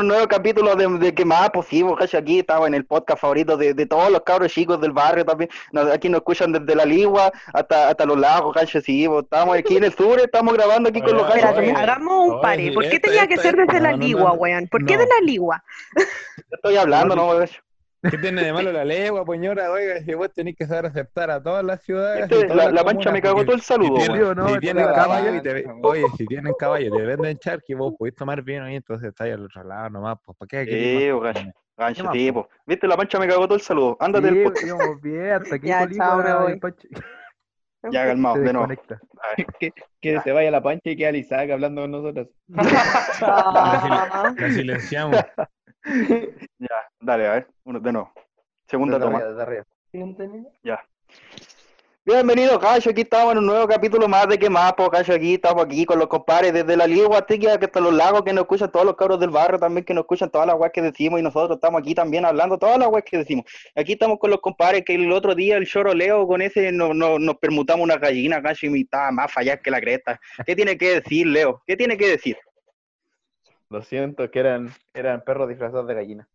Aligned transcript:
un 0.00 0.08
nuevo 0.08 0.26
capítulo 0.28 0.74
de, 0.76 0.88
de 0.98 1.14
que 1.14 1.24
más 1.24 1.50
posible, 1.50 1.94
Cacho, 1.98 2.18
aquí 2.18 2.38
estamos 2.40 2.66
en 2.68 2.74
el 2.74 2.84
podcast 2.84 3.20
favorito 3.20 3.56
de, 3.56 3.74
de 3.74 3.86
todos 3.86 4.10
los 4.10 4.22
cabros 4.22 4.52
chicos 4.52 4.80
del 4.80 4.92
barrio 4.92 5.24
también, 5.24 5.50
Nos- 5.72 5.90
aquí 5.90 6.08
nos 6.08 6.18
escuchan 6.18 6.52
desde 6.52 6.74
la 6.74 6.84
Ligua 6.84 7.32
hasta, 7.52 7.88
hasta 7.88 8.04
los 8.06 8.18
lagos, 8.18 8.54
Cacho, 8.54 8.80
sí, 8.80 9.06
vos, 9.06 9.24
estamos 9.24 9.56
aquí 9.56 9.76
en 9.76 9.84
el 9.84 9.94
sur, 9.94 10.18
estamos 10.20 10.54
grabando 10.54 10.88
aquí 10.88 11.00
con 11.00 11.16
los 11.16 11.28
Espérate, 11.28 11.72
hagamos 11.72 12.26
un 12.26 12.32
oye, 12.34 12.42
pare. 12.42 12.72
¿Por 12.72 12.88
qué 12.88 13.00
tenía 13.00 13.26
que 13.26 13.36
ser 13.36 13.56
desde 13.56 13.80
la 13.80 13.92
ligua, 13.92 14.30
no, 14.30 14.34
weón? 14.34 14.68
¿Por 14.68 14.84
qué 14.84 14.96
de 14.96 15.06
la 15.06 15.20
ligua? 15.24 15.62
Estoy 16.50 16.76
hablando, 16.76 17.14
¿no, 17.16 17.38
Cacho? 17.38 17.60
¿Qué 18.10 18.18
tiene 18.18 18.44
de 18.44 18.52
malo 18.52 18.72
la 18.72 18.84
legua, 18.84 19.24
señora? 19.26 19.70
Oiga, 19.70 20.00
si 20.00 20.14
vos 20.14 20.32
tenés 20.32 20.56
que 20.56 20.66
saber 20.66 20.86
aceptar 20.86 21.30
a 21.30 21.42
todas 21.42 21.64
las 21.64 21.82
ciudades. 21.82 22.24
Este, 22.24 22.36
y 22.36 22.42
todas 22.42 22.56
la, 22.56 22.64
las 22.64 22.74
la 22.74 22.84
pancha 22.84 23.04
comunas, 23.04 23.12
me 23.12 23.22
cagó 23.22 23.44
todo 23.44 23.54
el 23.54 23.62
saludo, 23.62 24.00
si 24.00 24.06
tienen, 24.06 24.36
no, 24.36 24.48
si 24.48 24.58
tienen 24.58 24.86
caballo 24.86 25.34
y 25.34 25.42
te, 25.42 25.64
oye, 25.82 26.04
si 26.16 26.26
tienen 26.26 26.54
caballo 26.58 26.86
y 26.86 26.98
te 26.98 27.06
venden 27.06 27.38
charqui, 27.38 27.74
vos 27.74 27.94
podés 27.98 28.14
tomar 28.14 28.42
vino 28.42 28.64
ahí, 28.64 28.76
entonces 28.76 29.08
estáis 29.08 29.34
al 29.34 29.44
otro 29.44 29.64
lado 29.64 29.90
nomás, 29.90 30.18
pues, 30.24 30.36
¿para 30.38 30.64
qué? 30.64 31.12
Sí. 31.34 31.50
Gancho, 31.76 32.04
más, 32.04 32.14
sí, 32.14 32.30
po? 32.30 32.44
po. 32.44 32.50
Viste, 32.66 32.86
la 32.86 32.96
pancha 32.96 33.18
me 33.18 33.26
cagó 33.26 33.46
todo 33.46 33.56
el 33.56 33.60
saludo. 33.60 33.96
Ándate 33.98 34.30
Sí, 34.30 34.44
podcast. 34.44 35.02
bien, 35.02 35.32
hasta 35.32 35.56
aquí 35.56 35.66
Ya, 35.66 35.88
chao, 35.90 36.48
el 36.48 36.60
Ya, 37.90 38.06
calmado, 38.06 38.36
de 38.36 38.52
nuevo. 38.52 38.68
que, 39.60 39.72
que 40.00 40.20
se 40.20 40.32
vaya 40.32 40.50
la 40.50 40.62
pancha 40.62 40.90
y 40.90 40.96
queda 40.96 41.16
Isaac 41.16 41.50
hablando 41.50 41.82
con 41.82 41.90
nosotros. 41.90 42.28
La 42.48 44.34
silenciamos. 44.50 45.16
Ya, 46.58 46.88
dale, 47.00 47.26
a 47.26 47.32
ver, 47.32 47.46
uno, 47.64 47.78
de 47.80 47.92
nuevo. 47.92 48.12
Segunda 48.66 48.98
Desde 48.98 49.04
toma. 49.06 49.18
arriba, 49.18 49.30
desde 49.32 49.42
arriba. 49.42 49.64
Bienvenido, 52.06 52.58
Cacho. 52.60 52.90
Aquí 52.90 53.00
estamos 53.02 53.32
en 53.32 53.38
un 53.38 53.46
nuevo 53.46 53.66
capítulo 53.66 54.06
más 54.08 54.28
de 54.28 54.38
que 54.38 54.50
más, 54.50 54.74
po, 54.74 54.90
Cacho. 54.90 55.14
Aquí 55.14 55.34
estamos 55.34 55.64
aquí 55.64 55.86
con 55.86 55.98
los 55.98 56.08
compadres 56.08 56.52
desde 56.52 56.76
la 56.76 56.86
Liga 56.86 57.06
Guatequia, 57.06 57.58
que 57.58 57.64
hasta 57.66 57.80
los 57.80 57.94
lagos 57.94 58.22
que 58.24 58.32
nos 58.34 58.42
escuchan 58.42 58.70
todos 58.70 58.84
los 58.84 58.94
cabros 58.96 59.18
del 59.20 59.30
barrio 59.30 59.58
también, 59.58 59.84
que 59.86 59.94
nos 59.94 60.02
escuchan 60.02 60.30
todas 60.30 60.46
las 60.46 60.56
weas 60.58 60.72
que 60.72 60.82
decimos 60.82 61.18
y 61.18 61.22
nosotros 61.22 61.56
estamos 61.56 61.80
aquí 61.80 61.94
también 61.94 62.26
hablando 62.26 62.58
todas 62.58 62.78
las 62.78 62.88
weas 62.88 63.04
que 63.04 63.18
decimos. 63.18 63.44
Aquí 63.74 63.92
estamos 63.92 64.18
con 64.18 64.30
los 64.30 64.40
compadres 64.40 64.84
que 64.84 64.94
el 64.94 65.10
otro 65.12 65.34
día 65.34 65.56
el 65.56 65.66
choro 65.66 65.94
Leo 65.94 66.26
con 66.26 66.42
ese 66.42 66.72
no, 66.72 66.92
no- 66.92 67.18
nos 67.18 67.36
permutamos 67.38 67.84
una 67.84 67.96
gallina, 67.96 68.42
Cacho, 68.42 68.66
y 68.66 68.82
estaba 68.82 69.10
más 69.10 69.32
fallar 69.32 69.60
que 69.62 69.70
la 69.70 69.80
cresta. 69.80 70.20
¿Qué 70.44 70.54
tiene 70.54 70.76
que 70.76 71.00
decir, 71.00 71.26
Leo? 71.26 71.62
¿Qué 71.66 71.74
tiene 71.76 71.96
que 71.96 72.08
decir? 72.08 72.36
Lo 73.70 73.82
siento, 73.82 74.30
que 74.30 74.38
eran, 74.40 74.70
eran 74.92 75.22
perros 75.24 75.48
disfrazados 75.48 75.86
de 75.86 75.94
gallina. 75.94 76.28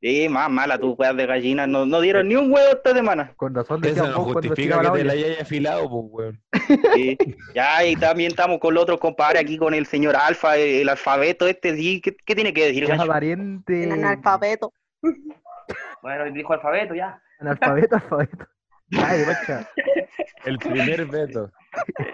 Sí, 0.00 0.28
más 0.28 0.48
mala 0.48 0.78
tu 0.78 0.92
weas 0.92 1.16
de 1.16 1.26
gallina. 1.26 1.66
No, 1.66 1.84
no 1.84 2.00
dieron 2.00 2.28
ni 2.28 2.36
un 2.36 2.52
huevo 2.52 2.68
esta 2.70 2.94
semana. 2.94 3.32
Con 3.34 3.52
razón 3.52 3.84
Eso 3.84 3.94
decían 3.94 4.12
no 4.12 4.24
justifica 4.24 4.78
que 4.78 4.84
la 4.84 4.92
te 4.92 5.04
la 5.04 5.12
hayas 5.12 5.40
afilado, 5.40 5.90
pues, 5.90 6.04
weón. 6.08 6.42
Sí. 6.94 7.18
Ya, 7.54 7.84
y 7.84 7.96
también 7.96 8.30
estamos 8.30 8.60
con 8.60 8.74
los 8.74 8.84
otros 8.84 9.00
compadres 9.00 9.42
aquí 9.42 9.58
con 9.58 9.74
el 9.74 9.86
señor 9.86 10.14
Alfa, 10.14 10.56
el, 10.56 10.82
el 10.82 10.88
alfabeto 10.88 11.48
este, 11.48 11.74
sí. 11.76 12.00
¿Qué, 12.00 12.16
qué 12.16 12.34
tiene 12.36 12.52
que 12.54 12.66
decir, 12.66 12.86
Ya 12.86 12.96
Cacho? 12.96 13.08
pariente. 13.08 13.84
el 13.84 13.92
analfabeto. 13.92 14.72
Bueno, 16.00 16.30
dijo 16.30 16.52
alfabeto 16.52 16.94
ya. 16.94 17.20
Analfabeto, 17.40 17.96
alfabeto. 17.96 18.46
Ay, 18.92 19.24
Pancha. 19.26 19.68
El 20.44 20.58
primer 20.58 21.06
veto. 21.06 21.50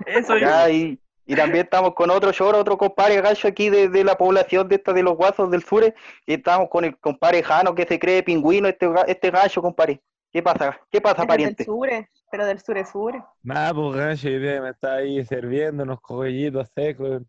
Eso 0.07 0.39
yo. 0.39 0.47
Ya, 0.47 0.71
y, 0.71 0.99
y 1.27 1.35
también 1.35 1.65
estamos 1.65 1.95
con 1.95 2.11
otro 2.11 2.33
choro, 2.33 2.59
otro 2.59 2.77
compadre 2.77 3.21
gacho 3.21 3.49
aquí 3.49 3.71
de, 3.71 3.89
de 3.89 4.05
la 4.05 4.17
población 4.17 4.69
de 4.69 4.77
esta 4.77 4.93
de 4.93 5.03
los 5.03 5.17
guasos 5.17 5.51
del 5.51 5.63
sur. 5.63 5.85
Y 6.27 6.35
estamos 6.35 6.69
con 6.69 6.85
el 6.85 6.97
compadre 6.99 7.43
Jano 7.43 7.75
que 7.75 7.87
se 7.87 7.99
cree 7.99 8.23
pingüino, 8.23 8.69
este, 8.69 8.89
este 9.07 9.31
gacho, 9.31 9.63
compadre. 9.63 10.01
¿Qué 10.31 10.43
pasa? 10.43 10.81
¿Qué 10.91 11.01
pasa, 11.01 11.15
Es 11.15 11.19
del 11.21 11.29
pariente? 11.29 11.65
sure, 11.65 12.09
pero 12.31 12.45
del 12.45 12.61
sure 12.61 12.85
sure. 12.85 13.23
Nada, 13.43 13.73
pues, 13.73 14.21
día 14.23 14.61
me 14.61 14.71
está 14.71 14.97
ahí 14.97 15.25
sirviendo 15.25 15.85
unos 15.85 16.01
cogollitos 16.01 16.69
secos 16.75 17.23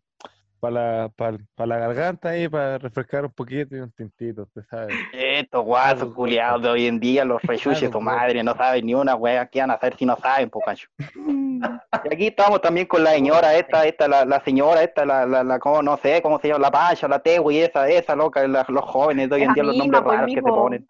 para 0.58 0.74
la, 0.74 1.08
para, 1.14 1.66
la 1.66 1.78
garganta 1.78 2.30
ahí, 2.30 2.48
para 2.48 2.78
refrescar 2.78 3.24
un 3.24 3.30
poquito 3.30 3.76
y 3.76 3.78
un 3.78 3.92
tintito, 3.92 4.42
usted 4.42 4.62
sabe. 4.68 4.92
Estos 5.40 5.64
guasos 5.64 6.14
culiados 6.14 6.62
de 6.62 6.68
hoy 6.70 6.86
en 6.86 6.98
día, 6.98 7.24
los 7.24 7.42
rechuches, 7.42 7.90
tu 7.90 8.00
madre, 8.00 8.42
no 8.42 8.54
saben 8.54 8.86
ni 8.86 8.94
una 8.94 9.14
wea. 9.14 9.46
¿Qué 9.46 9.60
van 9.60 9.70
a 9.70 9.74
hacer 9.74 9.94
si 9.96 10.06
no 10.06 10.16
saben, 10.16 10.48
po, 10.50 10.60
gacho? 10.66 10.88
Y 12.04 12.14
aquí 12.14 12.26
estamos 12.28 12.60
también 12.60 12.86
con 12.86 13.02
la 13.02 13.12
señora 13.12 13.54
esta, 13.54 13.84
esta, 13.84 14.06
la, 14.06 14.24
la 14.24 14.40
señora 14.44 14.82
esta, 14.82 15.04
la, 15.04 15.26
la, 15.26 15.42
la, 15.42 15.58
como, 15.58 15.82
no 15.82 15.96
sé, 15.96 16.22
cómo 16.22 16.38
se 16.38 16.48
llama, 16.48 16.60
la 16.60 16.70
pancha, 16.70 17.08
la 17.08 17.18
tegui, 17.18 17.58
esa, 17.58 17.88
esa 17.88 18.14
loca, 18.14 18.46
la- 18.46 18.64
los 18.68 18.84
jóvenes 18.84 19.28
de 19.28 19.36
hoy 19.36 19.42
en 19.42 19.54
día, 19.54 19.64
los 19.64 19.76
nombres 19.76 20.02
pues, 20.02 20.16
raros 20.16 20.34
que 20.34 20.42
ponen. 20.42 20.86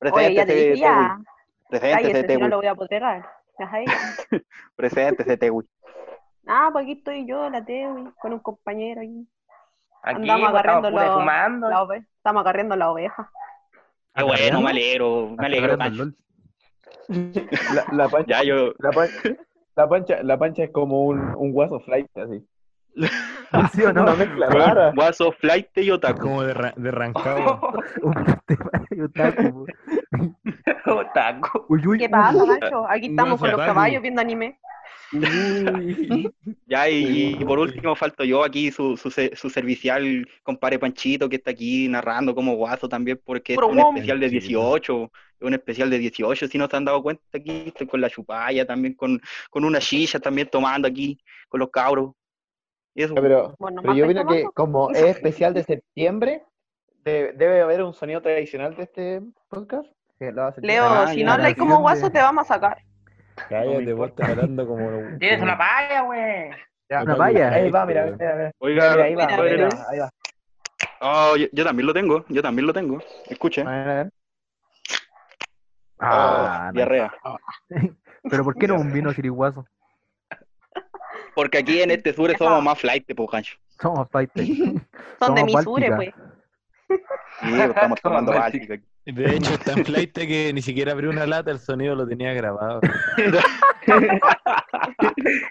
Te 0.00 0.10
Preséntese, 0.10 0.54
dije 0.54 0.78
ya. 0.78 1.18
Tegui, 1.70 2.12
no 2.12 2.26
Tegui, 2.26 2.48
lo 2.48 2.56
voy 2.56 2.66
a 2.66 2.74
ahí. 3.72 3.86
Tegui. 5.38 5.64
Ah, 6.46 6.70
pues 6.72 6.84
aquí 6.84 6.92
estoy 6.92 7.26
yo, 7.26 7.48
la 7.48 7.64
Tewi, 7.64 8.10
con 8.20 8.32
un 8.32 8.40
compañero 8.40 9.00
aquí. 9.00 9.28
Aquí 10.02 10.16
Andamos 10.30 10.50
pues, 10.50 10.60
estamos 10.60 10.84
agarrando. 10.84 11.68
La 11.68 11.82
Estamos 12.18 12.40
agarrando 12.40 12.76
la 12.76 12.90
oveja. 12.90 13.30
Qué 14.14 14.22
bueno, 14.22 14.60
me 14.60 14.70
alegro, 14.70 15.34
me 15.36 15.46
alegro, 15.46 15.76
Pancho. 15.76 16.04
La, 17.08 17.84
la 17.92 18.08
pancha, 18.08 18.26
Ya, 18.28 18.42
yo, 18.44 18.72
la, 18.78 18.90
pan- 18.90 19.08
la 19.76 19.88
pancha, 19.88 20.22
la 20.22 20.38
pancha 20.38 20.64
es 20.64 20.70
como 20.70 21.04
un, 21.04 21.18
un 21.36 21.52
guaso 21.52 21.80
flight, 21.80 22.06
así. 22.16 22.46
¿Sí 23.72 23.82
o 23.82 23.92
no? 23.92 24.02
Una 24.02 24.14
mezcla 24.14 24.48
rara. 24.48 24.92
guaso, 24.94 25.32
flight 25.32 25.76
y 25.78 25.90
otaku. 25.90 26.20
como 26.20 26.42
de, 26.44 26.54
ra- 26.54 26.74
de 26.76 26.90
de 28.90 29.04
otaku. 29.04 29.66
Otaku. 30.86 31.64
Uy, 31.68 31.86
uy, 31.86 31.98
¿Qué 31.98 32.08
pasa. 32.08 32.44
Nacho? 32.46 32.88
Aquí 32.88 33.08
estamos 33.08 33.40
con 33.40 33.50
los 33.50 33.60
caballos 33.60 34.02
viendo 34.02 34.20
anime. 34.20 34.58
Uy. 35.12 36.32
Ya, 36.66 36.88
y, 36.88 37.36
y 37.38 37.44
por 37.44 37.58
último 37.58 37.94
falto 37.94 38.24
yo 38.24 38.42
aquí, 38.42 38.70
su, 38.70 38.96
su, 38.96 39.10
su 39.10 39.50
servicial 39.50 40.26
compadre 40.42 40.78
Panchito, 40.78 41.28
que 41.28 41.36
está 41.36 41.50
aquí 41.50 41.88
narrando 41.88 42.34
como 42.34 42.54
guaso 42.56 42.88
también, 42.88 43.20
porque 43.24 43.52
es 43.52 43.56
Puro 43.56 43.68
un 43.68 43.76
guam. 43.76 43.94
especial 43.94 44.18
de 44.18 44.28
18, 44.30 45.10
es 45.40 45.46
un 45.46 45.54
especial 45.54 45.90
de 45.90 45.98
18, 45.98 46.48
si 46.48 46.58
no 46.58 46.68
se 46.68 46.76
han 46.76 46.84
dado 46.84 47.02
cuenta 47.02 47.22
aquí, 47.34 47.64
estoy 47.66 47.86
con 47.86 48.00
la 48.00 48.08
chupalla, 48.10 48.66
también 48.66 48.94
con, 48.94 49.20
con 49.50 49.64
una 49.64 49.80
silla, 49.80 50.18
también 50.20 50.48
tomando 50.50 50.88
aquí, 50.88 51.18
con 51.48 51.60
los 51.60 51.70
cabros. 51.70 52.12
Eso, 52.94 53.14
Pero, 53.14 53.54
Bueno, 53.58 53.82
pero 53.82 53.94
yo 53.94 54.06
vino 54.08 54.26
que 54.26 54.44
como 54.54 54.90
es 54.90 55.02
especial 55.04 55.52
de 55.54 55.64
septiembre, 55.64 56.42
de- 57.04 57.32
debe 57.34 57.60
haber 57.60 57.82
un 57.82 57.92
sonido 57.94 58.22
tradicional 58.22 58.74
de 58.76 58.82
este 58.84 59.20
podcast. 59.48 59.86
que 60.18 60.32
lo 60.32 60.44
hace- 60.44 60.60
Leo, 60.62 60.84
Ah, 60.86 61.08
si 61.12 61.20
ya, 61.20 61.26
no 61.26 61.32
hablas 61.32 61.50
la 61.50 61.56
como 61.56 61.80
guaso, 61.80 62.10
te 62.10 62.18
vamos 62.18 62.44
a 62.50 62.54
sacar. 62.54 62.78
Cállate, 63.48 63.92
vos 63.92 64.08
estás 64.10 64.28
hablando 64.30 64.66
como. 64.66 64.90
Tienes 65.18 65.40
una 65.42 65.56
palla, 65.58 66.02
güey. 66.02 66.50
Una 66.90 67.14
valla. 67.16 67.48
Ahí 67.52 67.70
va, 67.70 67.86
mira, 67.86 68.04
mira, 68.06 68.34
mira. 68.36 68.50
Oiga, 68.58 68.90
Mira, 68.92 69.04
ahí 69.04 69.14
va, 69.14 69.26
Mira, 69.26 69.42
mira, 69.42 69.68
mira. 69.68 69.86
ahí 69.88 69.98
va. 69.98 70.10
oh, 71.00 71.36
yo, 71.36 71.46
yo 71.52 71.64
también 71.64 71.86
lo 71.86 71.94
tengo, 71.94 72.24
yo 72.28 72.42
también 72.42 72.66
lo 72.66 72.72
tengo. 72.72 73.02
Escuchen. 73.28 73.66
A 73.66 73.70
ver, 73.72 73.88
a 73.88 73.94
ver. 73.94 74.12
Ah, 75.98 76.58
Oh, 76.60 76.66
no. 76.66 76.72
diarrea. 76.72 77.12
Pero 78.30 78.44
¿por 78.44 78.54
qué 78.56 78.66
no 78.68 78.74
un 78.76 78.92
vino 78.92 79.12
chiriguazo? 79.12 79.66
Porque 81.34 81.58
aquí 81.58 81.80
en 81.82 81.90
este 81.90 82.12
sur 82.12 82.36
somos 82.36 82.62
más 82.62 82.78
flight, 82.78 83.04
pues, 83.16 83.30
cancho. 83.30 83.56
Somos 83.80 84.08
fighters. 84.10 84.46
Son 85.18 85.34
de 85.34 85.40
Somos 85.40 85.44
Misure, 85.46 85.90
Báltica. 85.90 85.96
pues. 85.96 86.98
Sí, 87.40 87.48
pues, 87.50 87.60
estamos 87.70 88.00
tomando 88.00 88.32
Báltica 88.32 88.74
aquí. 88.74 88.84
De 89.06 89.36
hecho, 89.36 89.52
está 89.54 89.72
en 89.72 89.84
flight 89.84 90.12
que 90.12 90.50
ni 90.54 90.62
siquiera 90.62 90.92
abrió 90.92 91.10
una 91.10 91.26
lata, 91.26 91.50
el 91.50 91.58
sonido 91.58 91.94
lo 91.94 92.06
tenía 92.06 92.32
grabado. 92.34 92.80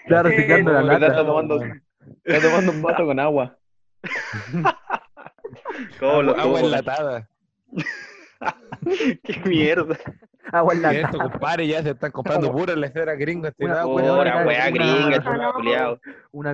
Claro, 0.06 0.28
secando 0.30 0.72
la 0.72 0.80
está 0.94 0.98
lata. 1.08 1.24
tomando, 1.26 1.60
está 2.24 2.48
tomando 2.48 2.72
un 2.72 2.82
vaso 2.82 3.06
con 3.06 3.20
agua. 3.20 3.56
¿Cómo 6.00 6.22
lo 6.22 6.36
Agua, 6.38 6.60
enlatada. 6.60 7.28
Qué 9.22 9.40
mierda. 9.44 9.96
Agua 10.52 10.72
en 10.74 10.78
Y 10.80 10.82
lata. 10.82 10.98
esto, 11.00 11.18
compadre, 11.18 11.66
ya 11.66 11.82
se 11.82 11.90
están 11.90 12.10
comprando 12.10 12.52
puras 12.52 12.76
leceras 12.76 13.16
gringas. 13.18 13.52
Este 13.52 13.64
Una- 13.64 13.74
lado, 13.74 13.88
una- 13.90 14.12
una- 14.14 14.42
una- 14.42 14.70
gringa, 14.70 15.22
una- 15.30 15.36
no. 15.36 15.52
culiados. 15.54 16.00
Una 16.32 16.52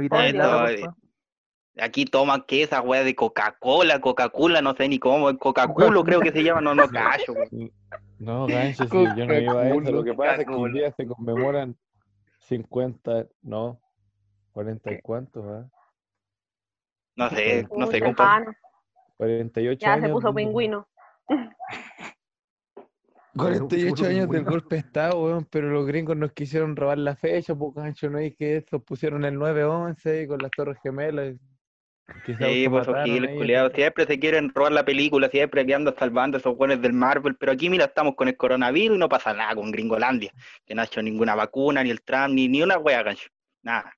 Aquí 1.81 2.05
toman 2.05 2.43
que 2.43 2.62
esa 2.62 2.81
wea 2.82 3.03
de 3.05 3.15
Coca-Cola, 3.15 4.00
Coca-Cola, 4.00 4.61
no 4.62 4.75
sé 4.75 4.88
ni 4.88 4.99
cómo, 4.99 5.37
Coca-Culo 5.38 6.05
creo 6.05 6.21
que 6.21 6.32
se 6.32 6.43
llama, 6.43 6.61
no, 6.61 6.75
no 6.75 6.88
cacho. 6.88 7.32
wey. 7.32 7.73
No, 8.19 8.47
gancho, 8.47 8.85
sí, 8.85 9.05
yo 9.17 9.27
no 9.27 9.35
iba 9.35 9.61
a 9.62 9.69
eso. 9.71 9.81
Lo 9.93 10.05
que 10.05 10.15
pasa 10.15 10.43
es 10.43 10.47
que 10.47 10.53
hoy 10.55 10.73
día 10.73 10.93
se 10.93 11.06
conmemoran 11.06 11.77
50, 12.41 13.27
no, 13.43 13.81
40 14.53 14.93
y 14.93 15.00
cuántos, 15.00 15.44
¿ah? 15.47 15.69
No 17.17 17.31
sé, 17.31 17.67
no 17.77 17.87
sé, 17.87 18.00
compadre. 18.00 18.44
Jano. 18.47 18.53
48 19.17 19.79
Ya 19.81 19.93
años. 19.94 20.06
se 20.06 20.12
puso 20.12 20.35
pingüino. 20.35 20.87
48 23.37 23.91
Puso 23.94 24.06
años 24.06 24.29
del 24.29 24.44
golpe 24.44 24.75
de 24.76 24.81
Estado, 24.81 25.23
weón, 25.23 25.47
pero 25.50 25.71
los 25.71 25.87
gringos 25.87 26.17
nos 26.17 26.33
quisieron 26.33 26.75
robar 26.76 26.99
la 26.99 27.15
fecha, 27.17 27.55
pues 27.55 27.75
gancho, 27.75 28.11
no 28.11 28.19
hay 28.19 28.33
que 28.33 28.56
eso, 28.56 28.81
pusieron 28.81 29.25
el 29.25 29.37
9-11 29.38 30.25
y 30.25 30.26
con 30.26 30.38
las 30.38 30.50
torres 30.50 30.79
gemelas. 30.83 31.37
Sí, 32.27 32.69
pues 32.69 32.87
giles 33.05 33.31
ahí. 33.31 33.37
culiados, 33.37 33.73
siempre 33.73 34.07
se 34.07 34.19
quieren 34.19 34.51
robar 34.55 34.73
la 34.73 34.85
película, 34.85 35.29
siempre 35.29 35.65
que 35.67 35.75
andan 35.75 35.95
salvando 35.99 36.37
a 36.37 36.41
esos 36.41 36.57
buenos 36.57 36.81
del 36.83 36.93
Marvel, 36.93 37.35
pero 37.37 37.53
aquí 37.53 37.69
mira, 37.71 37.87
estamos 37.87 38.15
con 38.15 38.29
el 38.29 38.37
coronavirus 38.37 38.97
y 38.97 38.99
no 39.01 39.09
pasa 39.09 39.33
nada 39.35 39.55
con 39.55 39.71
Gringolandia, 39.71 40.33
que 40.67 40.75
no 40.75 40.83
ha 40.83 40.85
hecho 40.85 41.03
ninguna 41.03 41.35
vacuna, 41.35 41.83
ni 41.83 41.91
el 41.91 42.03
Trump, 42.03 42.35
ni, 42.35 42.49
ni 42.49 42.62
una 42.62 42.79
wea, 42.79 43.03
gancho. 43.03 43.29
Nada. 43.62 43.95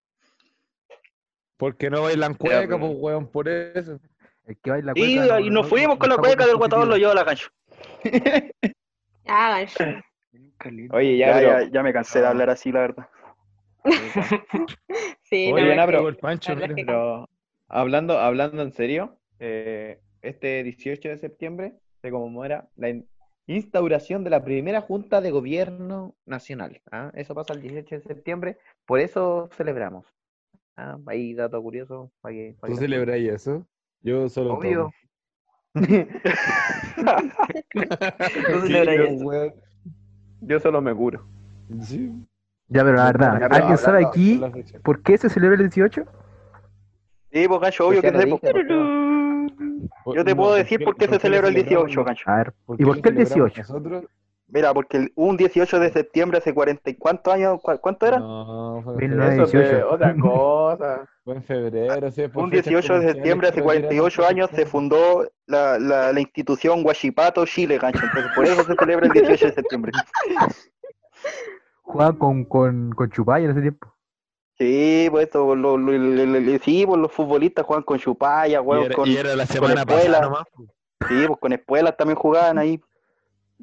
Porque 1.57 1.91
no 1.91 2.03
bailan 2.03 2.35
cueca, 2.35 2.61
pero- 2.63 2.79
pues 2.81 2.93
weón, 2.97 3.27
por 3.29 3.49
eso. 3.49 3.95
Es 3.95 4.01
El 4.47 4.57
que 4.61 4.71
baila 4.71 4.93
Y, 4.95 5.17
cueca, 5.17 5.35
no- 5.35 5.41
y 5.41 5.45
no- 5.51 5.61
nos 5.61 5.69
fuimos 5.69 5.97
no 5.97 5.99
con 5.99 6.09
la 6.11 6.17
cueca 6.17 6.47
del 6.47 6.57
guatón, 6.57 6.89
lo 6.89 6.97
llevo 6.97 7.13
a 7.13 7.15
la 7.15 7.25
cancha. 7.25 7.49
Ah, 9.27 9.51
gancho. 9.59 9.79
Oye, 10.93 11.17
ya, 11.17 11.27
Ya, 11.27 11.35
pero- 11.35 11.61
ya, 11.65 11.71
ya 11.71 11.83
me 11.83 11.93
cansé 11.93 12.21
de 12.21 12.27
hablar 12.27 12.51
así, 12.51 12.71
la 12.73 12.81
verdad. 12.81 13.09
Sí, 15.23 15.51
Oye, 15.53 15.75
no, 15.75 15.87
pero- 15.87 16.15
Pero 16.77 17.29
hablando, 17.73 18.19
hablando 18.19 18.63
en 18.63 18.73
serio, 18.73 19.19
eh, 19.41 20.01
este 20.21 20.63
18 20.63 21.09
de 21.09 21.19
septiembre 21.19 21.75
se 22.01 22.11
conmemora 22.11 22.69
la 22.77 22.91
in- 22.91 23.09
instauración 23.47 24.23
de 24.25 24.31
la 24.31 24.45
primera 24.45 24.81
Junta 24.81 25.21
de 25.21 25.31
Gobierno 25.33 26.15
Nacional. 26.27 26.81
¿ah? 26.93 27.11
Eso 27.15 27.35
pasa 27.35 27.55
el 27.55 27.63
18 27.63 27.97
de 27.97 28.03
septiembre, 28.03 28.59
por 28.87 29.01
eso 29.01 29.49
celebramos. 29.57 30.07
¿ah? 30.77 30.99
Ahí 31.07 31.35
dato 31.35 31.61
curioso. 31.63 32.13
para 32.21 32.35
que- 32.35 32.57
para 32.61 32.73
¿Tú 32.73 32.79
que- 32.79 32.85
celebráis 32.85 33.29
eso? 33.33 33.67
Yo 34.03 34.29
solo 34.29 34.55
Obvio. 34.55 34.91
celebráis 38.67 39.21
yo. 39.21 39.53
Yo 40.41 40.61
solo 40.61 40.81
me 40.83 40.95
curo. 40.95 41.25
Sí. 41.83 42.11
Ya, 42.69 42.83
pero 42.85 42.97
la 42.97 43.05
verdad, 43.07 43.43
¿alguien 43.53 43.79
sabe 43.79 44.05
aquí 44.05 44.41
por 44.83 45.03
qué 45.03 45.19
se 45.19 45.29
celebra 45.29 45.57
el 45.57 45.63
18? 45.69 46.05
Sí, 47.33 47.49
pues 47.49 47.61
gancho, 47.61 47.89
obvio 47.89 48.03
que 48.03 48.11
lo 48.13 48.19
pues. 48.39 48.41
pues, 50.05 50.17
Yo 50.17 50.25
te 50.25 50.37
puedo 50.37 50.51
¿por 50.51 50.59
decir 50.59 50.85
por 50.85 50.97
qué 50.97 51.09
se 51.09 51.19
celebra 51.19 51.49
el 51.49 51.55
celebramos 51.55 51.87
18, 51.87 52.05
gancho. 52.05 52.31
A 52.31 52.37
ver, 52.37 52.53
¿Por 52.67 52.81
¿y 52.81 52.85
por 52.85 53.01
qué 53.01 53.09
el 53.09 53.15
celebramos 53.17 53.55
18? 53.55 53.73
Nosotros, 53.73 54.05
Mira, 54.49 54.75
porque 54.75 55.09
un 55.15 55.39
18 55.39 55.81
de 55.81 55.91
septiembre 55.91 56.37
hace 56.39 56.53
40 56.53 56.91
y 56.91 56.95
cuántos 56.97 57.33
años, 57.33 57.59
¿cu- 57.63 57.79
¿cuánto 57.81 58.07
era? 58.07 58.19
no, 58.19 58.83
fue. 58.85 58.97
Eso 59.03 59.47
18. 59.47 59.89
otra 59.89 60.15
cosa. 60.17 61.09
Fue 61.25 61.37
en 61.37 61.43
febrero, 61.45 62.11
sí, 62.11 62.23
Un 62.35 62.51
fechas 62.51 62.65
18 62.65 62.99
de 62.99 63.13
septiembre 63.13 63.49
hace 63.49 63.55
que 63.55 63.61
lo 63.63 63.71
tiraron 63.71 63.89
48 63.89 64.23
por 64.23 64.31
años 64.31 64.51
se 64.51 64.67
fundó 64.67 65.31
la, 65.47 65.79
la, 65.79 66.13
la 66.13 66.21
institución 66.21 66.85
Huachipato 66.85 67.47
Chile, 67.47 67.79
gancho. 67.79 68.05
Entonces, 68.05 68.33
por 68.35 68.45
eso 68.45 68.65
se 68.65 68.75
celebra 68.75 69.07
el 69.07 69.13
18 69.13 69.47
de 69.47 69.53
septiembre. 69.53 69.93
Jugaban 71.83 72.17
con, 72.17 72.45
con, 72.45 72.91
con 72.93 73.11
Chupay 73.11 73.45
en 73.45 73.53
ese 73.53 73.61
tiempo. 73.61 73.95
Sí, 74.63 75.09
pues 75.11 75.27
esto, 75.27 75.57
lo, 75.57 75.77
lo- 75.77 75.99
lo- 75.99 76.25
lo- 76.27 76.41
lo- 76.41 76.59
sí, 76.61 76.87
pues 76.87 77.01
los 77.01 77.11
futbolistas 77.11 77.65
juegan 77.67 77.83
con 77.83 77.99
chupalla, 77.99 78.59
Y 78.59 78.61
huevos, 78.61 78.87
era, 78.87 78.95
con, 78.95 79.09
y 79.09 79.17
era 79.17 79.35
la 79.35 79.47
semana 79.47 79.81
escuela. 79.81 80.03
pasada 80.03 80.21
nomás. 80.21 80.45
pues. 80.55 80.69
sí, 81.09 81.25
pues 81.27 81.41
con 81.41 81.53
espuelas 81.53 81.97
también 81.97 82.17
jugaban 82.17 82.59
ahí, 82.59 82.81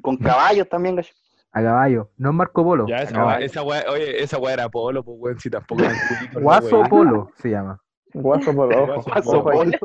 con 0.02 0.16
caballos 0.18 0.68
también, 0.68 0.96
gallo. 0.96 1.08
A 1.52 1.62
caballo. 1.62 2.10
No 2.16 2.28
es 2.30 2.34
Marco 2.36 2.62
Polo. 2.62 2.86
Ya, 2.86 2.98
esa, 2.98 3.62
weá, 3.64 3.84
oye, 3.90 4.22
esa 4.22 4.38
weá 4.38 4.52
era 4.52 4.68
Polo, 4.68 5.02
pues 5.02 5.16
weón, 5.18 5.40
si 5.40 5.50
tampoco 5.50 5.82
Guaso. 6.34 6.82
Polo 6.84 7.30
se 7.38 7.50
llama. 7.50 7.80
Guaso 8.12 8.50
ojo. 8.50 8.66
Guaso 9.02 9.42
Polo. 9.42 9.42
Polo. 9.42 9.78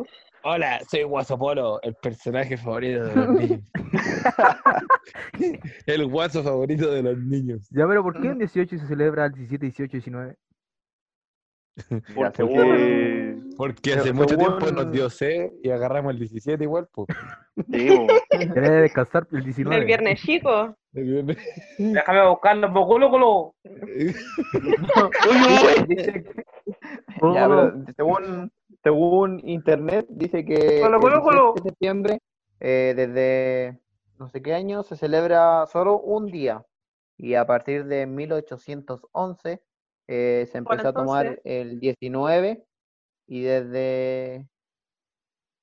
Hola, 0.44 0.80
soy 0.88 1.02
Guaso 1.04 1.40
Polo, 1.40 1.80
el 1.82 1.96
personaje 1.96 2.56
favorito 2.58 3.06
de 3.06 3.16
los 3.16 3.30
niños. 3.30 3.62
el 5.88 6.06
guaso 6.08 6.44
favorito 6.44 6.92
de 6.92 7.02
los 7.04 7.18
niños. 7.18 7.68
Ya, 7.72 7.88
pero 7.88 8.04
¿por 8.04 8.20
qué 8.22 8.28
el 8.30 8.38
18 8.38 8.78
se 8.78 8.88
celebra 8.88 9.26
el 9.26 9.32
17, 9.34 9.66
18, 9.66 9.92
19? 9.94 10.36
Porque- 12.16 12.38
según- 12.38 13.54
Porque 13.58 13.82
Pero 13.92 14.02
hace 14.02 14.14
mucho 14.14 14.36
según- 14.36 14.58
tiempo 14.60 14.72
nos 14.72 14.92
dio 14.92 15.10
C 15.10 15.52
y 15.64 15.70
agarramos 15.70 16.14
el 16.14 16.20
17 16.20 16.64
igual, 16.64 16.88
pues. 16.92 17.08
Sí, 17.72 17.88
de 18.54 18.70
descansar 18.82 19.28
el 19.32 19.44
19. 19.44 19.78
El 19.78 19.86
viernes 19.86 20.22
chico. 20.22 20.76
Déjame 20.92 22.28
buscarlo 22.30 22.74
por 22.74 22.86
culo, 22.86 23.10
culo. 23.10 23.56
Dice 25.88 26.24
que- 26.24 26.44
Ya, 27.34 27.48
pero 27.48 27.74
según, 27.96 28.52
según 28.84 29.42
internet, 29.48 30.06
dice 30.10 30.44
que 30.46 30.82
Colo, 30.82 30.96
el 30.98 31.02
colo, 31.02 31.16
18 31.18 31.22
colo. 31.24 31.54
de 31.56 31.62
septiembre, 31.62 32.20
eh, 32.60 32.94
desde 32.96 33.80
no 34.20 34.30
sé 34.30 34.42
qué 34.42 34.54
año, 34.54 34.84
se 34.84 34.96
celebra 34.96 35.66
solo 35.68 36.00
un 36.00 36.28
día. 36.28 36.64
Y 37.18 37.36
a 37.36 37.46
partir 37.46 37.86
de 37.86 38.06
1811 38.06 39.62
eh, 40.08 40.48
se 40.52 40.58
empezó 40.58 40.90
a 40.90 40.94
tomar 40.94 41.26
entonces- 41.26 41.46
el 41.46 41.80
19 41.80 42.64
y 43.28 43.42
desde 43.42 44.48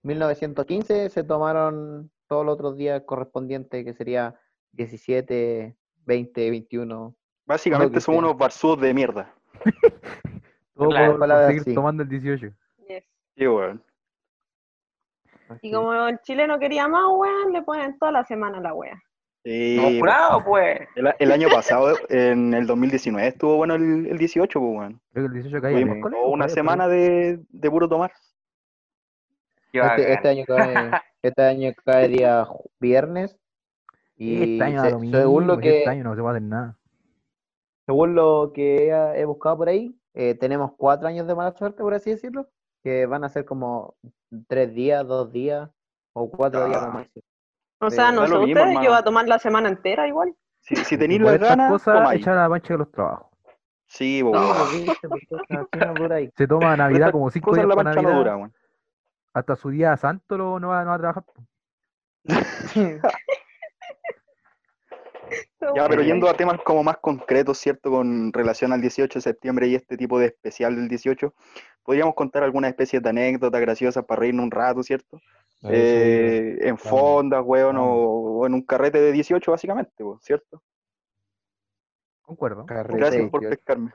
1915 0.03 1.09
se 1.11 1.25
tomaron 1.25 2.11
todos 2.27 2.45
los 2.45 2.55
otros 2.55 2.77
días 2.77 3.03
correspondientes, 3.07 3.85
que 3.85 3.93
sería 3.93 4.35
17, 4.73 5.77
20, 6.07 6.51
21. 6.51 7.15
Básicamente 7.45 8.01
son 8.01 8.17
unos 8.17 8.37
barzús 8.37 8.81
de 8.81 8.95
mierda. 8.95 9.35
Todo 10.75 10.89
Claro, 10.89 11.19
por, 11.19 11.29
seguir 11.47 11.61
así. 11.61 11.75
tomando 11.75 12.03
el 12.03 12.09
18. 12.09 12.51
Yes. 12.89 13.05
Sí, 13.37 13.47
weón. 13.47 13.85
Y 15.61 15.71
como 15.71 15.93
el 15.93 16.19
Chile 16.21 16.47
no 16.47 16.59
quería 16.59 16.89
más, 16.89 17.05
weón, 17.11 17.53
le 17.53 17.63
ponen 17.63 17.99
toda 17.99 18.11
la 18.11 18.25
semana 18.25 18.59
la 18.61 18.73
wea. 18.73 18.99
Sí, 19.45 19.77
No, 19.77 19.99
jurado, 19.99 20.45
pues. 20.45 20.81
el, 20.95 21.13
el 21.19 21.33
año 21.33 21.49
pasado, 21.49 21.97
en 22.09 22.55
el 22.55 22.67
2019, 22.67 23.27
estuvo 23.29 23.57
bueno 23.57 23.75
el, 23.75 24.07
el 24.07 24.17
18, 24.19 24.61
pues, 24.61 24.73
weón. 24.79 25.01
Creo 25.13 25.25
que 25.29 25.37
el 25.37 25.43
18 25.43 25.61
cae 25.63 25.73
Tuvimos 25.73 26.13
una 26.27 26.49
semana 26.49 26.87
de, 26.89 27.41
de 27.49 27.71
puro 27.71 27.89
tomar. 27.89 28.13
Este, 29.73 30.13
este 30.13 30.29
año 30.29 30.45
cae, 30.47 30.75
este 31.23 31.43
año 31.43 31.73
cae 31.85 32.09
día 32.09 32.47
viernes. 32.79 33.37
Y 34.17 34.53
Este 34.55 34.65
año 34.65 34.83
se- 34.85 34.91
lo 34.93 34.99
mismo, 35.01 35.19
según 35.19 35.47
lo 35.47 35.59
que 35.59 35.79
este 35.79 35.91
año 35.91 36.05
no 36.05 36.15
se 36.15 36.21
va 36.21 36.31
a 36.31 36.33
hacer 36.35 36.43
nada. 36.43 36.79
según 37.87 38.15
lo 38.15 38.53
que 38.55 38.89
he, 38.91 39.21
he 39.21 39.25
buscado 39.25 39.57
por 39.57 39.69
ahí, 39.69 39.99
eh, 40.15 40.35
tenemos 40.35 40.73
cuatro 40.77 41.09
años 41.09 41.27
de 41.27 41.35
mala 41.35 41.51
suerte, 41.57 41.83
por 41.83 41.95
así 41.95 42.11
decirlo, 42.11 42.49
que 42.85 43.07
van 43.07 43.25
a 43.25 43.29
ser 43.29 43.45
como 43.45 43.97
tres 44.47 44.73
días, 44.75 45.05
dos 45.07 45.33
días 45.33 45.69
o 46.13 46.31
cuatro 46.31 46.67
días 46.69 46.79
Ah. 46.81 46.87
como 46.87 46.99
máximo. 47.01 47.25
O 47.83 47.91
sea, 47.91 48.05
da 48.05 48.13
no 48.13 48.27
sé 48.27 48.39
mismo, 48.39 48.63
ustedes, 48.63 48.75
yo 48.83 48.91
voy 48.91 48.99
a 48.99 49.03
tomar 49.03 49.29
la 49.29 49.39
semana 49.39 49.69
entera 49.69 50.07
igual. 50.07 50.35
Si, 50.61 50.77
si 50.77 50.97
tenéis 50.97 51.21
las 51.21 51.39
ganas, 51.39 51.71
cosas, 51.71 52.15
echar 52.15 52.39
a 52.39 52.43
la 52.43 52.49
mancha 52.49 52.75
de 52.75 52.79
los 52.79 52.91
trabajos. 52.93 53.27
Sí, 53.87 54.23
por 54.23 54.37
ahí. 56.13 56.31
Se 56.37 56.47
toma 56.47 56.77
Navidad 56.77 57.11
como 57.11 57.31
cinco 57.31 57.55
días 57.55 57.67
la 57.67 57.75
para 57.75 57.95
no 57.95 58.19
dura. 58.19 58.51
Hasta 59.35 59.57
su 59.57 59.71
día 59.71 59.97
santo 59.97 60.39
lo, 60.39 60.61
no, 60.61 60.69
va, 60.69 60.85
no 60.85 60.91
va 60.91 60.95
a 60.95 60.99
trabajar. 60.99 61.25
Ya, 65.75 65.89
pero 65.89 66.03
Eh, 66.03 66.07
yendo 66.07 66.29
a 66.29 66.35
temas 66.35 66.61
como 66.63 66.83
más 66.83 66.99
concretos, 66.99 67.57
¿cierto? 67.59 67.91
Con 67.91 68.33
relación 68.33 68.73
al 68.73 68.81
18 68.81 69.19
de 69.19 69.23
septiembre 69.23 69.67
y 69.69 69.75
este 69.75 69.97
tipo 69.97 70.19
de 70.19 70.27
especial 70.27 70.77
del 70.77 70.89
18, 70.89 71.33
podríamos 71.83 72.15
contar 72.15 72.43
alguna 72.43 72.69
especie 72.69 73.01
de 73.01 73.09
anécdota 73.09 73.59
graciosa 73.61 74.03
para 74.03 74.21
reírnos 74.21 74.45
un 74.45 74.51
rato, 74.51 74.83
¿cierto? 74.83 75.21
Eh, 75.65 76.59
en 76.63 76.77
fondas, 76.77 77.43
weón, 77.45 77.77
o, 77.79 78.47
en 78.47 78.55
un 78.55 78.63
carrete 78.63 79.01
de 79.01 79.13
18, 79.13 79.51
básicamente, 79.53 79.93
¿cierto? 80.21 80.63
Concuerdo. 82.23 82.67
Carrete. 82.67 82.97
Gracias 82.99 83.31
por 83.31 83.41
18. 83.41 83.57
pescarme. 83.57 83.93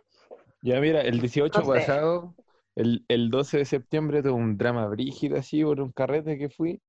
Ya 0.62 0.80
mira, 0.80 1.02
el 1.02 1.20
18 1.20 1.60
No 1.60 1.66
sé. 1.66 1.72
pasado, 1.72 2.36
el, 2.76 3.06
el 3.08 3.30
12 3.30 3.58
de 3.60 3.66
septiembre 3.66 4.22
tuve 4.22 4.34
un 4.34 4.58
drama 4.58 4.88
brígido 4.88 5.38
así 5.38 5.64
por 5.64 5.80
un 5.82 5.92
carrete 5.92 6.38
que 6.38 6.50
fui 6.50 6.82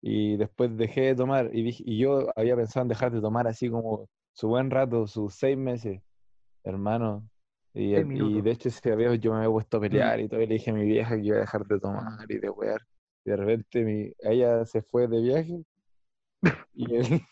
y 0.00 0.36
después 0.36 0.76
dejé 0.76 1.02
de 1.02 1.14
tomar 1.14 1.50
y, 1.52 1.62
dije, 1.62 1.82
y 1.86 1.98
yo 1.98 2.28
había 2.36 2.56
pensado 2.56 2.82
en 2.82 2.88
dejar 2.88 3.12
de 3.12 3.20
tomar 3.20 3.46
así 3.46 3.70
como 3.70 4.08
su 4.32 4.48
buen 4.48 4.70
rato, 4.70 5.06
sus 5.06 5.34
seis 5.34 5.56
meses, 5.56 6.00
hermano. 6.64 7.28
Y, 7.74 7.94
el- 7.94 8.12
y 8.12 8.40
de 8.42 8.50
hecho 8.50 8.68
ese 8.68 8.94
vez 8.96 9.18
yo 9.20 9.32
me 9.32 9.38
había 9.38 9.50
puesto 9.50 9.78
a 9.78 9.80
pelear 9.80 10.20
y 10.20 10.28
todavía 10.28 10.48
le 10.48 10.54
dije 10.54 10.70
a 10.70 10.74
mi 10.74 10.84
vieja 10.84 11.16
que 11.16 11.22
iba 11.22 11.36
a 11.36 11.40
dejar 11.40 11.64
de 11.66 11.80
tomar 11.80 12.30
y 12.30 12.38
de 12.38 12.50
wear. 12.50 12.80
Y 13.24 13.30
de 13.30 13.36
repente 13.36 13.84
mi, 13.84 14.12
ella 14.20 14.64
se 14.64 14.82
fue 14.82 15.08
de 15.08 15.20
viaje 15.20 15.62
y, 16.74 16.94
él, 16.96 17.22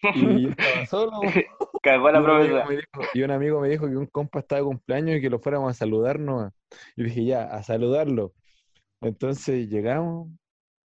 y 0.14 0.48
estaba 0.48 0.86
solo. 0.86 1.20
Cagó 1.82 2.10
la 2.10 2.20
dijo, 2.20 2.82
y 3.14 3.22
un 3.22 3.30
amigo 3.30 3.60
me 3.60 3.68
dijo 3.68 3.86
que 3.86 3.96
un 3.96 4.06
compa 4.06 4.40
estaba 4.40 4.60
de 4.60 4.66
cumpleaños 4.66 5.16
y 5.16 5.20
que 5.20 5.30
lo 5.30 5.38
fuéramos 5.38 5.70
a 5.70 5.74
saludar 5.74 6.18
nomás. 6.18 6.52
Y 6.96 7.04
dije, 7.04 7.24
ya, 7.24 7.44
a 7.44 7.62
saludarlo. 7.62 8.34
Entonces 9.00 9.68
llegamos 9.68 10.28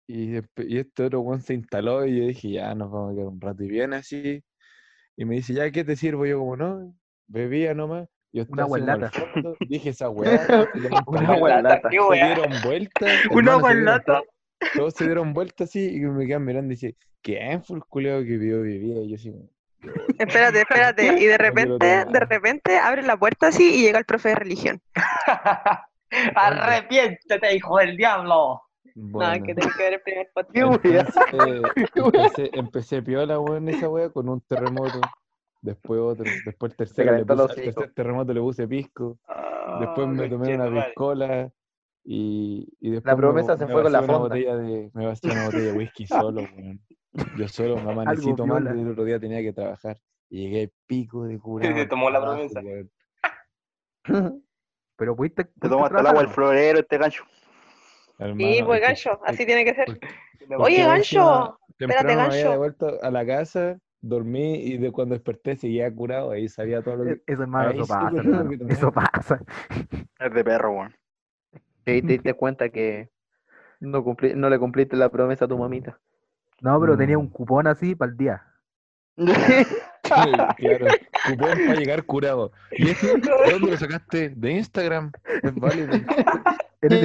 y, 0.08 0.38
este 0.58 1.06
otro 1.06 1.22
weón 1.22 1.42
se 1.42 1.54
instaló 1.54 2.06
y 2.06 2.20
yo 2.20 2.28
dije, 2.28 2.52
ya, 2.52 2.76
nos 2.76 2.92
vamos 2.92 3.12
a 3.12 3.16
quedar 3.16 3.28
un 3.28 3.42
rato. 3.42 3.64
Y 3.64 3.70
viene 3.70 3.96
así 3.98 4.44
y 5.16 5.26
me 5.26 5.36
dice, 5.36 5.54
ya, 5.54 5.70
¿qué 5.72 5.84
te 5.84 5.96
sirvo? 5.96 6.26
Yo 6.26 6.40
como, 6.40 6.58
no, 6.58 6.96
bebía 7.28 7.74
nomás. 7.74 8.08
Yo 8.32 8.44
Una 8.50 8.64
estaba 8.64 8.68
gualata. 8.68 9.12
fondo, 9.12 9.56
dije 9.68 9.90
esa 9.92 10.10
weá, 10.10 10.68
Una. 11.06 11.82
Qué 11.90 12.00
se 12.00 12.16
dieron 12.16 12.52
vueltas, 12.64 13.12
Una 13.30 13.56
gualata. 13.56 14.22
Todos 14.76 14.94
se 14.94 15.06
dieron 15.06 15.34
vueltas 15.34 15.70
así 15.70 15.96
y 15.96 16.00
me 16.00 16.26
quedan 16.26 16.46
mirando 16.46 16.74
y 16.74 16.76
dice, 16.76 16.96
¿quién 17.22 17.64
fue 17.64 17.78
el 17.78 17.84
culiao 17.84 18.24
que 18.24 18.38
vio 18.38 18.62
vivía? 18.62 19.02
Y 19.02 19.10
yo 19.10 19.16
así, 19.16 19.34
Espérate, 20.20 20.62
espérate. 20.62 21.20
Y 21.20 21.26
de 21.26 21.38
repente, 21.38 22.06
de 22.06 22.20
repente 22.20 22.78
abre 22.78 23.04
la 23.04 23.18
puerta 23.18 23.48
así 23.48 23.76
y 23.76 23.82
llega 23.82 24.00
el 24.00 24.06
profe 24.06 24.30
de 24.30 24.36
religión. 24.36 24.82
Arrepiéntete, 26.36 27.56
hijo 27.56 27.78
del 27.78 27.98
diablo. 27.98 28.62
Nada, 28.96 29.32
bueno. 29.32 29.46
que 29.46 29.56
tiene 29.56 29.72
que 29.76 29.84
ver 29.84 29.94
el 29.94 30.02
primer 30.02 30.30
podcast. 30.34 31.18
Entonces, 31.76 31.96
empecé, 31.96 32.50
empecé 32.54 33.02
piola, 33.02 33.40
weón, 33.40 33.68
esa 33.70 33.90
wea 33.90 34.10
con 34.10 34.30
un 34.30 34.42
terremoto. 34.42 35.02
Después 35.62 36.00
otro. 36.00 36.26
Después 36.46 36.74
el 36.74 36.78
tercero 36.78 37.18
le 37.18 37.26
puse, 37.26 37.42
hocico. 37.42 37.62
tercer 37.62 37.94
terremoto 37.94 38.34
le 38.34 38.42
puse 38.42 38.68
pisco. 38.68 39.18
Después 39.80 40.08
me 40.08 40.30
tomé 40.30 40.56
una 40.56 40.86
piscola. 40.86 41.52
Y, 42.06 42.68
y 42.82 42.92
después 42.92 43.16
me- 43.16 43.22
promesa 43.22 43.58
se 43.58 43.66
me 43.66 43.72
fue 43.74 43.84
con 43.84 43.92
la 43.92 44.02
fonda. 44.04 44.18
botella 44.20 44.58
de, 44.58 44.92
me 44.94 45.06
vació 45.06 45.32
una 45.32 45.46
botella 45.46 45.64
de 45.64 45.72
whisky 45.74 46.06
solo, 46.08 46.42
weón. 46.58 46.82
Yo 47.38 47.48
solo 47.48 47.76
me 47.78 47.92
amanecí 47.92 48.36
tomando 48.36 48.76
y 48.76 48.82
el 48.82 48.90
otro 48.92 49.04
día 49.06 49.20
tenía 49.20 49.42
que 49.42 49.54
trabajar. 49.54 49.98
Y 50.30 50.44
llegué 50.50 50.72
pico 50.88 51.26
de 51.26 51.38
curado. 51.40 51.74
Te 51.76 51.86
tomó 51.86 52.10
la 52.10 52.20
promesa. 52.22 52.60
weón. 52.62 52.92
Pero 54.98 55.16
pudiste. 55.16 55.46
Te 55.46 55.52
pudiste 55.52 55.70
toma 55.70 55.86
hasta 55.88 56.00
el 56.02 56.08
agua 56.08 56.22
el 56.22 56.28
florero 56.30 56.80
este 56.80 56.98
gancho. 56.98 57.24
Sí, 57.26 58.24
Hermano, 58.24 58.66
pues 58.66 58.82
es 58.82 58.82
que- 58.82 58.88
gancho, 59.10 59.20
así 59.26 59.46
tiene 59.46 59.66
que 59.66 59.74
ser. 59.76 59.86
porque- 59.86 60.08
Oye, 60.08 60.58
porque 60.58 60.76
encima 60.76 60.94
gancho, 60.94 61.60
me 61.80 61.94
había 61.96 62.16
gancho. 62.16 62.52
devuelto 62.52 63.02
a 63.02 63.12
la 63.12 63.26
casa, 63.26 63.80
dormí 64.02 64.56
y 64.56 64.78
de 64.78 64.92
cuando 64.92 65.16
desperté 65.16 65.56
seguía 65.56 65.94
curado. 65.94 66.32
Ahí 66.32 66.48
sabía 66.50 66.82
todo 66.84 66.98
lo 66.98 67.04
que. 67.06 67.12
E- 67.12 67.24
Eso, 67.28 67.42
hermano, 67.44 67.70
Ahí 67.70 67.76
eso 67.78 67.86
sí, 67.86 67.92
pasa, 67.92 68.10
pues, 68.12 68.26
hermano. 68.26 68.66
Eso 68.70 68.92
pasa. 68.92 69.40
Es 70.20 70.34
de 70.34 70.44
perro, 70.44 70.72
weón. 70.74 70.96
Y 71.86 72.02
te 72.02 72.08
diste 72.14 72.34
cuenta 72.34 72.70
que 72.70 73.10
no, 73.80 74.04
cumpli- 74.04 74.36
no 74.36 74.50
le 74.50 74.60
cumpliste 74.60 74.96
la 74.96 75.10
promesa 75.10 75.46
a 75.46 75.48
tu 75.48 75.58
mamita. 75.58 76.00
No, 76.62 76.80
pero 76.80 76.98
tenía 76.98 77.18
Mm. 77.18 77.22
un 77.22 77.30
cupón 77.30 77.68
así 77.68 77.96
para 77.96 78.12
el 78.12 78.18
día. 78.18 78.44
Claro, 80.04 80.48
cupón 81.28 81.50
para 81.66 81.76
llegar 81.80 82.04
curado. 82.04 82.52
¿Y 82.72 82.90
este? 82.90 83.08
¿De 83.08 83.22
dónde 83.52 83.72
lo 83.72 83.78
sacaste? 83.78 84.30
De 84.36 84.52
Instagram. 84.52 85.12
Es 85.42 85.56
válido. 85.56 85.94
Ese 86.82 86.98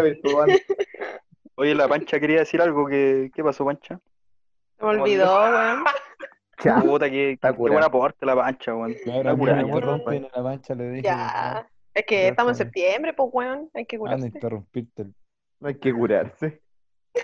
virtual. 0.00 0.50
Oye, 1.56 1.74
la 1.74 1.88
pancha 1.88 2.20
quería 2.20 2.38
decir 2.38 2.62
algo. 2.62 2.86
que 2.86 3.30
¿Qué 3.34 3.42
pasó, 3.42 3.64
pancha? 3.64 3.98
Se 4.78 4.84
me 4.84 4.90
olvidó, 4.92 5.40
weón. 5.42 5.84
Chao. 6.62 6.80
Puta, 6.82 7.10
qué, 7.10 7.32
Está 7.32 7.50
qué 7.52 7.58
buen 7.58 7.72
curado. 7.72 7.88
aporte 7.88 8.24
la 8.24 8.36
pancha, 8.36 8.74
weón. 8.74 8.94
Claro, 9.02 9.36
me 9.36 10.20
la 10.32 10.42
pancha, 10.42 10.74
le 10.74 10.90
dije. 10.90 11.02
Ya. 11.02 11.66
Es 11.94 12.04
que 12.06 12.22
Ya 12.22 12.28
estamos 12.28 12.52
en 12.52 12.56
septiembre, 12.66 13.12
pues, 13.14 13.28
weón. 13.32 13.70
Hay 13.74 13.84
que 13.86 13.98
curarse. 13.98 14.26
interrumpirte. 14.26 15.06
No 15.58 15.68
hay 15.68 15.74
que 15.78 15.92
curarse. 15.92 16.62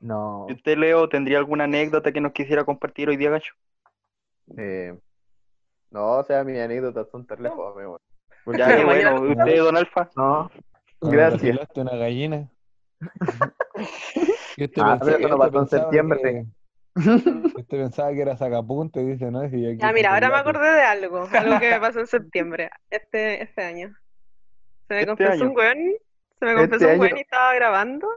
No. 0.00 0.46
¿Y 0.48 0.54
usted, 0.54 0.76
Leo, 0.78 1.08
tendría 1.08 1.38
alguna 1.38 1.62
anécdota 1.64 2.10
que 2.10 2.20
nos 2.20 2.32
quisiera 2.32 2.64
compartir 2.64 3.08
hoy 3.08 3.16
día, 3.16 3.30
gancho? 3.30 3.52
Eh, 4.58 4.98
no, 5.92 6.18
o 6.18 6.24
sea, 6.24 6.42
mis 6.42 6.58
anécdotas 6.58 7.08
son 7.08 7.24
terribles, 7.24 7.52
fome, 7.54 7.86
weón. 7.86 8.00
Ya, 8.58 8.84
bueno. 8.84 9.22
¿Usted, 9.22 9.58
don 9.58 9.76
Alfa? 9.76 10.10
No, 10.16 10.50
Cuando 10.98 11.16
gracias. 11.16 11.68
una 11.76 11.94
gallina. 11.96 12.50
Y 14.56 14.64
este 14.64 14.80
Ah, 14.82 14.98
pero 15.00 15.28
no 15.28 15.38
pasó 15.38 15.60
en 15.60 15.68
septiembre. 15.68 16.20
que- 16.20 16.46
Este 17.56 17.76
pensaba 17.78 18.12
que 18.12 18.20
era 18.22 18.36
sacapunta 18.36 19.00
y 19.00 19.06
dice, 19.06 19.30
no, 19.30 19.48
si 19.48 19.66
aquí 19.66 19.78
Ya, 19.78 19.92
mira, 19.92 20.12
ahora 20.14 20.28
me 20.30 20.36
acordé 20.36 20.70
de 20.72 20.82
algo, 20.82 21.26
algo 21.32 21.58
que 21.60 21.70
me 21.70 21.80
pasó 21.80 22.00
en 22.00 22.06
septiembre, 22.06 22.70
este, 22.90 23.42
este 23.42 23.62
año. 23.62 23.96
Se 24.88 24.94
me 24.94 25.00
Este 25.00 25.06
confesó 25.08 25.32
año. 25.32 25.50
un 25.50 25.56
weón, 25.56 25.78
se 26.38 26.44
me 26.46 26.50
Este 26.52 26.60
confesó 26.68 26.92
un 26.92 27.00
weón 27.00 27.16
y 27.16 27.20
estaba 27.20 27.54
grabando, 27.54 28.08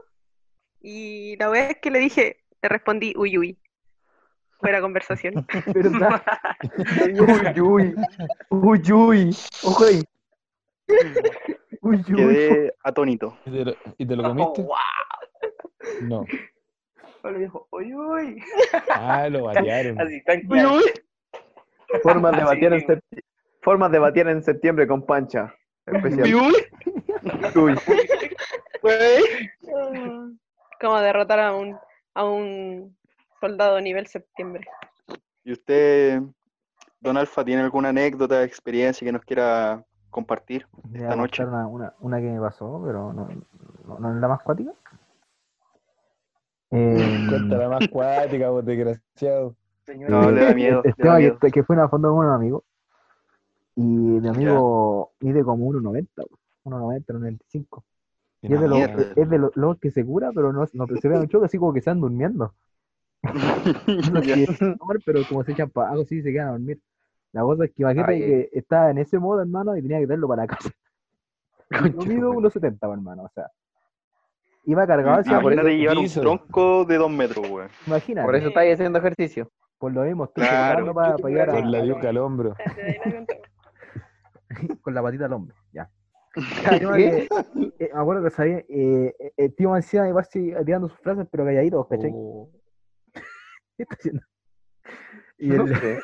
y 0.80 1.36
la 1.38 1.48
vez 1.48 1.78
que 1.80 1.90
le 1.90 1.98
dije, 2.00 2.44
le 2.62 2.68
respondí, 2.68 3.14
uy, 3.16 3.38
uy. 3.38 3.58
Fuera 4.58 4.80
conversación. 4.80 5.46
¿Verdad? 5.74 6.22
Uy, 6.80 7.60
uy. 7.60 7.94
Uy, 8.48 8.92
uy. 8.92 9.36
Ojo 9.62 9.84
ahí. 9.84 10.02
Uy, 11.82 11.96
uy. 12.08 12.14
Quedé 12.16 12.74
atónito. 12.82 13.36
¿Y 13.44 13.50
te 13.50 13.64
lo, 13.64 13.74
y 13.98 14.06
te 14.06 14.16
lo 14.16 14.22
Oh, 14.24 14.28
comiste? 14.28 14.62
wow. 14.62 14.76
No. 16.08 16.24
Le 17.30 17.38
dijo, 17.40 17.68
uy, 17.70 17.94
uy. 17.94 18.42
Ah, 18.90 19.28
lo 19.28 19.44
variaron. 19.44 20.00
Así, 20.00 20.22
tranquilo. 20.24 20.80
Formas 22.02 22.36
de 22.36 22.44
batir 22.44 22.72
en. 22.72 23.02
Formas 23.62 23.90
de 23.90 23.98
batir 23.98 24.28
en 24.28 24.42
septiembre 24.42 24.86
con 24.86 25.04
pancha. 25.04 25.54
Especial. 25.86 26.34
Uy, 26.34 27.76
Uy. 28.82 30.38
Como 30.80 31.00
derrotar 31.00 31.40
a 31.40 31.54
un, 31.54 31.76
a 32.14 32.24
un 32.24 32.96
soldado 33.40 33.80
nivel 33.80 34.06
septiembre. 34.06 34.66
¿Y 35.44 35.52
usted, 35.52 36.20
don 37.00 37.16
Alfa, 37.16 37.44
tiene 37.44 37.62
alguna 37.62 37.90
anécdota, 37.90 38.42
experiencia 38.42 39.04
que 39.04 39.12
nos 39.12 39.22
quiera 39.22 39.84
compartir? 40.10 40.66
Esta 40.92 41.16
noche. 41.16 41.44
una, 41.44 41.66
una, 41.66 41.94
una 42.00 42.18
que 42.18 42.26
me 42.26 42.40
pasó, 42.40 42.82
pero 42.84 43.12
no, 43.12 43.28
no, 43.86 43.98
no 43.98 44.14
es 44.14 44.20
la 44.20 44.28
más 44.28 44.42
cuática. 44.42 44.72
Eh, 46.70 47.26
Cuéntala 47.28 47.68
más 47.68 47.88
cuática, 47.88 48.50
vos 48.50 48.64
desgraciado. 48.64 49.56
No, 50.08 50.30
le 50.30 50.40
da 50.40 50.54
miedo. 50.54 50.82
el 50.84 50.94
da 50.96 50.96
tema 51.02 51.18
miedo. 51.18 51.38
que, 51.38 51.50
que 51.50 51.64
fue 51.64 51.76
una 51.76 51.88
fonda 51.88 52.08
con 52.08 52.18
un 52.18 52.32
amigo. 52.32 52.64
Y 53.76 53.82
mi 53.82 54.28
amigo 54.28 55.12
mide 55.20 55.44
como 55.44 55.70
1,90, 55.70 56.08
1,90, 56.64 57.06
1,95. 57.06 57.82
Y 58.42 58.54
es 58.54 58.60
de 58.60 58.68
los 58.68 58.78
es 59.16 59.28
de 59.30 59.38
los 59.38 59.56
los 59.56 59.78
que 59.78 59.90
se 59.90 60.04
cura, 60.04 60.30
pero 60.34 60.52
no, 60.52 60.66
no 60.72 60.86
se 60.86 61.08
ve 61.08 61.18
mucho, 61.20 61.44
así 61.44 61.58
como 61.58 61.72
que 61.72 61.80
están 61.80 62.00
durmiendo. 62.00 62.54
Ya. 64.22 64.22
que 64.22 64.46
dormir, 64.46 65.02
pero 65.04 65.20
como 65.28 65.42
se 65.44 65.52
echan 65.52 65.70
para 65.70 65.90
algo 65.90 66.02
así 66.02 66.22
se 66.22 66.32
quedan 66.32 66.48
a 66.48 66.52
dormir. 66.52 66.80
La 67.32 67.42
cosa 67.42 67.64
es 67.64 67.72
que 67.72 67.82
imagínate 67.82 68.12
Ay, 68.12 68.20
que 68.20 68.50
estaba 68.52 68.90
en 68.90 68.98
ese 68.98 69.18
modo, 69.18 69.40
hermano, 69.40 69.76
y 69.76 69.82
tenía 69.82 69.98
que 69.98 70.06
traerlo 70.06 70.28
para 70.28 70.42
la 70.42 70.48
casa. 70.48 70.70
Yo 72.00 72.06
mido 72.06 72.32
1,70, 72.32 72.92
hermano, 72.92 73.24
o 73.24 73.28
sea. 73.34 73.50
Iba 74.68 74.84
cargado 74.86 75.20
así, 75.20 75.30
Ah, 75.32 75.40
por 75.40 75.52
eso 75.52 75.62
llevar 75.62 75.96
un 75.96 76.08
tronco 76.08 76.84
de 76.84 76.96
dos 76.98 77.08
metros, 77.10 77.48
weón. 77.48 77.68
imagínate. 77.86 78.26
Por 78.26 78.34
eso 78.34 78.48
estáis 78.48 78.74
haciendo 78.74 78.98
ejercicio. 78.98 79.48
Por 79.78 79.92
lo 79.92 80.02
mismo, 80.02 80.24
estoy 80.24 80.42
Claro. 80.44 80.92
para, 80.92 81.16
para 81.16 81.28
llegar 81.30 81.50
a- 81.50 81.52
Con 81.52 81.70
la 81.70 81.84
yuca 81.84 82.08
al 82.08 82.18
hombro. 82.18 82.54
con 84.82 84.94
la 84.94 85.02
patita 85.02 85.26
al 85.26 85.32
hombro, 85.34 85.54
ya. 85.72 85.88
Que, 86.96 87.28
eh, 87.78 87.90
me 87.94 88.00
acuerdo 88.00 88.24
que 88.24 88.30
sabía, 88.30 88.58
eh, 88.68 89.14
eh, 89.18 89.32
el 89.36 89.54
tío 89.54 89.70
me 89.70 89.76
decía 89.76 90.08
igual 90.08 90.24
sí, 90.30 90.52
tirando 90.64 90.88
sus 90.88 90.98
frases, 90.98 91.26
pero 91.30 91.44
calladitos, 91.44 91.86
¿cachai? 91.88 92.10
Oh, 92.14 92.50
¿Qué 93.76 93.82
está 93.84 93.94
haciendo? 93.94 94.22
Y, 95.38 95.48
No 95.48 95.64
el- 95.64 95.76
sé. 95.76 96.00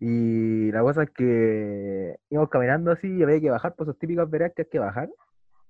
y 0.00 0.70
la 0.72 0.82
cosa 0.82 1.02
es 1.04 1.10
que 1.10 2.16
íbamos 2.30 2.50
caminando 2.50 2.90
así 2.92 3.08
y 3.08 3.22
había 3.22 3.40
que 3.40 3.50
bajar 3.50 3.74
por 3.74 3.86
esas 3.88 3.98
típicas 3.98 4.28
veredas 4.30 4.52
que 4.54 4.62
hay 4.62 4.68
que 4.68 4.78
bajar. 4.78 5.08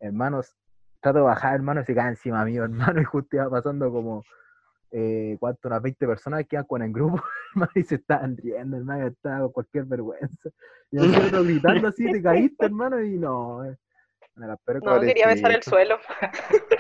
Hermanos, 0.01 0.57
trato 1.01 1.19
de 1.19 1.25
bajar, 1.25 1.55
hermano, 1.55 1.81
y 1.81 1.85
se 1.85 1.95
cae 1.95 2.09
encima 2.09 2.45
mío, 2.45 2.65
hermano, 2.65 3.01
y 3.01 3.05
justo 3.05 3.37
iba 3.37 3.51
pasando 3.51 3.91
como, 3.91 4.23
eh, 4.93 5.37
¿cuánto? 5.41 5.69
Unas 5.69 5.83
20 5.83 6.07
personas 6.07 6.45
que 6.47 6.57
iban 6.57 6.67
con 6.67 6.83
el 6.83 6.93
grupo, 6.93 7.23
hermano, 7.55 7.73
y 7.75 7.83
se 7.83 7.97
estaban 7.97 8.37
riendo, 8.37 8.77
hermano, 8.77 9.07
estaba 9.07 9.41
con 9.41 9.53
cualquier 9.53 9.85
vergüenza. 9.85 10.51
Y 10.91 10.99
el 10.99 11.15
otro 11.15 11.45
gritando 11.45 11.89
así, 11.89 12.11
te 12.11 12.23
caíste, 12.23 12.67
hermano, 12.67 13.01
y 13.03 13.19
no. 13.19 13.65
eh, 13.65 13.77
de 14.37 14.47
las 14.47 14.59
peores 14.61 14.83
No, 14.83 15.01
quería 15.01 15.27
besar 15.27 15.53
el 15.53 15.63
suelo. 15.63 15.99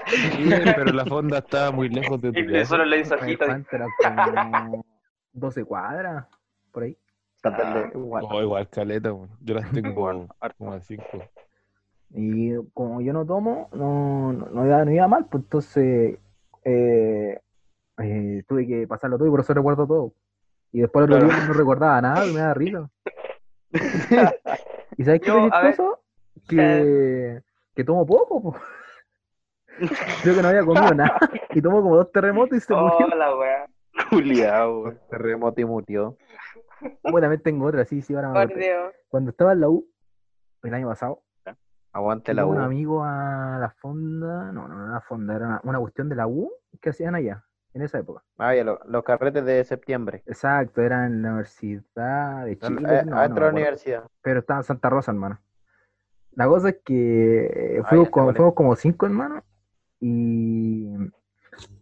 Sí, 0.07 0.51
pero 0.77 0.93
la 0.93 1.05
fonda 1.05 1.39
estaba 1.39 1.71
muy 1.71 1.89
lejos 1.89 2.21
de 2.21 2.33
tu 2.33 2.53
casa. 2.53 2.65
solo 2.65 2.85
le 2.85 3.01
hizo 3.01 3.11
cosas, 3.11 3.23
ojito. 3.23 3.45
¿cuánto 3.47 3.77
era? 3.77 3.87
Como 4.03 4.85
12 5.33 5.65
cuadras, 5.65 6.27
por 6.73 6.85
ahí. 6.85 6.97
Sácale, 7.37 7.91
igual. 7.95 8.25
Oh, 8.29 8.43
igual 8.43 8.69
caleta, 8.69 9.11
yo 9.41 9.55
las 9.55 9.71
tengo 9.73 9.95
como 10.59 10.73
a 10.73 10.81
cinco. 10.81 11.25
Y 12.15 12.55
como 12.75 13.01
yo 13.01 13.13
no 13.13 13.25
tomo, 13.25 13.69
no, 13.73 14.33
no, 14.33 14.47
no 14.47 14.67
iba, 14.67 14.85
no 14.85 14.91
iba 14.91 15.07
mal, 15.09 15.27
pues 15.31 15.45
entonces 15.45 16.19
eh, 16.65 17.41
eh, 17.99 18.43
tuve 18.49 18.67
que 18.67 18.87
pasarlo 18.89 19.17
todo 19.17 19.29
y 19.29 19.31
por 19.31 19.41
eso 19.41 19.55
recuerdo 19.55 19.87
todo. 19.87 20.13
Y 20.73 20.81
después 20.81 21.07
el 21.07 21.13
otro 21.13 21.27
Claro. 21.27 21.41
día 21.41 21.49
no 21.49 21.55
recordaba 21.55 22.01
nada 22.01 22.27
y 22.27 22.33
me 22.33 22.41
da 22.41 22.55
risa. 22.55 22.91
¿Y 24.97 25.05
sabes 25.05 25.21
qué 25.21 25.27
Yo, 25.27 25.47
es 25.47 25.53
a 25.53 25.61
ver, 25.61 25.71
chistoso? 25.71 26.01
Que, 26.49 27.41
que 27.75 27.85
tomo 27.85 28.05
poco, 28.07 28.43
po. 28.43 28.57
Creo 30.23 30.35
que 30.35 30.43
no 30.43 30.49
había 30.49 30.65
comido 30.65 30.95
nada. 30.95 31.19
Y 31.51 31.63
tomo 31.63 31.81
como 31.83 31.97
dos 31.97 32.11
terremotos 32.13 32.59
y 32.59 32.61
se 32.61 32.75
murió. 32.75 33.07
Hola, 33.13 33.37
weá. 33.37 33.67
Juliado, 34.11 34.81
weón. 34.81 35.01
Terremoto 35.09 35.61
y 35.61 35.65
murió. 35.65 36.17
Bueno, 37.03 37.21
también 37.21 37.43
tengo 37.43 37.67
otra, 37.67 37.85
sí, 37.85 38.03
sí, 38.03 38.15
ahora 38.15 38.47
me. 38.47 38.55
Cuando 39.09 39.31
estaba 39.31 39.53
en 39.53 39.61
la 39.61 39.69
U, 39.69 39.87
el 40.63 40.75
año 40.75 40.89
pasado, 40.89 41.23
Aguante 41.93 42.35
la 42.35 42.43
Iba 42.43 42.51
un 42.51 42.59
U. 42.59 42.61
amigo 42.61 43.05
a 43.05 43.59
la 43.61 43.71
fonda, 43.71 44.53
no, 44.53 44.69
no, 44.69 44.77
no 44.87 44.93
la 44.93 45.01
fonda, 45.01 45.35
era 45.37 45.47
una, 45.47 45.61
una 45.65 45.79
cuestión 45.81 46.09
de 46.09 46.17
la 46.17 46.27
U 46.27 46.51
que 46.81 46.91
hacían 46.91 47.15
allá, 47.15 47.45
en 47.75 47.83
esa 47.83 47.99
época. 47.99 48.23
Ah, 48.39 48.55
ya, 48.55 48.63
lo- 48.65 48.81
los 48.87 49.03
carretes 49.03 49.45
de 49.45 49.65
septiembre. 49.65 50.23
Exacto, 50.27 50.83
era 50.83 51.07
en 51.07 51.23
la 51.23 51.31
Universidad 51.31 52.45
de 52.47 52.59
Chile, 52.59 53.05
no, 53.05 53.11
no 53.11 53.19
adentro 53.19 53.47
de 53.47 53.53
la 53.53 53.57
universidad. 53.59 54.05
pero 54.23 54.41
estaba 54.41 54.61
en 54.61 54.65
Santa 54.65 54.89
Rosa, 54.89 55.11
hermano. 55.11 55.41
La 56.33 56.47
cosa 56.47 56.69
es 56.71 56.77
que 56.85 57.81
Ah, 57.85 57.89
fuimos, 57.89 58.11
como, 58.11 58.33
fuimos 58.33 58.55
como 58.55 58.77
cinco 58.77 59.07
hermanos 59.07 59.43
y, 59.99 60.95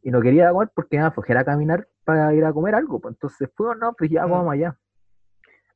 y 0.02 0.10
no 0.10 0.20
quería 0.22 0.50
comer 0.52 0.70
porque 0.74 0.96
me 0.96 1.02
daba 1.02 1.14
flojera 1.14 1.44
caminar 1.44 1.86
para 2.04 2.32
ir 2.34 2.44
a 2.44 2.52
comer 2.52 2.74
algo. 2.74 2.98
Pues 3.00 3.14
entonces 3.14 3.50
fuimos, 3.54 3.76
no, 3.78 3.92
pues 3.92 4.10
ya 4.10 4.26
Mm. 4.26 4.30
vamos 4.30 4.52
allá. 4.54 4.78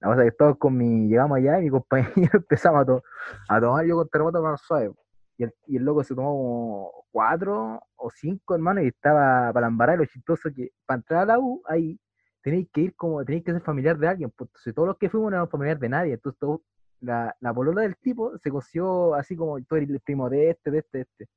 La 0.03 0.09
cosa 0.09 0.25
es 0.25 0.33
que 0.33 0.37
todos 0.37 0.59
con 0.59 0.77
mi, 0.77 1.07
llegamos 1.09 1.39
allá 1.39 1.61
y 1.61 1.63
mi 1.63 1.71
compañero 1.71 2.13
empezamos 2.35 2.87
a, 2.89 3.57
a 3.57 3.61
tomar 3.61 3.87
yo 3.87 3.97
con 3.97 4.09
terremoto 4.09 4.43
más 4.43 4.61
suave. 4.61 4.91
Y 5.39 5.45
el, 5.45 5.55
y 5.67 5.77
el 5.77 5.85
loco 5.85 6.03
se 6.03 6.15
tomó 6.15 6.31
como 6.31 6.93
cuatro 7.13 7.81
o 7.95 8.11
cinco 8.11 8.55
hermanos 8.57 8.83
y 8.83 8.89
estaba 8.89 9.53
para 9.53 9.69
embarar 9.69 9.99
lo 9.99 10.05
chistoso 10.05 10.51
que 10.55 10.73
para 10.85 10.99
entrar 10.99 11.23
a 11.23 11.27
la 11.27 11.39
U 11.39 11.63
ahí 11.67 11.99
tenéis 12.43 12.69
que 12.73 12.81
ir 12.81 12.97
como, 12.97 13.25
tenéis 13.25 13.45
que 13.45 13.53
ser 13.53 13.63
familiar 13.63 13.97
de 13.97 14.09
alguien. 14.09 14.33
Pues, 14.37 14.51
todos 14.75 14.89
los 14.89 14.99
que 14.99 15.09
fuimos 15.09 15.31
no 15.31 15.37
éramos 15.37 15.51
familiar 15.51 15.79
de 15.79 15.89
nadie. 15.89 16.15
Entonces 16.15 16.39
todos 16.41 16.61
la, 17.03 17.37
la 17.41 17.53
polola 17.53 17.83
del 17.83 17.97
tipo 17.97 18.39
se 18.39 18.51
coció 18.51 19.15
así 19.15 19.37
como 19.37 19.61
tú 19.63 19.77
eres 19.77 19.91
el 19.91 20.01
primo 20.01 20.31
de 20.31 20.51
este, 20.51 20.71
de 20.71 20.79
este, 20.79 20.99
de 20.99 21.03
este. 21.03 21.29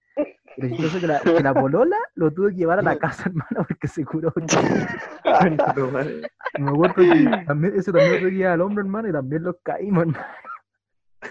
Y 0.57 0.61
lo 0.61 0.69
chistoso 0.69 0.97
es 0.97 1.01
que 1.01 1.07
la, 1.07 1.19
que 1.19 1.41
la 1.41 1.53
polola 1.53 1.97
lo 2.13 2.31
tuve 2.31 2.51
que 2.51 2.57
llevar 2.57 2.79
a 2.79 2.83
la 2.83 2.97
casa, 2.97 3.23
hermano, 3.29 3.65
porque 3.67 3.87
se 3.87 4.05
curó. 4.05 4.31
Me 6.59 6.69
acuerdo 6.69 6.95
que 6.95 7.43
también, 7.45 7.75
ese 7.75 7.91
también 7.91 8.13
lo 8.13 8.19
tuve 8.19 8.29
que 8.29 8.37
llevar 8.37 8.53
al 8.53 8.61
hombro, 8.61 8.83
hermano, 8.83 9.09
y 9.09 9.11
también 9.11 9.43
los 9.43 9.57
caímos, 9.63 10.03
hermano. 10.03 10.25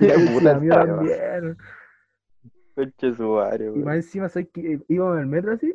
Y 0.00 0.44
también. 0.44 1.56
Conche 2.74 3.14
su 3.14 3.28
madre, 3.28 3.66
Y 3.66 3.78
más 3.78 3.96
encima, 3.96 4.28
¿sabes 4.28 4.48
que 4.52 4.80
Íbamos 4.88 5.14
en 5.14 5.20
el 5.20 5.26
metro 5.28 5.52
así, 5.52 5.72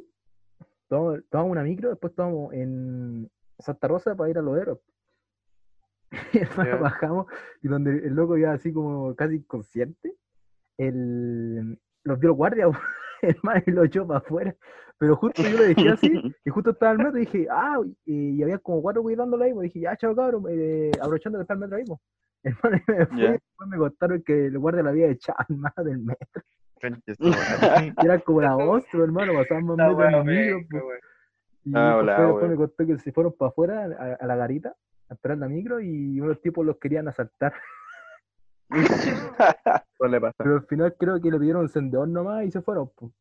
tomamos, 0.89 1.21
tomamos 1.29 1.53
una 1.53 1.63
micro, 1.63 1.89
después 1.89 2.13
tomamos 2.13 2.53
en 2.53 3.31
Santa 3.57 3.87
Rosa 3.87 4.15
para 4.15 4.29
ir 4.29 4.37
a 4.37 4.41
Lodero. 4.41 4.81
Y 6.33 6.39
Ya. 6.39 6.75
bajamos, 6.77 7.27
y 7.61 7.67
donde 7.67 7.91
el 7.91 8.13
loco 8.15 8.37
ya 8.37 8.53
así 8.53 8.73
como 8.73 9.15
casi 9.15 9.35
inconsciente, 9.35 10.15
el, 10.77 11.79
los 12.03 12.19
vio 12.19 12.29
el 12.29 12.35
guardia, 12.35 12.65
hermano, 13.21 13.61
y 13.65 13.71
lo 13.71 13.83
echó 13.83 14.07
para 14.07 14.19
afuera. 14.19 14.55
Pero 14.97 15.15
justo 15.15 15.43
yo 15.43 15.57
le 15.57 15.67
dejé 15.75 15.89
así, 15.89 16.11
y 16.45 16.49
justo 16.49 16.71
estaba 16.71 16.91
el 16.93 16.97
metro, 16.97 17.17
y 17.17 17.25
dije, 17.25 17.47
ah, 17.49 17.79
y, 18.05 18.31
y 18.37 18.43
había 18.43 18.57
como 18.59 18.81
cuatro 18.81 19.01
cuidándolo 19.03 19.43
ahí, 19.43 19.53
pues 19.53 19.65
dije, 19.65 19.81
ya, 19.81 19.95
chao 19.95 20.15
cabrón, 20.15 20.45
eh, 20.49 20.91
aprovechando 20.99 21.37
que 21.37 21.43
está 21.43 21.53
el 21.53 21.59
metro 21.59 21.77
ahí, 21.77 21.85
pues. 21.85 21.99
Hermano, 22.41 22.77
y 22.87 22.91
me 22.91 23.05
fui, 23.05 23.17
después 23.31 23.69
me 23.69 23.77
contaron 23.77 24.21
que 24.23 24.45
el 24.45 24.57
guardia 24.59 24.83
lo 24.83 24.89
había 24.89 25.07
echado, 25.07 25.37
hermano, 25.49 25.83
del 25.83 25.99
metro. 25.99 26.41
Era 28.01 28.19
como 28.19 28.41
la 28.41 28.55
monstruo, 28.55 29.03
hermano, 29.03 29.33
pasaban 29.33 29.65
más 29.65 29.77
metros 29.77 30.25
micros, 30.25 30.61
penca, 30.69 30.81
pues. 30.81 30.99
Y 31.65 31.71
Ah, 31.75 31.97
después, 31.97 32.03
hola, 32.03 32.21
después 32.27 32.41
wea. 32.43 32.49
me 32.51 32.55
contó 32.55 32.85
que 32.87 32.97
se 32.99 33.11
fueron 33.11 33.33
para 33.37 33.49
afuera 33.49 33.83
a, 33.83 34.13
a 34.23 34.25
la 34.25 34.35
garita 34.37 34.73
a 35.09 35.13
esperar 35.13 35.37
la 35.37 35.47
micro 35.47 35.79
y 35.79 36.19
unos 36.21 36.39
tipos 36.41 36.65
los 36.65 36.77
querían 36.77 37.07
asaltar. 37.07 37.53
Pasar. 39.99 40.35
Pero 40.37 40.55
al 40.55 40.65
final 40.67 40.95
creo 40.97 41.19
que 41.21 41.31
le 41.31 41.39
pidieron 41.39 41.63
encendedor 41.63 42.07
nomás 42.07 42.45
y 42.45 42.51
se 42.51 42.61
fueron. 42.61 42.89
pues. 42.95 43.11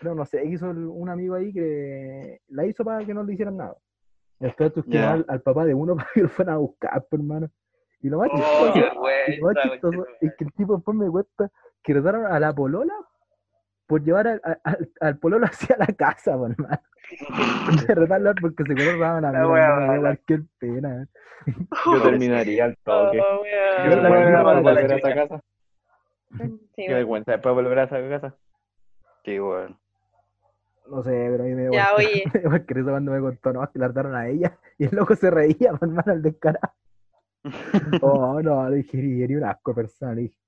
Creo, 0.00 0.14
no 0.14 0.24
sé, 0.26 0.44
hizo 0.44 0.68
un 0.68 1.08
amigo 1.08 1.34
ahí 1.36 1.52
que 1.52 2.40
la 2.48 2.66
hizo 2.66 2.84
para 2.84 3.04
que 3.04 3.14
no 3.14 3.22
le 3.22 3.34
hicieran 3.34 3.56
nada. 3.56 3.76
Y 4.40 4.44
después 4.44 4.72
tuvieron 4.72 4.92
Ya. 5.02 5.12
al, 5.12 5.24
al 5.28 5.40
papá 5.42 5.64
de 5.64 5.74
uno 5.74 5.94
para 5.96 6.08
que 6.12 6.22
lo 6.22 6.28
fueran 6.28 6.54
a 6.56 6.58
buscar, 6.58 7.06
pues, 7.08 7.20
hermano. 7.20 7.48
Y 8.02 8.08
lo 8.08 8.18
más 8.18 8.28
Oh, 8.32 8.72
chistoso, 8.74 10.06
es 10.20 10.34
que 10.36 10.44
el 10.44 10.52
tipo 10.52 10.74
después 10.76 10.96
me 10.96 11.08
cuenta 11.08 11.50
que 11.82 11.94
retaron 11.94 12.26
a 12.26 12.38
la 12.40 12.52
polola 12.54 12.92
por 13.86 14.02
llevar 14.02 14.26
al, 14.28 14.40
al- 14.64 14.90
al- 15.00 15.18
pololo 15.18 15.46
hacia 15.50 15.76
la 15.78 15.86
casa, 15.86 16.36
pues, 16.36 16.52
hermano. 16.52 16.78
De 17.86 17.94
retarlo 17.94 18.32
porque 18.40 18.64
se 18.64 18.72
acordaban 18.72 19.24
a 19.24 19.32
mí, 19.32 19.48
me 19.48 20.00
cualquier 20.00 20.42
pena. 20.58 21.08
Yo 21.86 22.02
terminaría 22.02 22.64
al 22.64 22.76
toque. 22.78 23.20
Oh, 23.20 23.44
Yo 23.44 23.96
miro 23.96 24.44
para 24.44 24.60
volver 24.60 24.92
a 24.92 24.96
esa 24.96 25.14
casa. 25.14 25.42
Sí, 26.38 26.84
Qué 26.86 26.94
vergüenza 26.94 27.32
después 27.32 27.54
volver 27.54 27.78
a 27.78 27.84
esa 27.84 28.08
casa. 28.08 28.36
Qué 29.22 29.40
weón. 29.40 29.78
No 30.88 31.02
sé, 31.02 31.10
pero 31.10 31.44
a 31.44 31.46
mí 31.46 31.54
me 31.54 31.62
dio 31.62 31.72
Ya, 31.72 31.94
oye. 31.96 32.24
me 32.34 32.40
dio 32.40 32.50
cualquier 32.50 32.76
risa 32.78 32.90
cuando 32.90 33.12
me 33.12 33.20
contó, 33.20 33.52
no, 33.52 33.70
que 33.70 33.78
la 33.78 33.88
retaron 33.88 34.14
a 34.14 34.28
ella. 34.28 34.58
Y 34.78 34.84
el 34.84 34.96
loco 34.96 35.14
se 35.14 35.30
reía, 35.30 35.70
hermano, 35.80 36.12
al 36.12 36.22
descarado. 36.22 36.72
Oh, 38.02 38.40
no, 38.42 38.68
le 38.68 38.76
dije, 38.78 39.24
eres 39.24 39.36
un 39.36 39.44
asco 39.44 39.70
de 39.70 39.74
persona, 39.74 40.14
le 40.14 40.22
dije. 40.22 40.38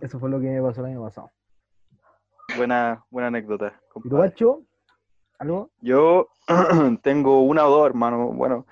Eso 0.00 0.18
fue 0.18 0.30
lo 0.30 0.40
que 0.40 0.46
me 0.46 0.62
pasó 0.62 0.80
el 0.80 0.92
año 0.92 1.02
pasado. 1.02 1.30
Buena, 2.56 3.04
buena 3.10 3.28
anécdota. 3.28 3.66
¿Y 3.68 3.70
tú, 3.70 4.00
compadre. 4.02 4.28
Pancho? 4.30 4.62
¿Algo? 5.38 5.70
Yo 5.80 6.28
tengo 7.02 7.42
una 7.42 7.66
o 7.66 7.70
dos, 7.70 7.86
hermano. 7.86 8.28
Bueno, 8.32 8.66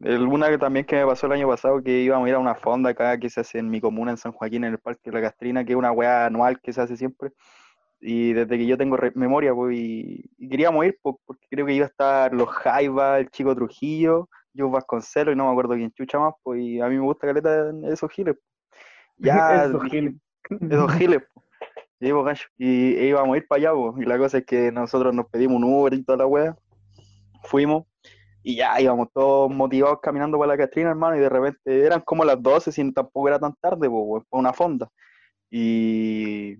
una 0.00 0.48
que 0.48 0.58
también 0.58 0.86
que 0.86 0.96
me 0.96 1.06
pasó 1.06 1.26
el 1.26 1.32
año 1.32 1.48
pasado, 1.48 1.82
que 1.82 2.00
íbamos 2.02 2.26
a 2.26 2.28
ir 2.30 2.34
a 2.34 2.38
una 2.38 2.54
fonda 2.54 2.90
acá 2.90 3.18
que 3.18 3.28
se 3.30 3.40
hace 3.40 3.58
en 3.58 3.68
mi 3.70 3.80
comuna, 3.80 4.10
en 4.12 4.16
San 4.16 4.32
Joaquín, 4.32 4.64
en 4.64 4.72
el 4.72 4.78
Parque 4.78 5.10
de 5.10 5.12
la 5.12 5.20
Castrina, 5.22 5.64
que 5.64 5.72
es 5.72 5.78
una 5.78 5.92
weá 5.92 6.26
anual 6.26 6.60
que 6.60 6.72
se 6.72 6.80
hace 6.80 6.96
siempre. 6.96 7.32
Y 8.00 8.32
desde 8.32 8.56
que 8.56 8.66
yo 8.66 8.78
tengo 8.78 8.96
re- 8.96 9.12
memoria, 9.16 9.52
pues, 9.54 9.76
y, 9.76 10.24
y 10.38 10.48
queríamos 10.48 10.84
ir, 10.86 10.96
pues, 11.02 11.16
porque 11.26 11.46
creo 11.50 11.66
que 11.66 11.72
iba 11.74 11.84
a 11.86 11.88
estar 11.88 12.32
los 12.32 12.48
Jaiba, 12.48 13.18
el 13.18 13.28
Chico 13.30 13.54
Trujillo, 13.56 14.28
yo 14.52 14.70
Vasconcelos, 14.70 15.34
y 15.34 15.36
no 15.36 15.46
me 15.46 15.50
acuerdo 15.50 15.74
quién 15.74 15.90
chucha 15.90 16.18
más, 16.18 16.34
pues, 16.44 16.60
y 16.60 16.80
a 16.80 16.86
mí 16.86 16.94
me 16.94 17.02
gusta 17.02 17.26
caleta 17.26 17.72
esos 17.84 18.10
giles. 18.12 18.36
Ya, 19.20 19.64
Esos 19.64 19.82
giles. 19.90 20.14
esos 20.60 20.92
giles, 20.92 21.22
po. 21.34 21.42
Y, 22.00 22.12
pues, 22.12 22.24
gancho, 22.24 22.48
y 22.56 22.94
e 22.94 23.06
íbamos 23.08 23.34
a 23.34 23.38
ir 23.38 23.46
para 23.48 23.58
allá, 23.60 23.72
po. 23.72 23.94
y 24.00 24.04
la 24.04 24.18
cosa 24.18 24.38
es 24.38 24.46
que 24.46 24.70
nosotros 24.70 25.14
nos 25.14 25.26
pedimos 25.26 25.56
un 25.56 25.64
Uber 25.64 25.92
y 25.94 26.04
toda 26.04 26.18
la 26.18 26.26
wea, 26.26 26.56
fuimos, 27.44 27.84
y 28.42 28.56
ya 28.56 28.80
íbamos 28.80 29.08
todos 29.12 29.50
motivados 29.50 29.98
caminando 30.00 30.38
para 30.38 30.52
la 30.52 30.58
Catrina, 30.58 30.90
hermano, 30.90 31.16
y 31.16 31.20
de 31.20 31.28
repente 31.28 31.84
eran 31.84 32.00
como 32.02 32.24
las 32.24 32.40
12, 32.40 32.70
si 32.70 32.92
tampoco 32.92 33.28
era 33.28 33.38
tan 33.38 33.54
tarde, 33.60 33.88
po, 33.88 34.02
weón, 34.02 34.24
para 34.28 34.40
una 34.40 34.52
fonda. 34.52 34.88
Y, 35.50 36.56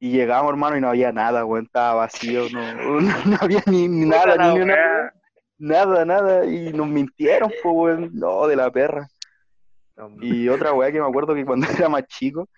y 0.00 0.10
llegamos, 0.10 0.50
hermano, 0.50 0.76
y 0.76 0.80
no 0.80 0.88
había 0.88 1.12
nada, 1.12 1.44
weón, 1.44 1.66
estaba 1.66 1.94
vacío, 1.94 2.48
no, 2.52 3.00
no 3.26 3.36
había 3.40 3.62
ni, 3.66 3.86
nada, 3.88 4.52
ni 4.52 4.60
una 4.60 5.12
nada, 5.60 6.04
nada, 6.04 6.44
y 6.46 6.72
nos 6.72 6.88
mintieron, 6.88 7.52
pues, 7.62 8.12
no, 8.12 8.46
de 8.48 8.56
la 8.56 8.70
perra. 8.72 9.06
Y 10.22 10.48
otra 10.48 10.72
weá 10.72 10.90
que 10.90 11.00
me 11.00 11.06
acuerdo 11.06 11.34
que 11.34 11.44
cuando 11.44 11.66
era 11.86 11.88
más 11.88 12.06
chico, 12.06 12.48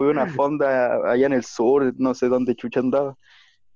fue 0.00 0.06
a 0.06 0.12
una 0.12 0.28
fonda 0.28 1.10
allá 1.12 1.26
en 1.26 1.34
el 1.34 1.44
sur, 1.44 1.92
no 1.98 2.14
sé 2.14 2.28
dónde 2.28 2.54
chucha 2.54 2.80
andaba. 2.80 3.18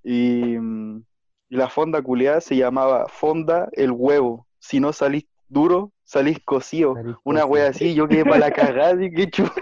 Y, 0.02 0.56
y 0.56 1.04
la 1.50 1.68
fonda 1.68 2.00
culiada 2.00 2.40
se 2.40 2.56
llamaba 2.56 3.08
Fonda 3.08 3.68
el 3.72 3.90
Huevo. 3.90 4.46
Si 4.58 4.80
no 4.80 4.94
salís 4.94 5.26
duro, 5.48 5.92
salís 6.02 6.38
cocido. 6.42 6.94
Una 7.24 7.44
wea 7.44 7.68
así, 7.68 7.94
yo 7.94 8.08
quedé 8.08 8.24
para 8.24 8.38
la 8.38 8.50
cagada, 8.52 9.04
y 9.04 9.12
qué 9.12 9.28
chucha. 9.28 9.52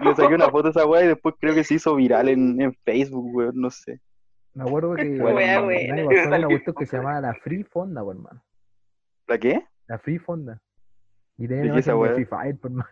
Y 0.00 0.04
le 0.04 0.16
saqué 0.16 0.34
una 0.34 0.50
foto 0.50 0.64
de 0.64 0.70
esa 0.70 0.86
wea 0.86 1.04
y 1.04 1.06
después 1.06 1.36
creo 1.38 1.54
que 1.54 1.62
se 1.62 1.74
hizo 1.74 1.94
viral 1.94 2.30
en, 2.30 2.60
en 2.60 2.74
Facebook, 2.84 3.32
weón, 3.32 3.54
no 3.54 3.70
sé. 3.70 4.00
Me 4.54 4.64
acuerdo 4.64 4.96
que 4.96 5.20
Bueno, 5.20 5.68
pasado 6.08 6.36
una 6.36 6.46
cuestión 6.48 6.74
que 6.76 6.86
se 6.86 6.96
llamaba 6.96 7.20
la 7.20 7.34
Free 7.34 7.62
Fonda, 7.62 8.00
hermano. 8.00 8.42
¿La 9.28 9.38
qué? 9.38 9.64
La 9.86 10.00
Free 10.00 10.18
Fonda. 10.18 10.60
Y 11.38 11.46
¿De 11.46 11.62
tenía 11.62 11.78
esa? 11.78 11.96
Free 11.96 12.24
Fire, 12.24 12.58
hermano. 12.60 12.88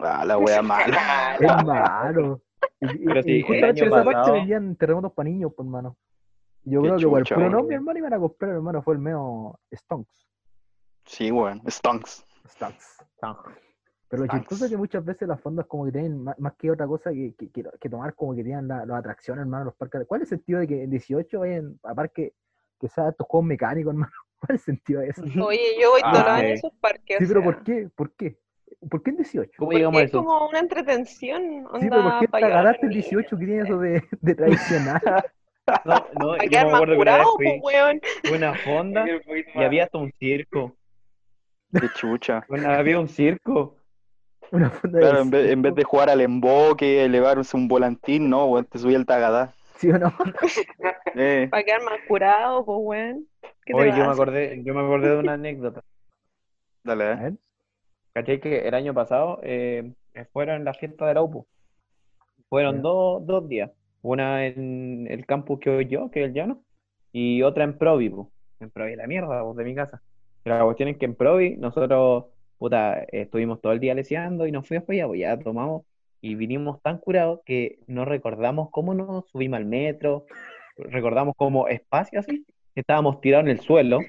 Ah, 0.00 0.24
la 0.24 0.38
wea 0.38 0.62
mala. 0.62 1.36
Es 1.40 1.64
malo. 1.64 2.40
Y, 2.80 3.04
Pero 3.06 3.22
sí, 3.22 3.42
justamente 3.42 3.80
en 3.82 3.86
esa 3.88 3.96
parte 3.96 4.12
pasado- 4.12 4.32
vendían 4.34 4.76
terremotos 4.76 5.12
para 5.12 5.28
niños, 5.28 5.52
pues, 5.56 5.66
hermano. 5.66 5.96
Yo 6.64 6.82
Qué 6.82 6.88
creo 6.88 6.98
que 6.98 7.06
por 7.08 7.18
el 7.20 7.24
chucha, 7.24 7.48
nombre, 7.48 7.76
hermano, 7.76 7.98
iban 7.98 8.12
a 8.12 8.18
comprar, 8.18 8.50
hermano, 8.52 8.82
fue 8.82 8.94
el 8.94 9.00
medio 9.00 9.58
Stonks. 9.74 10.28
Sí, 11.06 11.32
weón, 11.32 11.62
stonks. 11.70 12.24
Stonks. 12.48 12.98
Pero 14.08 14.22
lo 14.22 14.26
Stonks. 14.26 14.40
chistoso 14.42 14.64
es 14.66 14.70
que 14.70 14.76
muchas 14.76 15.04
veces 15.04 15.26
las 15.28 15.40
fondas 15.40 15.66
como 15.66 15.86
que 15.86 15.92
tienen 15.92 16.22
más, 16.22 16.38
más 16.38 16.54
que 16.56 16.70
otra 16.70 16.86
cosa 16.86 17.10
que, 17.10 17.34
que, 17.36 17.50
que- 17.50 17.64
que 17.80 17.88
tomar 17.88 18.14
como 18.14 18.34
que 18.34 18.44
tienen 18.44 18.68
la- 18.68 18.84
las 18.84 18.98
atracciones, 18.98 19.42
hermano, 19.42 19.66
los 19.66 19.74
parques. 19.74 20.04
¿Cuál 20.06 20.22
es 20.22 20.30
el 20.32 20.38
sentido 20.38 20.60
de 20.60 20.66
que 20.68 20.82
en 20.82 20.90
18 20.90 21.40
vayan 21.40 21.78
a 21.84 21.94
parque 21.94 22.34
que 22.78 22.88
sea 22.88 23.08
estos 23.08 23.26
juegos 23.26 23.46
mecánicos, 23.46 23.92
hermano? 23.94 24.12
¿Cuál 24.40 24.56
es 24.56 24.68
el 24.68 24.74
sentido 24.76 25.00
de 25.00 25.08
eso? 25.08 25.22
Oye, 25.22 25.76
yo 25.80 25.90
voy 25.90 26.00
Ah, 26.04 26.12
todos 26.12 26.24
los 26.26 26.32
años 26.34 26.50
a 26.50 26.54
esos 26.54 26.72
parques. 26.80 27.18
Sí, 27.18 27.24
o 27.24 27.28
pero 27.28 27.40
sea, 27.42 27.52
¿por 27.52 27.62
qué? 27.64 27.88
¿Por 27.94 28.12
qué? 28.12 28.38
¿Por 28.90 29.02
qué 29.02 29.10
en 29.10 29.16
18? 29.16 29.52
¿Cómo 29.56 29.72
porque 29.72 29.76
llegamos 29.76 30.02
a 30.02 30.04
es 30.04 30.10
eso? 30.10 30.24
como 30.24 30.48
una 30.48 30.58
entretención. 30.60 31.66
Sí, 31.80 31.90
pero 31.90 32.02
¿por 32.02 32.14
onda, 32.14 32.18
qué 32.18 32.28
te 32.28 32.28
pa' 32.28 32.40
llevar 32.40 32.50
agarraste 32.50 32.86
el 32.86 32.92
niños. 32.92 32.94
18 32.94 33.38
que 33.38 33.46
tiene 33.46 33.62
eso 33.62 33.78
de, 33.78 34.02
de 34.20 34.34
tradicional? 34.34 35.02
No, 35.84 36.08
no, 36.14 36.36
Para 36.36 36.48
yo 36.48 36.48
quedar 36.48 36.66
me 36.66 36.72
más 36.72 36.82
acuerdo 36.82 36.96
que 36.96 37.00
una 37.02 37.16
vez 37.16 37.28
curado, 37.28 37.36
fui 37.36 37.52
pues, 37.60 37.60
weón. 37.60 38.00
fui 38.24 38.32
a 38.32 38.36
una 38.36 38.54
fonda 38.54 39.12
y 39.54 39.62
había 39.62 39.84
hasta 39.84 39.98
un 39.98 40.12
circo. 40.18 40.78
Qué 41.78 41.90
chucha. 41.90 42.44
Bueno, 42.48 42.70
había 42.70 42.98
un 43.00 43.08
circo. 43.08 43.76
Una 44.50 44.70
fonda 44.70 44.98
Claro, 44.98 45.16
de 45.16 45.22
en 45.22 45.30
vez, 45.30 45.50
en 45.52 45.62
vez 45.62 45.74
de 45.74 45.84
jugar 45.84 46.10
al 46.10 46.20
emboque, 46.20 47.04
elevarse 47.04 47.56
un 47.56 47.68
volantín, 47.68 48.30
no, 48.30 48.46
weón, 48.46 48.66
te 48.66 48.78
subí 48.78 48.94
el 48.94 49.06
tagadá. 49.06 49.54
¿Sí 49.76 49.90
o 49.90 49.98
no? 49.98 50.12
Eh, 51.14 51.48
Para 51.50 51.64
quedar 51.64 51.82
más 51.82 52.00
curado, 52.08 52.64
pues, 52.64 52.78
weón. 52.80 53.28
¿Qué 53.64 53.74
Oye, 53.74 53.90
yo 53.96 54.04
me 54.06 54.12
acordé, 54.12 54.62
yo 54.64 54.74
me 54.74 54.80
acordé 54.80 55.10
de 55.10 55.16
una 55.18 55.34
anécdota. 55.34 55.82
dale, 56.84 57.04
A 57.04 57.28
eh. 57.28 57.36
Que 58.24 58.68
el 58.68 58.74
año 58.74 58.94
pasado 58.94 59.40
eh, 59.42 59.92
fueron 60.32 60.64
la 60.64 60.74
fiesta 60.74 61.06
de 61.06 61.14
la 61.14 61.22
UPU. 61.22 61.46
Fueron 62.48 62.82
dos, 62.82 63.26
dos 63.26 63.48
días. 63.48 63.70
Una 64.02 64.46
en 64.46 65.06
el 65.10 65.26
campus 65.26 65.60
que 65.60 65.70
voy 65.70 65.86
yo, 65.86 66.10
que 66.10 66.22
es 66.22 66.28
el 66.28 66.34
llano, 66.34 66.62
y 67.12 67.42
otra 67.42 67.64
en 67.64 67.76
Provi, 67.76 68.10
po. 68.10 68.30
En 68.60 68.70
Provi, 68.70 68.96
la 68.96 69.06
mierda, 69.06 69.42
po, 69.42 69.54
de 69.54 69.64
mi 69.64 69.74
casa. 69.74 70.02
Pero 70.42 70.58
la 70.58 70.64
cuestión 70.64 70.88
es 70.88 70.96
que 70.96 71.04
en 71.04 71.14
Provi 71.14 71.56
nosotros, 71.56 72.26
puta, 72.58 73.04
estuvimos 73.12 73.60
todo 73.60 73.72
el 73.72 73.80
día 73.80 73.94
leseando 73.94 74.46
y 74.46 74.52
nos 74.52 74.66
fuimos 74.66 74.86
para 74.86 74.94
allá, 74.94 75.06
pues 75.06 75.20
ya 75.20 75.38
tomamos 75.38 75.82
y 76.20 76.34
vinimos 76.34 76.80
tan 76.82 76.98
curados 76.98 77.40
que 77.44 77.78
no 77.86 78.04
recordamos 78.04 78.70
cómo 78.70 78.94
nos 78.94 79.28
subimos 79.28 79.58
al 79.58 79.66
metro, 79.66 80.26
recordamos 80.76 81.34
como 81.36 81.68
espacio 81.68 82.20
así, 82.20 82.44
estábamos 82.74 83.20
tirados 83.20 83.46
en 83.46 83.50
el 83.50 83.60
suelo, 83.60 84.00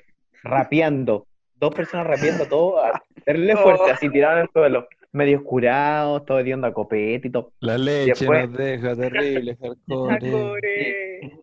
rapeando, 0.43 1.28
dos 1.60 1.74
personas 1.76 2.08
rapeando 2.08 2.45
todo, 2.45 2.84
a 2.84 2.91
hacerle 3.17 3.56
fuerte, 3.58 3.91
así 3.91 4.10
tirados 4.10 4.38
en 4.38 4.43
el 4.43 4.50
suelo, 4.52 4.88
medio 5.12 5.43
curados, 5.43 6.26
todo 6.26 6.39
hediondo 6.39 6.67
a 6.67 6.74
copete 6.74 7.28
y 7.28 7.32
todo. 7.32 7.52
La 7.60 7.78
leche 7.78 8.13
después- 8.26 8.50
nos 8.50 8.58
deja 8.58 8.95
terrible, 8.95 9.58
hardcore. 9.89 11.41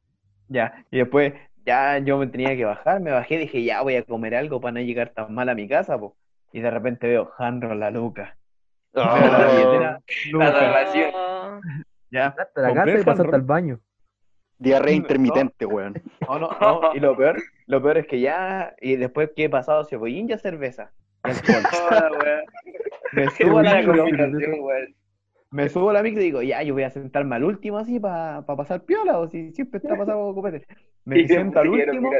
Ya, 0.49 0.85
y 0.91 0.99
después 0.99 1.33
ya 1.65 1.99
yo 1.99 2.19
me 2.19 2.29
tenía 2.29 2.57
que 2.57 2.65
bajar, 2.65 3.01
me 3.01 3.11
bajé, 3.11 3.39
dije 3.39 3.63
ya 3.65 3.83
voy 3.83 3.97
a 3.97 4.03
comer 4.05 4.35
algo 4.37 4.61
para 4.61 4.73
no 4.73 4.81
llegar 4.81 5.11
tan 5.11 5.35
mal 5.35 5.49
a 5.49 5.55
mi 5.55 5.69
casa, 5.69 5.99
po. 5.99 6.17
y 6.53 6.61
de 6.61 6.71
repente 6.71 7.09
veo 7.09 7.33
Hanro 7.39 7.75
la 7.75 7.91
Luca. 7.91 8.37
Veo 8.95 9.05
la 9.05 9.49
billetera, 9.51 10.01
La 10.33 10.51
relación. 10.53 11.11
Oh, 11.15 11.61
Ya. 12.11 12.27
Entraste 12.29 12.61
a 12.61 12.63
la 12.63 12.75
casa 12.75 12.91
y 12.91 12.95
el 12.95 13.05
pasaste 13.05 13.35
al 13.35 13.43
baño. 13.43 13.81
Diarrea 14.59 14.93
No. 14.93 14.97
intermitente, 14.97 15.67
weón. 15.67 15.95
No, 16.29 16.39
no, 16.39 16.51
no. 16.61 16.95
Y 16.95 17.01
lo 17.01 17.17
peor, 17.17 17.43
lo 17.67 17.83
peor 17.83 17.99
es 17.99 18.07
que 18.07 18.21
ya, 18.21 18.75
y 18.81 18.97
después 18.97 19.31
que 19.37 19.45
he 19.45 19.51
pasado 19.51 19.85
cebollín 19.85 20.29
ya 20.29 20.39
cerveza. 20.39 20.93
Me 23.13 23.31
subo 23.31 23.59
a 23.59 23.63
la 23.63 23.85
combinación, 23.85 24.61
weón. 24.61 24.95
me 25.51 25.69
subo 25.69 25.91
a 25.91 25.93
la 25.95 26.03
micro 26.03 26.21
y 26.21 26.25
digo, 26.25 26.43
ya, 26.43 26.63
yo 26.63 26.75
voy 26.75 26.83
a 26.83 26.91
sentarme 26.91 27.37
al 27.37 27.45
último 27.45 27.79
así 27.79 27.99
para 28.01 28.45
pasar 28.45 28.85
piola, 28.85 29.19
o 29.19 29.29
si 29.29 29.53
siempre 29.53 29.79
está 29.79 29.97
pasado 29.97 30.35
copete. 30.35 30.67
Me 31.05 31.19
Y 31.21 31.29
siento 31.29 31.61
al 31.61 31.69
último 31.69 32.11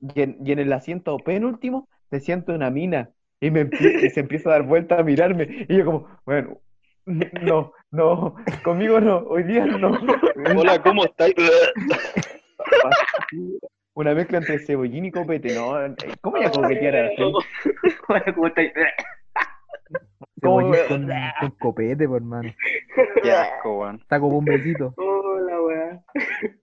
y 0.00 0.20
en, 0.22 0.38
y 0.44 0.52
en 0.52 0.58
el 0.58 0.72
asiento 0.72 1.16
penúltimo 1.18 1.88
se 2.10 2.20
siente 2.20 2.52
una 2.52 2.70
mina 2.70 3.10
y, 3.40 3.50
me 3.50 3.70
y 3.70 4.10
se 4.10 4.20
empieza 4.20 4.50
a 4.50 4.52
dar 4.52 4.62
vuelta 4.64 4.98
a 4.98 5.02
mirarme. 5.02 5.66
Y 5.68 5.76
yo 5.76 5.84
como, 5.84 6.06
bueno, 6.24 6.60
no, 7.42 7.72
no, 7.90 8.36
conmigo 8.64 9.00
no, 9.00 9.18
hoy 9.18 9.42
día 9.44 9.64
no. 9.66 9.98
Hola, 10.56 10.82
¿cómo 10.82 11.04
estáis? 11.04 11.34
Una 13.94 14.14
mezcla 14.14 14.38
entre 14.38 14.58
cebollín 14.60 15.04
y 15.06 15.10
copete, 15.10 15.54
¿no? 15.54 15.72
¿Cómo 16.20 16.38
ya 16.38 16.50
coquetear 16.50 16.96
así? 16.96 17.22
Hola, 18.08 18.24
¿cómo 18.34 18.46
estáis? 18.46 18.72
¿Cómo? 20.42 20.60
Cebollín 20.72 20.86
con, 20.88 21.08
con 21.40 21.50
copete, 21.58 22.06
por 22.08 22.16
hermano. 22.18 22.50
Qué 23.22 23.32
asco, 23.32 23.80
weón. 23.80 23.96
Está 23.96 24.20
como 24.20 24.38
un 24.38 24.44
besito. 24.44 24.94
Hola, 24.96 25.60
weón. 25.60 26.04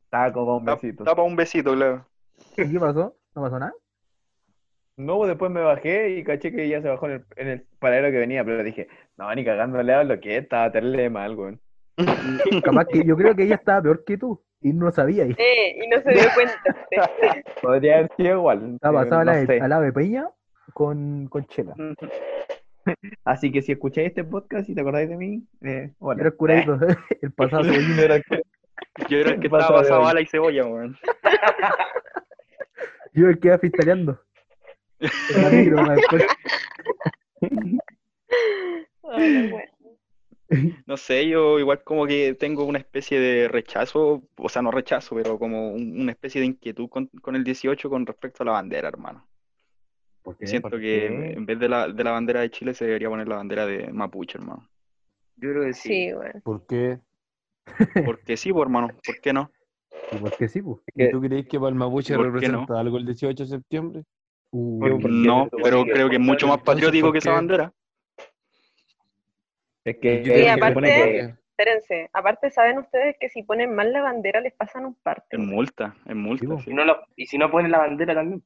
Taco 0.09 0.45
con 0.45 0.65
Tap- 0.65 0.81
besitos. 0.81 1.05
Tapa 1.05 1.21
un 1.21 1.35
besito, 1.35 1.73
claro. 1.75 2.05
¿Y 2.55 2.71
qué 2.71 2.79
pasó? 2.79 3.15
¿No 3.35 3.41
pasó 3.41 3.59
nada? 3.59 3.73
No, 4.97 5.25
después 5.27 5.51
me 5.51 5.61
bajé 5.61 6.09
y 6.09 6.23
caché 6.23 6.51
que 6.51 6.67
ya 6.67 6.81
se 6.81 6.89
bajó 6.89 7.05
en 7.05 7.11
el, 7.13 7.25
en 7.35 7.47
el 7.49 7.65
paradero 7.79 8.11
que 8.11 8.17
venía, 8.17 8.43
pero 8.43 8.63
dije, 8.63 8.87
no, 9.15 9.33
ni 9.35 9.45
cagándole 9.45 9.93
a 9.93 10.03
lo 10.03 10.19
que 10.19 10.37
es, 10.37 10.43
estaba 10.43 10.71
terrible 10.71 11.09
mal, 11.11 11.35
weón. 11.35 11.61
Capaz 12.63 12.85
que 12.85 13.03
yo 13.05 13.15
creo 13.15 13.35
que 13.35 13.43
ella 13.43 13.55
estaba 13.55 13.81
peor 13.81 14.03
que 14.03 14.17
tú 14.17 14.43
y 14.61 14.73
no 14.73 14.91
sabía. 14.91 15.25
Y 15.25 15.31
eh, 15.37 15.83
y 15.83 15.87
no 15.87 16.01
se 16.01 16.11
dio 16.11 16.23
cuenta. 16.33 17.43
Podría 17.61 17.97
haber 17.99 18.11
sido 18.17 18.37
igual. 18.37 18.73
estaba 18.73 19.01
eh, 19.01 19.05
pasada 19.05 19.39
no 19.39 19.45
sé. 19.45 19.61
al 19.61 19.71
ave 19.71 19.93
peña 19.93 20.29
con, 20.73 21.27
con 21.27 21.45
chela. 21.45 21.75
Así 23.23 23.51
que 23.51 23.61
si 23.61 23.73
escucháis 23.73 24.09
este 24.09 24.23
podcast 24.23 24.67
y 24.69 24.73
te 24.73 24.81
acordáis 24.81 25.09
de 25.09 25.17
mí, 25.17 25.43
eh, 25.61 25.91
Yo 25.99 26.07
hola. 26.07 26.21
era 26.21 26.29
el 26.29 26.35
curadito, 26.35 26.79
el 27.21 27.31
pasado 27.33 27.65
era 27.65 28.15
el 28.15 28.23
cura. 28.23 28.41
Yo 29.09 29.17
era 29.19 29.31
el 29.31 29.39
que 29.39 29.47
estaba 29.47 29.67
pasado 29.67 30.01
bala 30.01 30.21
y 30.21 30.25
cebolla, 30.25 30.65
weón. 30.65 30.97
Yo 33.13 33.27
el 33.29 33.39
que 33.39 33.47
iba 33.49 33.57
freestyleando. 33.57 34.19
No 40.85 40.95
sé, 40.95 41.27
yo 41.27 41.59
igual 41.59 41.83
como 41.83 42.07
que 42.07 42.33
tengo 42.33 42.63
una 42.63 42.79
especie 42.79 43.19
de 43.19 43.49
rechazo, 43.49 44.23
o 44.37 44.49
sea, 44.49 44.61
no 44.61 44.71
rechazo, 44.71 45.15
pero 45.15 45.37
como 45.37 45.73
un- 45.73 45.99
una 45.99 46.13
especie 46.13 46.39
de 46.39 46.47
inquietud 46.47 46.87
con, 46.87 47.07
con 47.21 47.35
el 47.35 47.43
18 47.43 47.89
con 47.89 48.05
respecto 48.05 48.43
a 48.43 48.45
la 48.45 48.51
bandera, 48.53 48.87
hermano. 48.87 49.27
¿Por 50.21 50.37
qué? 50.37 50.47
Siento 50.47 50.69
¿Por 50.69 50.79
que 50.79 50.85
qué? 50.85 51.33
en 51.33 51.45
vez 51.45 51.59
de 51.59 51.67
la, 51.67 51.89
de 51.89 52.03
la 52.03 52.11
bandera 52.11 52.41
de 52.41 52.49
Chile 52.49 52.73
se 52.73 52.85
debería 52.85 53.09
poner 53.09 53.27
la 53.27 53.35
bandera 53.35 53.65
de 53.65 53.91
Mapuche, 53.91 54.37
hermano. 54.37 54.69
Yo 55.35 55.51
creo 55.51 55.65
que 55.65 55.73
sí. 55.73 55.89
Sí, 55.89 56.13
bueno. 56.13 56.39
¿Por 56.43 56.65
qué? 56.65 56.99
Porque 58.05 58.37
sí, 58.37 58.53
pues, 58.53 58.63
hermano, 58.63 58.87
¿por 58.87 59.19
qué 59.19 59.33
no? 59.33 59.51
¿Y 60.13 60.17
por 60.17 60.37
qué 60.37 60.47
sí, 60.47 60.61
pues? 60.61 60.77
¿Y 60.95 61.11
tú 61.11 61.21
crees 61.21 61.47
que 61.47 61.59
para 61.59 61.69
el 61.69 61.75
Mapuche 61.75 62.15
¿Por 62.15 62.25
qué 62.25 62.31
representa 62.31 62.79
algo 62.79 62.97
el 62.97 63.05
18 63.05 63.43
de 63.43 63.49
septiembre? 63.49 64.03
Uh, 64.51 64.97
No, 65.07 65.49
pero 65.63 65.83
creo 65.83 66.09
que 66.09 66.15
es 66.15 66.21
mucho 66.21 66.47
más 66.47 66.59
patriótico 66.61 67.07
¿por 67.07 67.13
que 67.13 67.17
esa 67.19 67.31
bandera. 67.31 67.73
Es 69.83 69.97
que 69.97 70.21
que 70.23 70.49
aparte- 70.49 70.81
que- 70.83 71.33
Espérense, 71.57 72.09
aparte, 72.13 72.51
¿saben 72.51 72.77
ustedes 72.77 73.15
que 73.19 73.29
si 73.29 73.41
ponen 73.41 73.73
mal 73.73 73.91
la 73.91 74.01
bandera 74.03 74.39
les 74.41 74.53
pasan 74.53 74.85
un 74.85 74.93
parte? 74.93 75.35
En 75.37 75.47
multa, 75.47 75.95
en 76.05 76.17
multa, 76.19 76.45
Sí, 76.57 76.63
sí. 76.65 76.69
Y, 76.69 76.73
no 76.75 76.85
lo- 76.85 76.99
y 77.15 77.25
si 77.25 77.37
no 77.39 77.49
ponen 77.49 77.71
la 77.71 77.79
bandera 77.79 78.13
también. 78.13 78.43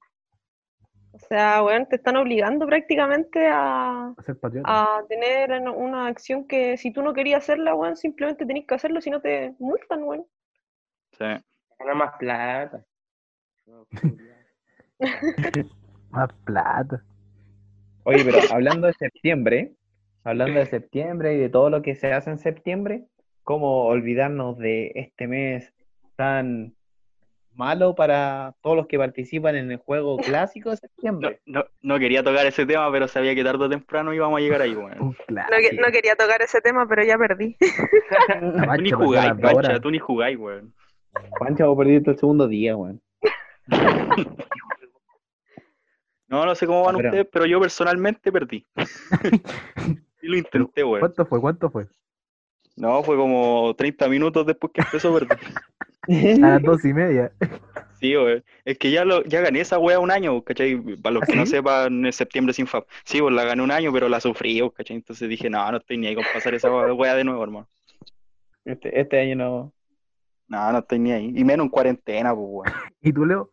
O 1.11 1.19
sea, 1.19 1.59
bueno, 1.59 1.85
te 1.87 1.97
están 1.97 2.15
obligando 2.15 2.65
prácticamente 2.65 3.47
a, 3.47 4.13
a 4.17 4.23
ser 4.23 4.39
patriota. 4.39 4.69
a 4.99 5.05
tener 5.09 5.51
en- 5.51 5.67
una 5.67 6.07
acción 6.07 6.47
que 6.47 6.77
si 6.77 6.91
tú 6.93 7.01
no 7.03 7.13
querías 7.13 7.43
hacerla, 7.43 7.75
weón, 7.75 7.97
simplemente 7.97 8.45
tenés 8.45 8.65
que 8.65 8.75
hacerlo 8.75 9.01
si 9.01 9.09
no 9.09 9.19
te 9.19 9.53
multan, 9.59 10.03
weón. 10.03 10.25
Sí. 11.17 11.25
Ganar 11.79 11.95
más 11.95 12.11
plata. 12.17 12.85
Más 16.11 16.29
plata. 16.45 17.03
Oye, 18.03 18.23
pero 18.25 18.37
hablando 18.51 18.87
de 18.87 18.93
septiembre, 18.93 19.71
hablando 20.23 20.59
de 20.59 20.65
septiembre 20.65 21.33
y 21.35 21.37
de 21.37 21.49
todo 21.49 21.69
lo 21.69 21.81
que 21.81 21.95
se 21.95 22.11
hace 22.13 22.29
en 22.31 22.37
septiembre, 22.39 23.03
¿cómo 23.43 23.85
olvidarnos 23.85 24.57
de 24.57 24.91
este 24.95 25.27
mes 25.27 25.73
tan 26.15 26.73
malo 27.53 27.95
para 27.95 28.53
todos 28.61 28.77
los 28.77 28.87
que 28.87 28.97
participan 28.97 29.55
en 29.55 29.71
el 29.71 29.77
juego 29.77 30.17
clásico 30.17 30.71
de 30.71 30.77
septiembre? 30.77 31.41
no, 31.45 31.63
no 31.81 31.99
quería 31.99 32.23
tocar 32.23 32.45
ese 32.45 32.65
tema, 32.65 32.91
pero 32.91 33.07
sabía 33.07 33.35
que 33.35 33.43
tarde 33.43 33.65
o 33.65 33.69
temprano 33.69 34.13
íbamos 34.13 34.37
a 34.37 34.41
llegar 34.41 34.61
ahí, 34.61 34.75
weón. 34.75 34.99
Un 35.01 35.07
No, 35.09 35.13
que- 35.17 35.25
clásico. 35.27 35.81
no 35.85 35.91
quería 35.91 36.15
tocar 36.15 36.41
ese 36.41 36.61
tema, 36.61 36.87
pero 36.87 37.03
ya 37.03 37.17
perdí. 37.17 37.55
Tú 37.59 38.81
ni 38.81 38.91
jugáis, 38.91 39.33
Pancha, 39.41 39.79
tú 39.79 39.91
ni 39.91 39.99
jugáis, 39.99 40.37
weón. 40.37 40.73
Pancha, 41.39 41.65
vos 41.65 41.77
perdiste 41.77 42.11
el 42.11 42.17
segundo 42.17 42.47
día, 42.47 42.75
weón. 42.75 43.01
No, 46.31 46.45
no 46.45 46.55
sé 46.55 46.65
cómo 46.65 46.83
van 46.83 46.95
pero- 46.95 47.09
ustedes, 47.09 47.27
pero 47.31 47.45
yo 47.45 47.59
personalmente 47.59 48.31
perdí. 48.31 48.65
Y 50.23 50.27
lo 50.27 50.37
intenté, 50.37 50.83
weón. 50.83 50.99
¿Cuánto 50.99 51.25
fue? 51.25 51.41
¿Cuánto 51.41 51.69
fue? 51.71 51.87
No, 52.75 53.01
fue 53.01 53.15
como 53.15 53.73
30 53.75 54.07
minutos 54.07 54.45
después 54.45 54.71
que 54.71 54.81
empezó 54.81 55.09
a 55.09 55.19
perder. 55.19 55.39
A 56.43 56.47
las 56.47 56.61
dos 56.61 56.85
y 56.85 56.93
media. 56.93 57.31
Sí, 57.99 58.15
weón. 58.15 58.43
Es 58.63 58.77
que 58.77 58.91
ya, 58.91 59.03
lo, 59.03 59.23
ya 59.23 59.41
gané 59.41 59.61
esa 59.61 59.79
wea 59.79 59.99
un 59.99 60.11
año, 60.11 60.43
¿cachai? 60.43 60.77
Para 61.01 61.15
los 61.15 61.23
¿Ah, 61.23 61.25
que 61.25 61.35
no 61.35 61.45
sepan, 61.47 62.05
es 62.05 62.15
septiembre 62.15 62.53
sin 62.53 62.67
FAP. 62.67 62.87
Sí, 63.03 63.19
pues 63.19 63.33
la 63.33 63.45
gané 63.45 63.63
un 63.63 63.71
año, 63.71 63.91
pero 63.91 64.09
la 64.09 64.19
sufrí, 64.19 64.61
¿cachai? 64.75 64.97
Entonces 64.97 65.27
dije, 65.27 65.49
no, 65.49 65.69
no 65.71 65.77
estoy 65.77 65.97
ni 65.97 66.05
ahí 66.07 66.15
con 66.15 66.23
pasar 66.31 66.53
esa 66.53 66.69
wea 66.71 67.15
de 67.15 67.23
nuevo, 67.23 67.43
hermano. 67.43 67.67
Este, 68.63 68.99
este 69.01 69.19
año 69.19 69.35
no. 69.35 69.73
No, 70.47 70.71
no 70.71 70.79
estoy 70.79 70.99
ni 70.99 71.11
ahí. 71.11 71.33
Y 71.35 71.43
menos 71.43 71.65
en 71.65 71.69
cuarentena, 71.71 72.35
pues, 72.35 72.47
weón. 72.47 72.65
¿Y 73.01 73.11
tú, 73.11 73.25
Leo? 73.25 73.49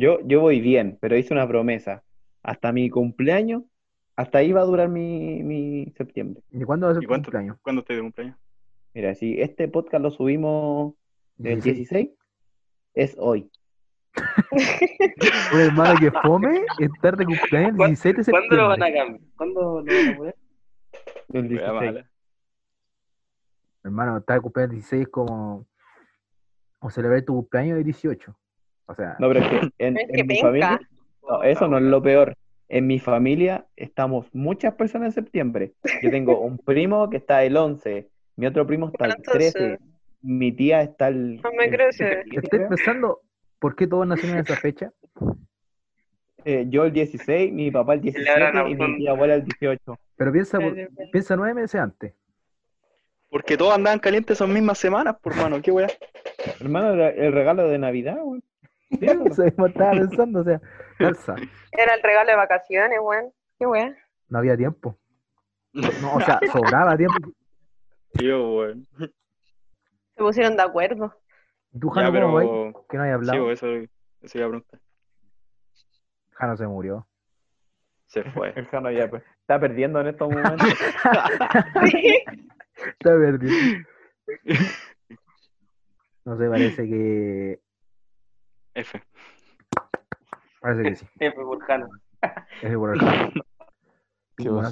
Yo, 0.00 0.18
yo 0.24 0.40
voy 0.40 0.60
bien, 0.62 0.96
pero 0.98 1.14
hice 1.16 1.34
una 1.34 1.46
promesa. 1.46 2.02
Hasta 2.42 2.72
mi 2.72 2.88
cumpleaños, 2.88 3.64
hasta 4.16 4.38
ahí 4.38 4.50
va 4.50 4.62
a 4.62 4.64
durar 4.64 4.88
mi, 4.88 5.42
mi 5.42 5.92
septiembre. 5.94 6.42
¿Y 6.50 6.62
cuándo 6.64 6.86
va 6.86 6.92
a 6.92 6.94
ser 6.94 7.02
¿Y 7.02 7.06
tu 7.06 7.08
cuánto, 7.10 7.26
cumpleaños? 7.26 7.58
cuándo 7.60 7.80
estoy 7.80 7.96
de 7.96 8.02
cumpleaños? 8.02 8.38
Mira, 8.94 9.14
si 9.14 9.40
este 9.40 9.68
podcast 9.68 10.02
lo 10.02 10.10
subimos 10.10 10.94
el 11.38 11.60
16, 11.60 12.08
es 12.94 13.14
hoy. 13.18 13.50
Un 15.52 15.60
hermano 15.60 16.00
que 16.00 16.10
fome 16.10 16.62
estar 16.78 17.16
de 17.18 17.26
cumpleaños 17.26 17.70
el 17.72 17.76
¿Cuándo- 17.76 17.86
17 17.90 18.22
de 18.24 18.30
¿Cuándo 18.30 18.56
lo 18.56 18.68
van 18.68 18.82
a 18.82 18.86
septiembre. 18.86 19.18
cambiar? 19.18 19.36
¿Cuándo 19.36 19.60
lo 19.60 19.74
van 19.74 20.08
a 20.14 20.16
poner? 20.16 20.36
El 21.32 21.40
Wea 21.42 21.48
16. 21.48 21.72
mala. 21.74 22.10
Hermano, 23.84 24.18
estar 24.18 24.36
de 24.36 24.40
cumpleaños 24.42 24.70
el 24.72 24.76
16 24.78 25.02
es 25.02 25.08
como, 25.08 25.66
como 26.78 26.90
celebrar 26.90 27.22
tu 27.22 27.34
cumpleaños 27.34 27.78
el 27.78 27.84
18. 27.84 28.34
O 28.90 28.94
sea, 28.94 29.16
No, 29.18 29.28
pero 29.28 29.40
es 29.40 29.48
que 29.48 29.56
en, 29.78 29.96
Es 29.96 30.08
en 30.08 30.14
que 30.16 30.24
mi 30.24 30.40
familia, 30.40 30.80
no, 31.28 31.42
eso 31.42 31.68
no 31.68 31.78
es 31.78 31.84
lo 31.84 32.02
peor. 32.02 32.34
En 32.68 32.86
mi 32.86 32.98
familia 32.98 33.66
estamos 33.76 34.26
muchas 34.32 34.74
personas 34.74 35.06
en 35.16 35.24
septiembre. 35.24 35.72
Yo 36.02 36.10
tengo 36.10 36.40
un 36.40 36.58
primo 36.64 37.08
que 37.10 37.16
está 37.18 37.42
el 37.44 37.56
11, 37.56 38.08
mi 38.36 38.46
otro 38.46 38.66
primo 38.66 38.88
está 38.92 39.06
el 39.06 39.12
Entonces- 39.16 39.52
13, 39.52 39.78
mi 40.22 40.52
tía 40.52 40.82
está 40.82 41.08
el... 41.08 41.40
No 41.42 41.50
me 41.52 41.64
el 41.66 41.70
crece. 41.70 42.04
17, 42.24 42.36
estoy 42.36 42.58
creo. 42.58 42.68
pensando, 42.68 43.20
¿por 43.58 43.74
qué 43.74 43.86
todos 43.86 44.06
nacieron 44.06 44.38
en 44.38 44.44
esa 44.44 44.56
fecha? 44.56 44.92
Eh, 46.44 46.66
yo 46.68 46.84
el 46.84 46.92
16, 46.92 47.52
mi 47.52 47.70
papá 47.70 47.94
el 47.94 48.00
Celebran 48.12 48.52
17 48.66 48.70
y 48.70 48.88
mi 48.90 48.96
tía 48.98 49.10
abuela 49.10 49.34
el 49.34 49.44
18. 49.44 49.98
Pero 50.16 50.32
piensa, 50.32 50.58
piensa 51.12 51.36
nueve 51.36 51.54
meses 51.54 51.80
antes. 51.80 52.14
Porque 53.28 53.56
todos 53.56 53.74
andaban 53.74 53.98
calientes 53.98 54.36
esas 54.38 54.48
mismas 54.48 54.78
semanas, 54.78 55.16
por 55.22 55.36
mano, 55.36 55.60
qué 55.62 55.70
wea. 55.70 55.88
Hermano, 56.60 56.94
el 57.04 57.32
regalo 57.32 57.68
de 57.68 57.78
Navidad, 57.78 58.18
güey. 58.22 58.40
Eso 58.90 59.42
mismo 59.44 59.66
estaba 59.66 59.92
pensando, 59.92 60.40
o 60.40 60.44
sea, 60.44 60.60
calza. 60.98 61.34
Era 61.72 61.94
el 61.94 62.02
regalo 62.02 62.30
de 62.30 62.36
vacaciones, 62.36 62.98
weón. 63.02 63.32
Qué 63.58 63.66
weón. 63.66 63.96
No 64.28 64.38
había 64.38 64.56
tiempo. 64.56 64.96
No, 65.72 66.14
o 66.14 66.20
sea, 66.20 66.40
sobraba 66.52 66.96
tiempo. 66.96 67.30
Tío, 68.14 68.56
weón. 68.56 68.86
Se 68.98 69.08
pusieron 70.16 70.56
de 70.56 70.62
acuerdo. 70.62 71.14
¿Y 71.72 71.78
tú, 71.78 71.88
Ya, 71.94 72.02
Jano, 72.02 72.20
cómo 72.20 72.34
vais? 72.34 72.48
pero. 72.48 72.86
Que 72.88 72.96
no 72.96 73.02
hay 73.04 73.10
Sí, 73.10 73.14
hablado. 73.14 73.44
pues, 73.44 73.62
eso, 73.62 73.66
eso 74.22 74.38
iba 74.38 74.46
a 74.46 74.50
preguntar. 74.50 74.80
Jano 76.32 76.56
se 76.56 76.66
murió. 76.66 77.06
Se 78.06 78.24
fue. 78.32 78.52
El 78.56 78.66
Jano 78.66 78.90
ya 78.90 79.08
pues, 79.08 79.22
está 79.40 79.60
perdiendo 79.60 80.00
en 80.00 80.08
estos 80.08 80.28
momentos. 80.28 80.66
Está 82.80 83.10
perdido. 83.10 83.54
No 86.24 86.36
sé, 86.36 86.48
parece 86.48 86.88
que. 86.88 87.60
F. 88.74 89.02
Parece 90.60 90.82
que 90.82 90.96
sí. 90.96 91.06
F. 91.20 91.36
Por 91.44 91.60
Jano. 91.64 91.88
En 94.38 94.64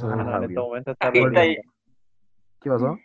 este 0.45 0.59
momento 0.59 0.93
está. 0.93 1.13
¿Qué 1.13 2.71
pasó? 2.71 2.99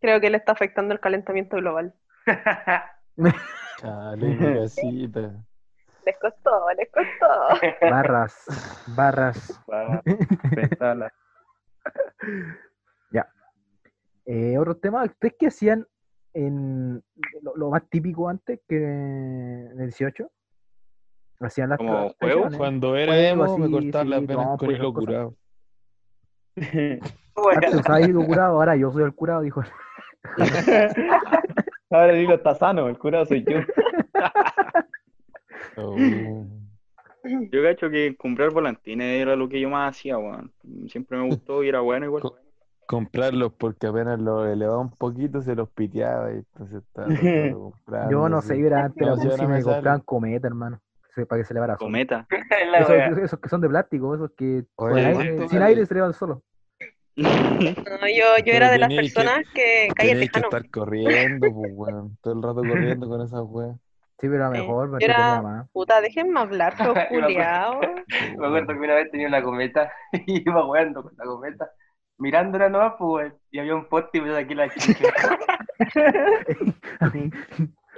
Creo 0.00 0.20
que 0.20 0.30
le 0.30 0.36
está 0.36 0.52
afectando 0.52 0.92
el 0.94 1.00
calentamiento 1.00 1.56
global. 1.56 1.94
Chale, 3.78 4.26
mi 4.26 4.38
casita. 4.38 5.44
Les 6.04 6.18
costó, 6.18 6.66
les 6.76 6.88
costó. 6.90 7.66
Barras, 7.90 8.84
barras. 8.96 9.62
Para 9.66 10.02
pensarla. 10.02 11.12
Eh, 14.30 14.58
otro 14.58 14.76
tema, 14.76 15.04
¿ustedes 15.04 15.36
qué 15.38 15.46
hacían 15.46 15.86
en 16.34 17.02
lo, 17.42 17.56
lo 17.56 17.70
más 17.70 17.88
típico 17.88 18.28
antes 18.28 18.60
que 18.68 18.76
en 18.76 19.80
el 19.80 19.86
18? 19.86 20.30
Hacían 21.40 21.70
las 21.70 21.78
¿Como 21.78 22.10
juegos? 22.18 22.56
Cuando 22.56 22.96
era 22.96 23.12
Juego 23.12 23.44
emo, 23.44 23.58
me 23.58 23.64
así, 23.64 23.72
cortaban 23.72 24.06
sí, 24.06 24.10
las 24.10 24.26
venas 24.26 24.46
no, 24.46 24.56
con 24.56 24.66
pues, 24.66 24.78
esas 24.78 24.86
cosas. 24.86 25.04
curado. 25.04 25.34
Antes 27.54 27.74
usaba 27.74 28.00
hilo 28.00 28.26
curado, 28.26 28.56
ahora 28.56 28.76
yo 28.76 28.90
soy 28.90 29.04
el 29.04 29.14
curado, 29.14 29.42
dijo. 29.42 29.62
Ahora 31.90 32.12
el 32.12 32.22
hilo 32.22 32.34
está 32.34 32.54
sano, 32.54 32.88
el 32.88 32.98
curado 32.98 33.26
soy 33.26 33.44
yo. 33.44 33.58
Oh. 35.80 35.96
Yo 37.22 37.62
cacho 37.62 37.88
que 37.88 38.16
comprar 38.16 38.50
volantines 38.50 39.22
era 39.22 39.36
lo 39.36 39.48
que 39.48 39.60
yo 39.60 39.70
más 39.70 39.90
hacía, 39.96 40.18
weón. 40.18 40.52
Siempre 40.88 41.16
me 41.18 41.28
gustó 41.28 41.62
y 41.62 41.68
era 41.68 41.80
bueno 41.80 42.06
igual. 42.06 42.24
Co- 42.88 42.96
comprarlos 42.96 43.52
porque 43.52 43.86
apenas 43.86 44.18
los 44.18 44.48
elevaba 44.48 44.78
un 44.80 44.90
poquito 44.90 45.42
se 45.42 45.54
los 45.54 45.68
piteaba 45.68 46.32
y 46.32 46.36
entonces 46.36 46.82
estaba 46.82 47.06
comprando, 47.52 48.10
Yo 48.10 48.28
no 48.28 48.40
sé, 48.40 48.58
yo 48.58 48.66
era 48.66 48.84
antes 48.84 49.06
No, 49.06 49.14
la 49.14 49.20
si 49.36 49.46
me 49.46 49.62
compraban 49.62 50.00
cometa, 50.00 50.46
hermano. 50.48 50.80
Para 51.28 51.40
que 51.40 51.44
se 51.46 51.52
elevara. 51.52 51.76
Cometa. 51.76 52.26
Esos, 52.78 52.88
wea. 52.90 53.08
esos 53.08 53.38
que 53.40 53.48
son 53.48 53.60
de 53.60 53.68
plástico, 53.68 54.14
esos 54.14 54.30
que 54.36 54.64
con 54.76 54.92
Oye, 54.92 55.04
aire- 55.06 55.14
¿cuánto 55.36 55.48
sin 55.48 55.62
aire 55.62 55.84
se 55.86 55.94
elevan 55.94 56.12
solo. 56.14 56.42
No, 57.18 58.06
yo, 58.06 58.44
yo 58.46 58.52
era 58.52 58.70
de 58.70 58.78
las 58.78 58.88
que- 58.88 58.96
personas 58.96 59.40
que 59.52 59.86
el 59.88 59.94
Tenías 59.94 60.30
que 60.30 60.38
estar 60.40 60.70
corriendo, 60.70 61.52
pues, 61.52 61.72
weón. 61.74 62.16
Todo 62.22 62.34
el 62.34 62.42
rato 62.42 62.56
corriendo 62.60 63.08
con 63.08 63.20
esas 63.22 63.42
weas. 63.44 63.76
Sí, 64.20 64.28
pero 64.28 64.36
era 64.36 64.52
Sí. 64.52 64.60
mejor, 64.60 64.88
me 64.90 64.98
Yo 65.00 65.04
era- 65.06 65.42
más. 65.42 65.68
Puta, 65.72 66.00
déjenme 66.00 66.38
hablar, 66.40 66.74
Yo 66.78 66.94
me 66.94 67.00
acuerdo. 67.00 67.24
culiao. 67.26 67.80
Me 68.38 68.46
acuerdo 68.46 68.66
que 68.68 68.78
una 68.78 68.94
vez 68.94 69.10
tenía 69.10 69.28
una 69.28 69.42
cometa 69.42 69.92
y 70.26 70.48
iba 70.48 70.62
jugando 70.62 71.02
con 71.02 71.12
la 71.16 71.24
cometa, 71.24 71.70
mirándola 72.18 72.68
nomás, 72.68 72.94
pues, 72.98 73.32
y 73.50 73.58
había 73.58 73.74
un 73.74 73.88
poste 73.88 74.18
y 74.18 74.20
me 74.20 74.32
saqué 74.32 74.54
la 74.54 74.68
chicha. 74.74 75.04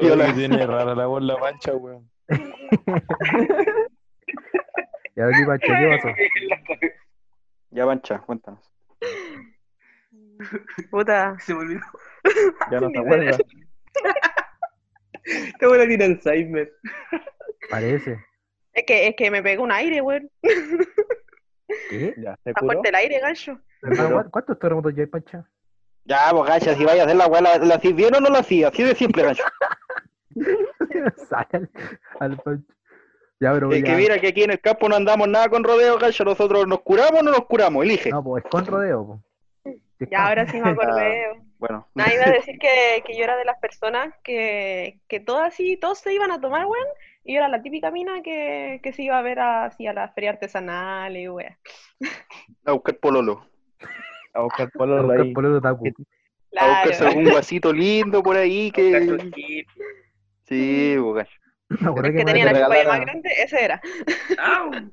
Yo 0.00 0.16
la- 0.16 0.33
tiene 0.35 0.66
rara 0.66 0.94
la 0.94 1.06
voz 1.06 1.22
la 1.22 1.37
mancha, 1.38 1.74
weón. 1.74 2.11
Y 5.16 5.20
ahora 5.20 5.37
tipo, 5.37 5.52
¿qué 5.61 5.98
pasó? 6.02 6.09
Ya, 7.70 7.85
Pancha, 7.87 8.18
cuéntanos. 8.20 8.72
Puta, 10.90 11.37
Se 11.40 11.54
me 11.54 11.61
olvidó. 11.61 11.80
Ya 12.70 12.80
no 12.80 12.88
se 12.90 12.98
Literal. 12.98 13.28
acuerda. 13.28 13.38
Te 15.59 15.66
voy 15.66 15.80
a 15.80 15.87
tirar 15.88 16.11
Alzheimer. 16.11 16.72
Parece. 17.70 18.18
es 18.72 18.85
que, 18.87 19.09
es 19.09 19.14
que 19.16 19.30
me 19.30 19.42
pegó 19.42 19.62
un 19.64 19.72
aire, 19.72 20.00
weón. 20.00 20.30
¿Qué? 21.90 22.14
Ya, 22.16 22.37
curó. 22.54 22.66
fuerte 22.72 22.88
el 22.88 22.94
aire, 22.94 23.20
gancho. 23.20 23.61
Hermano, 23.82 24.10
¿cuán- 24.14 24.30
¿Cuántos 24.30 24.58
terremotos 24.58 24.94
ya 24.94 25.02
hay, 25.02 25.06
Pancha? 25.06 25.44
Ya, 26.04 26.18
pues, 26.32 26.48
gacha, 26.48 26.74
si 26.74 26.84
vaya 26.84 27.02
a 27.02 27.04
hacer 27.04 27.16
la 27.16 27.26
weá, 27.26 27.40
¿la, 27.40 27.58
la 27.58 27.74
hacís 27.76 27.94
bien 27.94 28.14
o 28.14 28.20
no 28.20 28.30
la 28.30 28.38
hacía? 28.40 28.68
Así 28.68 28.82
de 28.82 28.94
simple, 28.94 29.22
gacho. 29.22 29.44
Sale 31.28 31.46
al, 31.52 31.70
al 32.20 32.36
Pancho. 32.38 32.74
Ya, 33.40 33.52
pero 33.54 33.72
Es 33.72 33.82
que 33.82 33.94
mira 33.96 34.18
que 34.20 34.28
aquí 34.28 34.42
en 34.42 34.50
el 34.50 34.60
campo 34.60 34.86
no 34.88 34.96
andamos 34.96 35.26
nada 35.28 35.48
con 35.48 35.64
rodeo, 35.64 35.98
gacho. 35.98 36.24
Nosotros 36.24 36.66
nos 36.66 36.80
curamos 36.82 37.20
o 37.20 37.22
no 37.22 37.30
nos 37.30 37.46
curamos, 37.46 37.82
elige. 37.84 38.10
No, 38.10 38.22
pues 38.22 38.44
es 38.44 38.50
con 38.50 38.66
rodeo, 38.66 39.06
po. 39.06 39.22
Si 39.64 40.04
es 40.04 40.10
Ya, 40.10 40.28
ahora 40.28 40.46
sí 40.46 40.60
me 40.60 40.70
acordé. 40.70 41.40
Bueno, 41.58 41.86
Nada, 41.94 42.12
iba 42.14 42.24
a 42.24 42.30
decir 42.32 42.58
que, 42.58 43.02
que 43.06 43.16
yo 43.16 43.24
era 43.24 43.36
de 43.36 43.44
las 43.44 43.58
personas 43.58 44.14
que, 44.24 45.00
que 45.08 45.20
todas 45.20 45.48
así, 45.54 45.76
todos 45.78 45.98
se 45.98 46.12
iban 46.14 46.30
a 46.32 46.40
tomar, 46.40 46.66
weón. 46.66 46.86
Y 47.24 47.34
yo 47.34 47.38
era 47.40 47.48
la 47.48 47.62
típica 47.62 47.90
mina 47.90 48.22
que, 48.22 48.80
que 48.82 48.92
se 48.92 49.02
iba 49.04 49.18
a 49.18 49.22
ver 49.22 49.38
así 49.40 49.86
a 49.86 49.92
las 49.92 50.12
ferias 50.14 50.34
artesanales, 50.34 51.28
weón. 51.30 51.56
a 52.66 52.72
buscar 52.72 52.96
pololo. 52.98 53.46
A 54.34 54.40
buscar 54.42 54.66
a 54.68 54.70
pololo 54.70 55.02
buscar 55.04 55.20
ahí. 55.22 55.32
pololo 55.34 55.60
taku. 55.60 55.86
A 55.88 55.92
Claro. 56.50 56.72
buscarse 56.74 57.06
algún 57.06 57.24
guasito 57.30 57.72
lindo 57.72 58.22
por 58.22 58.36
ahí 58.36 58.70
que... 58.72 59.18
Sí, 60.44 60.96
pues, 61.00 61.14
gacho. 61.14 61.40
Me 61.68 61.88
acuerdo 61.88 62.08
El 62.08 62.12
que 62.12 62.18
que 62.18 62.24
tenía 62.24 62.44
la 62.46 62.52
chupa 62.62 62.82
ya 62.82 62.88
más 62.88 63.00
grande, 63.00 63.30
ese 63.38 63.64
era. 63.64 63.80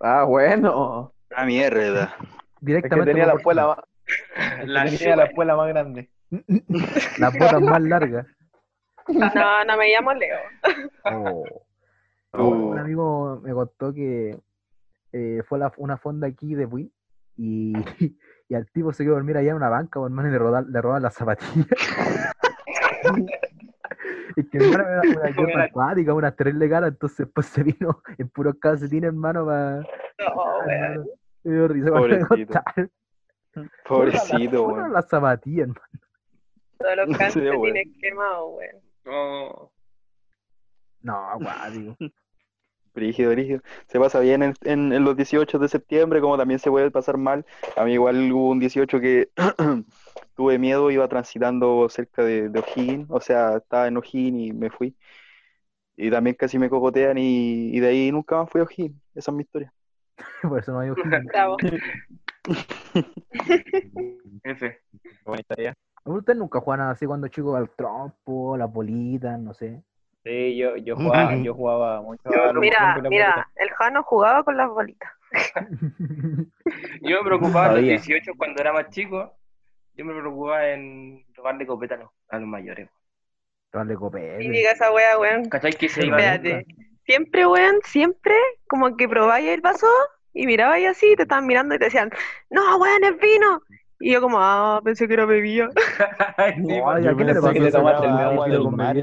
Ah, 0.00 0.22
bueno. 0.24 1.12
Ah, 1.34 1.44
mierda. 1.44 2.04
Es 2.04 2.10
que 2.20 2.26
directamente 2.60 3.10
tenía 3.10 3.26
la 3.26 3.34
espuela 3.34 3.66
más... 3.66 3.78
es 4.06 4.60
que 4.60 4.66
La 4.66 4.84
tenía 4.84 5.16
la 5.16 5.24
espuela 5.24 5.56
más 5.56 5.68
grande. 5.68 6.10
las 7.18 7.32
botas 7.36 7.60
más 7.60 7.82
largas. 7.82 8.26
No, 9.08 9.64
no 9.64 9.76
me 9.76 9.88
llamo 9.90 10.14
Leo. 10.14 10.36
Oh. 11.04 11.44
Uh. 12.32 12.42
Un 12.70 12.78
amigo 12.78 13.40
me 13.42 13.52
contó 13.52 13.92
que 13.92 14.38
eh, 15.12 15.42
fue 15.48 15.58
a 15.58 15.62
la- 15.62 15.72
una 15.78 15.96
fonda 15.96 16.28
aquí 16.28 16.54
de 16.54 16.66
Wii 16.66 16.92
y, 17.38 17.72
y 18.48 18.54
al 18.54 18.70
tipo 18.70 18.92
se 18.92 19.04
quedó 19.04 19.14
a 19.14 19.16
dormir 19.16 19.36
allá 19.36 19.50
en 19.50 19.56
una 19.56 19.68
banca, 19.68 20.00
hermano, 20.04 20.28
y 20.28 20.32
le 20.32 20.38
robaron, 20.38 20.70
le 20.70 20.82
robaron 20.82 21.02
las 21.04 21.14
zapatillas. 21.14 21.66
y 24.36 24.48
que 24.48 24.58
hermano 24.58 24.88
era 24.88 25.00
una 25.00 25.30
yepa 25.36 25.62
acuática, 25.62 26.14
una 26.14 26.32
terrible 26.32 26.68
cara, 26.68 26.88
entonces 26.88 27.26
pues 27.32 27.46
se 27.46 27.62
vino 27.62 28.02
en 28.18 28.28
puros 28.28 28.56
calcetines, 28.60 29.08
hermano, 29.08 29.46
para... 29.46 29.76
No, 29.78 30.58
weón. 30.66 31.06
Me 31.44 31.52
dio 31.54 31.68
risa 31.68 31.90
cuando 31.90 32.08
me 32.08 32.24
Pobrecito. 32.26 32.60
Pobrecito, 33.86 34.64
Fueron 34.64 34.80
weón. 34.80 34.92
las 34.92 35.08
zapatillas, 35.08 35.68
hermano. 35.68 35.88
Todos 36.78 36.96
los 36.96 37.18
calcetines 37.18 37.86
quemados, 38.00 38.50
weón. 38.56 38.82
No. 39.04 39.72
No, 41.00 41.30
acuático. 41.30 41.96
Brígido, 42.98 43.30
brígido. 43.30 43.60
Se 43.86 43.98
pasa 44.00 44.18
bien 44.20 44.42
en, 44.42 44.54
en- 44.64 44.92
en 44.92 45.04
los 45.04 45.16
18 45.16 45.58
de 45.58 45.68
septiembre, 45.68 46.20
como 46.20 46.36
también 46.36 46.58
se 46.58 46.70
puede 46.70 46.90
pasar 46.90 47.16
mal. 47.16 47.46
A 47.76 47.84
mí 47.84 47.92
igual 47.92 48.30
hubo 48.32 48.50
un 48.50 48.58
18 48.58 49.00
que 49.00 49.30
tuve 50.36 50.58
miedo, 50.58 50.90
iba 50.90 51.06
transitando 51.08 51.88
cerca 51.88 52.24
de, 52.24 52.48
de 52.48 52.58
O'Higgins, 52.58 53.06
o 53.10 53.20
sea, 53.20 53.58
estaba 53.58 53.86
en 53.88 53.96
O'Higgins 53.98 54.40
y 54.48 54.52
me 54.52 54.70
fui. 54.70 54.96
Y 55.96 56.10
también 56.10 56.36
casi 56.36 56.58
me 56.58 56.70
cocotean 56.70 57.18
y, 57.18 57.70
y 57.76 57.80
de 57.80 57.88
ahí 57.88 58.12
nunca 58.12 58.36
más 58.36 58.50
fui 58.50 58.60
a 58.60 58.64
O'Higgins. 58.64 59.00
Esa 59.14 59.30
es 59.30 59.34
mi 59.36 59.42
historia. 59.42 59.72
Por 60.42 60.58
eso 60.58 60.72
no 60.72 60.80
hay. 60.80 60.90
Buena 65.24 65.40
historia. 65.40 65.74
Ustedes 66.04 66.38
nunca 66.38 66.60
jugaban 66.60 66.88
así 66.88 67.06
cuando 67.06 67.28
chicos 67.28 67.56
al 67.56 67.70
trompo, 67.70 68.56
las 68.56 68.72
bolitas, 68.72 69.38
no 69.38 69.52
sé. 69.54 69.82
Sí, 70.28 70.56
yo, 70.58 70.76
yo 70.76 70.94
jugaba, 70.96 71.36
yo 71.36 71.54
jugaba 71.54 72.02
mucho. 72.02 72.28
a 72.28 72.52
los 72.52 72.62
Mira, 72.62 72.98
y 72.98 73.08
mira, 73.08 73.48
el 73.56 73.70
Jano 73.70 74.02
jugaba 74.02 74.44
con 74.44 74.56
las 74.56 74.68
bolitas. 74.68 75.10
Yo 77.02 77.18
me 77.18 77.24
preocupaba 77.24 77.64
a 77.66 77.68
los 77.68 77.74
Todavía. 77.80 77.98
18 77.98 78.32
cuando 78.36 78.60
era 78.60 78.72
más 78.72 78.90
chico. 78.90 79.34
Yo 79.94 80.04
me 80.04 80.14
preocupaba 80.14 80.68
en 80.68 81.24
robarle 81.34 81.66
copeta 81.66 81.94
a 81.94 81.98
los, 81.98 82.10
a 82.28 82.38
los 82.38 82.48
mayores. 82.48 82.88
Darle 83.72 83.94
Y 83.94 84.00
copete. 84.00 84.50
diga 84.50 84.72
esa 84.72 84.92
wea, 84.92 85.18
weón. 85.18 85.48
¿Cachai 85.50 85.72
que 85.72 85.88
se 85.88 86.00
Sí, 86.00 86.06
iban? 86.06 86.20
Espérate. 86.20 86.66
Siempre, 87.06 87.46
weón, 87.46 87.80
siempre, 87.84 88.34
como 88.68 88.96
que 88.96 89.08
probáis 89.08 89.48
el 89.48 89.60
vaso 89.62 89.86
y 90.32 90.46
mirabais 90.46 90.86
así, 90.88 91.16
te 91.16 91.22
estaban 91.22 91.46
mirando 91.46 91.74
y 91.74 91.78
te 91.78 91.86
decían, 91.86 92.10
no, 92.50 92.76
weón, 92.78 93.04
es 93.04 93.18
vino. 93.18 93.62
Y 94.00 94.12
yo 94.12 94.20
como, 94.20 94.38
ah, 94.40 94.80
pensé 94.84 95.08
que 95.08 95.14
era 95.14 95.24
bebida. 95.24 95.68
No, 96.58 96.84
pues. 96.84 97.04
ya 97.04 97.10
Yo 97.10 97.16
que 97.16 97.24
le 97.24 97.32
pensé 97.34 97.40
pasó 97.40 97.52
que 97.52 97.60
le 97.60 97.72
tomaste 97.72 98.06
el 98.06 98.12
agua 98.12 98.46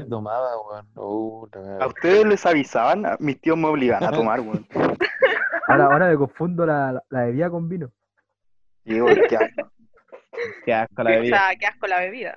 tomaba, 0.08 0.60
weón. 0.62 0.86
Oh, 0.94 1.48
la 1.52 1.84
¿A 1.84 1.86
ustedes 1.88 2.24
les 2.24 2.46
avisaban? 2.46 3.04
A- 3.04 3.16
Mis 3.20 3.38
tíos 3.40 3.58
me 3.58 3.66
obligaban 3.68 4.04
a 4.08 4.12
tomar, 4.12 4.40
weón. 4.40 4.66
Ahora, 5.68 5.84
ahora 5.86 6.08
me 6.08 6.16
confundo 6.16 6.64
la, 6.64 6.92
la- 6.92 7.02
la 7.10 7.24
bebida 7.24 7.50
con 7.50 7.68
vino. 7.68 7.90
Y 8.84 8.94
digo, 8.94 9.06
qué 9.28 9.36
asco. 9.36 9.70
Qué 10.64 10.72
asco 10.74 11.02
la 11.02 11.10
O 11.10 11.12
bebida. 11.14 11.36
sea, 11.38 11.56
qué 11.58 11.66
asco 11.66 11.86
la 11.88 11.98
bebida. 12.00 12.36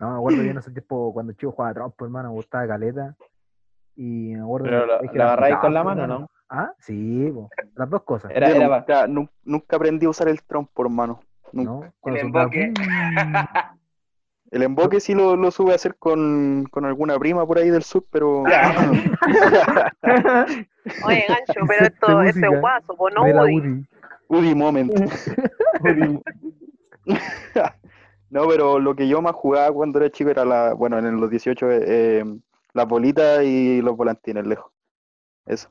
No, 0.00 0.10
me 0.10 0.16
acuerdo 0.18 0.42
yo 0.42 0.50
en 0.50 0.58
ese 0.58 0.70
tiempo 0.70 1.12
cuando 1.14 1.32
chico 1.32 1.52
jugaba 1.52 1.74
trompo, 1.74 2.04
hermano, 2.04 2.28
me 2.28 2.34
gustaba 2.34 2.66
caleta. 2.66 3.16
Y 3.96 4.34
me 4.34 4.42
acuerdo 4.42 4.64
Pero 4.66 4.80
que- 4.82 4.86
lo- 4.86 5.02
es 5.02 5.10
que 5.10 5.16
era 5.16 5.24
agarráis 5.26 5.56
con 5.58 5.72
la 5.74 5.82
pues, 5.82 5.96
mano. 5.96 6.18
¿no? 6.20 6.28
Ah, 6.56 6.72
sí, 6.78 7.32
las 7.74 7.90
dos 7.90 8.02
cosas. 8.04 8.30
Era, 8.32 8.48
Yo 8.48 8.54
era 8.54 8.68
pa- 8.68 8.78
nunca, 8.78 9.06
nun- 9.08 9.30
nunca 9.44 9.74
aprendí 9.76 10.06
a 10.06 10.10
usar 10.10 10.28
el 10.28 10.40
trompo, 10.44 10.84
hermano. 10.84 11.20
Nunca. 11.52 11.92
El 12.04 12.16
emboque. 12.18 12.72
¡pum! 12.74 12.84
El 14.50 14.62
emboque 14.62 15.00
sí 15.00 15.14
lo, 15.14 15.34
lo 15.34 15.50
sube 15.50 15.72
a 15.72 15.74
hacer 15.74 15.96
con, 15.96 16.66
con 16.70 16.84
alguna 16.84 17.18
prima 17.18 17.44
por 17.44 17.58
ahí 17.58 17.70
del 17.70 17.82
sur, 17.82 18.04
pero... 18.08 18.42
Oye, 21.04 21.24
gancho, 21.28 21.60
pero 21.66 21.86
esto, 21.86 22.22
es 22.22 22.36
guaso, 22.60 22.94
pues 22.96 23.12
no. 23.16 23.24
UDI. 23.24 23.84
Udi 24.28 24.54
moment. 24.54 24.92
No, 28.30 28.48
pero 28.48 28.78
lo 28.80 28.94
que 28.96 29.06
yo 29.06 29.20
más 29.22 29.34
jugaba 29.34 29.70
cuando 29.72 29.98
era 30.00 30.10
chico 30.10 30.30
era 30.30 30.44
la, 30.44 30.72
bueno, 30.74 30.98
en 30.98 31.20
los 31.20 31.30
18, 31.30 31.70
eh, 31.70 32.24
las 32.72 32.88
bolitas 32.88 33.44
y 33.44 33.80
los 33.80 33.96
volantines 33.96 34.44
lejos. 34.46 34.72
Eso. 35.46 35.68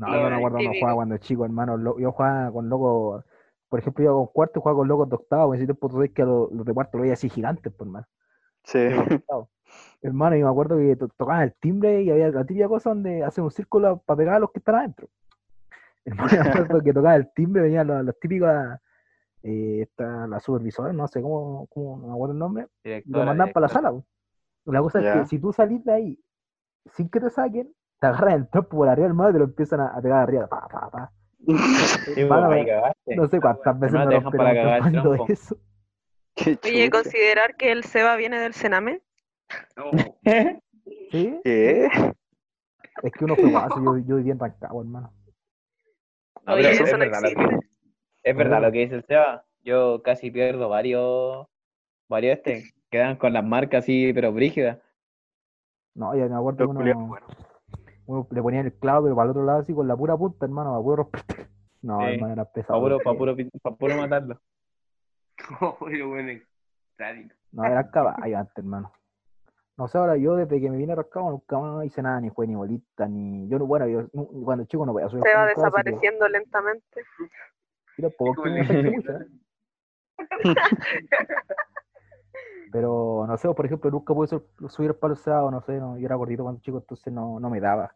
No, 0.00 0.06
yo 0.06 0.30
me 0.30 0.36
acuerdo 0.36 0.56
cuando 0.56 0.70
jugaba 0.80 0.94
cuando 0.94 1.18
chico, 1.18 1.44
hermano. 1.44 1.76
lo- 1.76 1.98
Yo 1.98 2.12
jugaba 2.12 2.50
con 2.52 2.68
locos, 2.68 3.24
por 3.68 3.78
ejemplo, 3.78 4.04
yo 4.04 4.14
con 4.14 4.26
cuarto 4.28 4.58
y 4.58 4.62
jugaba 4.62 4.78
con 4.78 4.88
locos 4.88 5.08
de 5.10 5.14
octavo. 5.16 5.54
En 5.54 5.58
ese 5.58 5.66
tiempo 5.66 5.88
tú 5.88 6.00
que 6.14 6.24
los, 6.24 6.50
los 6.52 6.64
de 6.64 6.72
cuarto 6.72 6.96
lo 6.96 7.02
veía 7.02 7.12
así 7.14 7.28
gigantes, 7.28 7.72
por 7.72 7.86
hermano. 7.86 8.06
Sí. 8.64 8.78
Octavo. 8.78 9.50
Hermano, 10.02 10.36
yo 10.36 10.46
me 10.46 10.50
acuerdo 10.50 10.78
que 10.78 10.96
to- 10.96 11.08
tocaban 11.08 11.42
el 11.42 11.54
timbre 11.54 12.02
y 12.02 12.10
había 12.10 12.30
la 12.30 12.44
típica 12.44 12.66
cosa 12.68 12.90
donde 12.90 13.22
hacen 13.22 13.44
un 13.44 13.50
círculo 13.50 13.98
para 13.98 14.16
pegar 14.16 14.34
a 14.36 14.38
los 14.38 14.50
que 14.50 14.58
están 14.60 14.76
adentro. 14.76 15.08
Hermano, 16.06 16.30
yo 16.30 16.42
me 16.44 16.50
acuerdo 16.50 16.82
que 16.82 16.92
tocaba 16.94 17.16
el 17.16 17.30
timbre, 17.34 17.62
venían 17.62 17.86
los, 17.86 18.02
los 18.04 18.18
típicos, 18.18 18.48
eh, 19.42 19.80
esta, 19.82 20.26
la 20.26 20.40
supervisora, 20.40 20.92
no 20.94 21.06
sé 21.08 21.20
cómo, 21.20 21.66
cómo, 21.66 21.98
no 21.98 22.06
me 22.08 22.12
acuerdo 22.14 22.32
el 22.32 22.38
nombre, 22.38 22.62
y 22.62 22.88
lo 22.88 22.90
Directora, 22.90 23.24
mandan 23.26 23.52
para 23.52 23.66
la 23.66 23.68
sala. 23.68 24.02
La 24.64 24.80
cosa 24.80 25.00
es 25.00 25.04
que 25.22 25.26
si 25.28 25.38
tú 25.38 25.52
salís 25.52 25.84
de 25.84 25.92
ahí 25.92 26.20
sin 26.94 27.08
que 27.10 27.20
te 27.20 27.28
saquen, 27.30 27.74
te 28.00 28.06
agarran 28.06 28.34
el 28.34 28.48
trompo 28.48 28.78
por 28.78 28.88
arriba 28.88 29.06
del 29.06 29.14
mano 29.14 29.30
y 29.30 29.32
te 29.34 29.38
lo 29.38 29.44
empiezan 29.44 29.80
a, 29.80 29.88
a 29.88 30.00
pegar 30.00 30.22
arriba. 30.22 30.48
Pa, 30.48 30.66
pa, 30.68 30.90
pa. 30.90 31.12
Sí, 32.14 32.24
pues, 32.24 32.44
ahí 32.50 32.66
cagaste. 32.66 33.16
No 33.16 33.28
sé 33.28 33.40
cuántas 33.40 33.78
veces 33.78 33.94
Hermano, 33.94 34.10
me 34.10 34.16
dejan 34.16 34.32
para 34.32 34.54
cagar 34.54 34.82
el 34.82 34.92
trompo 34.92 35.14
trompo. 35.14 35.32
eso. 35.32 35.56
Oye, 36.64 36.90
considerar 36.90 37.56
que 37.56 37.72
el 37.72 37.84
Seba 37.84 38.16
viene 38.16 38.40
del 38.40 38.54
Sename. 38.54 39.02
No, 39.76 39.90
¿Sí? 41.10 41.40
¿Qué? 41.44 41.88
Es 43.02 43.12
que 43.12 43.24
uno 43.24 43.36
fue 43.36 43.48
guaso, 43.48 43.80
yo, 43.82 43.98
yo 43.98 44.16
vivía 44.16 44.32
en 44.32 44.38
Rancagua, 44.38 44.82
hermano. 44.82 45.12
No, 46.46 46.54
Oye, 46.54 46.62
pero 46.62 46.74
eso 46.74 46.84
es 46.84 46.92
no 46.92 46.98
verdad 46.98 47.20
lo 47.22 47.28
que. 47.28 47.58
Es 48.22 48.36
verdad 48.36 48.62
lo 48.62 48.72
que 48.72 48.78
dice 48.78 48.94
el 48.96 49.04
Seba. 49.04 49.44
Yo 49.62 50.02
casi 50.02 50.30
pierdo 50.30 50.68
varios, 50.68 51.46
varios 52.08 52.38
este, 52.38 52.64
quedan 52.90 53.16
con 53.16 53.32
las 53.32 53.44
marcas 53.44 53.84
así, 53.84 54.12
pero 54.14 54.32
brígidas. 54.32 54.78
No, 55.94 56.14
ya 56.14 56.26
me 56.26 56.36
acuerdo 56.36 56.64
que 56.64 56.70
uno, 56.70 57.06
bueno. 57.06 57.26
Uno 58.10 58.26
le 58.30 58.42
ponía 58.42 58.60
el 58.60 58.72
clavo, 58.74 59.04
pero 59.04 59.14
para 59.14 59.26
el 59.26 59.30
otro 59.30 59.44
lado 59.44 59.60
así 59.60 59.72
con 59.72 59.86
la 59.86 59.96
pura 59.96 60.16
punta, 60.16 60.44
hermano, 60.44 60.70
para 60.70 60.82
puro 60.82 60.96
romperte. 60.96 61.48
No, 61.82 62.00
Sí. 62.00 62.14
hermano, 62.14 62.32
era 62.34 62.44
Para 62.44 62.52
pesado. 62.52 62.80
puro, 62.80 62.98
pa' 63.00 63.14
puro, 63.16 63.36
pa' 63.62 63.74
puro 63.76 63.96
matarlo. 63.96 64.38
No, 67.52 67.64
era 67.64 67.90
caballo 67.90 68.38
antes, 68.38 68.58
hermano. 68.58 68.92
No 69.78 69.88
sé, 69.88 69.96
ahora 69.96 70.16
yo 70.18 70.36
desde 70.36 70.60
que 70.60 70.70
me 70.70 70.76
vine 70.76 70.92
a 70.92 70.96
Rancagua 70.96 71.30
nunca 71.30 71.58
más 71.58 71.86
hice 71.86 72.02
nada, 72.02 72.20
ni 72.20 72.28
jugué 72.28 72.48
ni 72.48 72.54
bolita, 72.54 73.08
ni... 73.08 73.48
Yo 73.48 73.58
no, 73.58 73.64
bueno, 73.66 73.88
yo 73.88 74.02
nu- 74.12 74.44
cuando 74.44 74.66
chico 74.66 74.84
no 74.84 74.92
podía 74.92 75.08
subir 75.08 75.22
Se 75.24 75.34
va 75.34 75.46
que- 75.48 75.54
desapareciendo 75.54 76.28
lentamente. 76.28 77.02
Pero 82.72 83.24
no 83.26 83.36
sé, 83.36 83.52
por 83.52 83.66
ejemplo, 83.66 83.90
nunca 83.90 84.14
pude 84.14 84.28
su- 84.28 84.44
subir 84.68 84.90
el 84.90 84.96
palo 84.96 85.16
sábado, 85.16 85.50
no 85.50 85.60
sé, 85.62 85.78
no, 85.80 85.98
yo 85.98 86.06
era 86.06 86.14
gordito 86.14 86.44
cuando 86.44 86.60
chico, 86.60 86.78
entonces 86.78 87.12
no, 87.12 87.40
no 87.40 87.50
me 87.50 87.60
daba. 87.60 87.94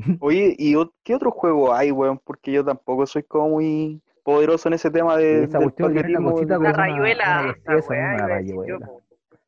Oye, 0.20 0.54
¿y 0.58 0.74
qué 1.04 1.14
otro 1.14 1.30
juego 1.30 1.72
hay, 1.74 1.90
weón? 1.90 2.18
Porque 2.18 2.52
yo 2.52 2.64
tampoco 2.64 3.06
soy 3.06 3.22
como 3.22 3.50
muy 3.50 4.00
poderoso 4.22 4.68
en 4.68 4.74
ese 4.74 4.90
tema 4.90 5.16
de, 5.16 5.44
esa 5.44 5.58
cuestión 5.60 5.94
de 5.94 6.02
tener 6.02 6.20
la 6.20 6.30
cosita 6.30 6.58
La 6.58 6.72
rayuela, 6.72 7.56
la 7.64 8.26
rayuela. 8.26 8.90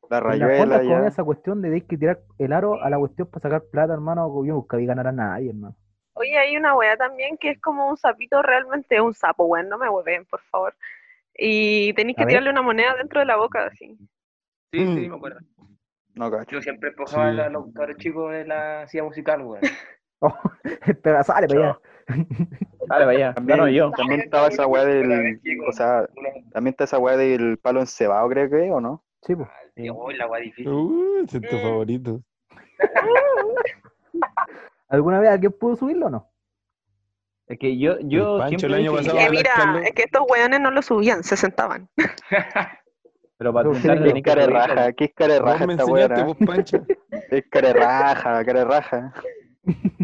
la 0.09 0.19
rayuela 0.19 1.07
esa 1.07 1.23
cuestión 1.23 1.61
de 1.61 1.81
que 1.81 1.97
tirar 1.97 2.19
el 2.37 2.53
aro 2.53 2.81
a 2.81 2.89
la 2.89 2.97
cuestión 2.97 3.27
para 3.27 3.41
sacar 3.41 3.63
plata, 3.71 3.93
hermano, 3.93 4.27
yo 4.45 4.53
nunca 4.53 4.77
vi 4.77 4.85
ganar 4.85 5.07
a 5.07 5.11
nadie, 5.11 5.49
hermano. 5.49 5.75
Oye, 6.15 6.37
hay 6.37 6.55
una 6.57 6.75
weá 6.75 6.95
también 6.95 7.37
que 7.37 7.51
es 7.51 7.59
como 7.61 7.89
un 7.89 7.97
sapito, 7.97 8.41
realmente 8.41 8.95
es 8.95 9.01
un 9.01 9.13
sapo, 9.13 9.45
weón, 9.45 9.69
no 9.69 9.77
me 9.77 9.89
hueven, 9.89 10.25
por 10.25 10.41
favor. 10.41 10.75
Y 11.35 11.93
tenéis 11.93 12.17
A 12.17 12.21
que 12.21 12.25
ver. 12.25 12.31
tirarle 12.33 12.51
una 12.51 12.61
moneda 12.61 12.95
dentro 12.95 13.19
de 13.19 13.25
la 13.25 13.37
boca, 13.37 13.65
así. 13.65 13.97
Sí, 14.71 14.79
Mm. 14.79 14.95
sí, 14.95 15.09
me 15.09 15.15
acuerdo. 15.15 15.39
No, 16.13 16.29
cacho. 16.29 16.51
Yo 16.51 16.61
siempre 16.61 16.89
empujaba 16.89 17.31
Sí. 17.33 17.39
a 17.39 17.49
los 17.49 17.73
cabros 17.73 17.97
chicos 17.97 18.31
de 18.31 18.45
la 18.45 18.87
silla 18.87 19.03
musical, 19.03 19.41
weón. 19.41 19.61
Pero 21.03 21.23
sale 21.23 21.47
para 21.47 21.59
allá. 21.59 21.79
Dale, 22.87 23.05
vaya, 23.05 23.33
También, 23.33 23.57
gano 23.57 23.69
yo. 23.69 23.91
también 23.91 24.21
estaba 24.21 24.47
esa 24.47 24.67
weá 24.67 24.83
del. 24.85 25.39
O 25.67 25.71
sea, 25.71 26.07
también 26.51 26.73
está 26.73 26.83
esa 26.83 26.99
weá 26.99 27.15
del 27.17 27.57
palo 27.57 27.79
encebado, 27.79 28.27
creo 28.29 28.49
que, 28.49 28.71
¿o 28.71 28.81
no? 28.81 29.03
Sí, 29.21 29.35
pues. 29.35 29.47
Sí, 29.75 29.87
oh, 29.89 30.11
la 30.11 30.27
weá 30.27 30.41
difícil. 30.41 30.67
Uh, 30.71 31.23
es 31.23 31.31
tu 31.31 31.39
Mm. 31.39 31.61
favorito. 31.61 32.21
¿Alguna 34.89 35.19
vez 35.19 35.31
alguien 35.31 35.51
pudo 35.53 35.75
subirlo 35.75 36.07
o 36.07 36.09
no? 36.09 36.29
Es 37.47 37.57
que 37.59 37.77
yo, 37.77 37.97
yo 38.01 38.37
Pancho 38.37 38.59
siempre 38.59 38.67
el 38.67 38.73
año 38.85 38.91
dije, 38.91 39.03
pasado 39.03 39.17
Que 39.25 39.31
mira, 39.31 39.51
Carlos. 39.55 39.81
es 39.85 39.91
que 39.93 40.03
estos 40.03 40.23
weones 40.29 40.59
no 40.61 40.71
lo 40.71 40.81
subían, 40.81 41.23
se 41.23 41.35
sentaban. 41.35 41.89
pero 43.37 43.53
para 43.53 43.69
tenés 43.71 44.13
¿Qué 44.13 44.13
que 44.13 44.21
cara 44.21 44.41
de 44.41 44.47
subirlo. 44.47 44.67
raja? 44.75 44.93
¿Qué 44.93 45.03
es 45.05 45.13
cara 45.13 45.39
raja 45.39 45.65
esta 45.65 45.85
Pancho. 46.45 46.85
Es 47.31 47.43
cara 47.49 47.67
de 47.69 47.73
raja, 47.73 48.45
cara 48.45 48.59
de 48.59 48.65
raja. 48.65 49.13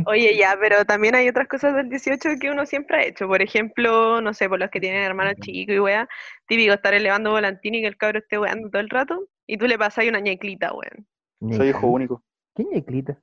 Oye, 0.05 0.37
ya, 0.37 0.57
pero 0.59 0.85
también 0.85 1.15
hay 1.15 1.27
otras 1.27 1.47
cosas 1.47 1.75
del 1.75 1.89
18 1.89 2.29
que 2.39 2.49
uno 2.49 2.65
siempre 2.65 2.97
ha 2.97 3.05
hecho. 3.05 3.27
Por 3.27 3.41
ejemplo, 3.41 4.21
no 4.21 4.33
sé, 4.33 4.47
por 4.47 4.59
los 4.59 4.69
que 4.69 4.79
tienen 4.79 5.03
hermanos 5.03 5.35
chicos 5.41 5.75
y 5.75 5.79
weá, 5.79 6.07
típico 6.47 6.73
estar 6.73 6.93
elevando 6.93 7.31
volantín 7.31 7.75
y 7.75 7.81
que 7.81 7.87
el 7.87 7.97
cabro 7.97 8.19
esté 8.19 8.39
weando 8.39 8.69
todo 8.69 8.81
el 8.81 8.89
rato 8.89 9.27
y 9.45 9.57
tú 9.57 9.67
le 9.67 9.77
pasas 9.77 9.99
ahí 9.99 10.09
una 10.09 10.19
ñeclita, 10.19 10.71
weón. 10.73 11.55
Soy 11.55 11.69
hijo 11.69 11.87
único. 11.87 12.23
¿Quién 12.53 12.69
ñeclita? 12.71 13.19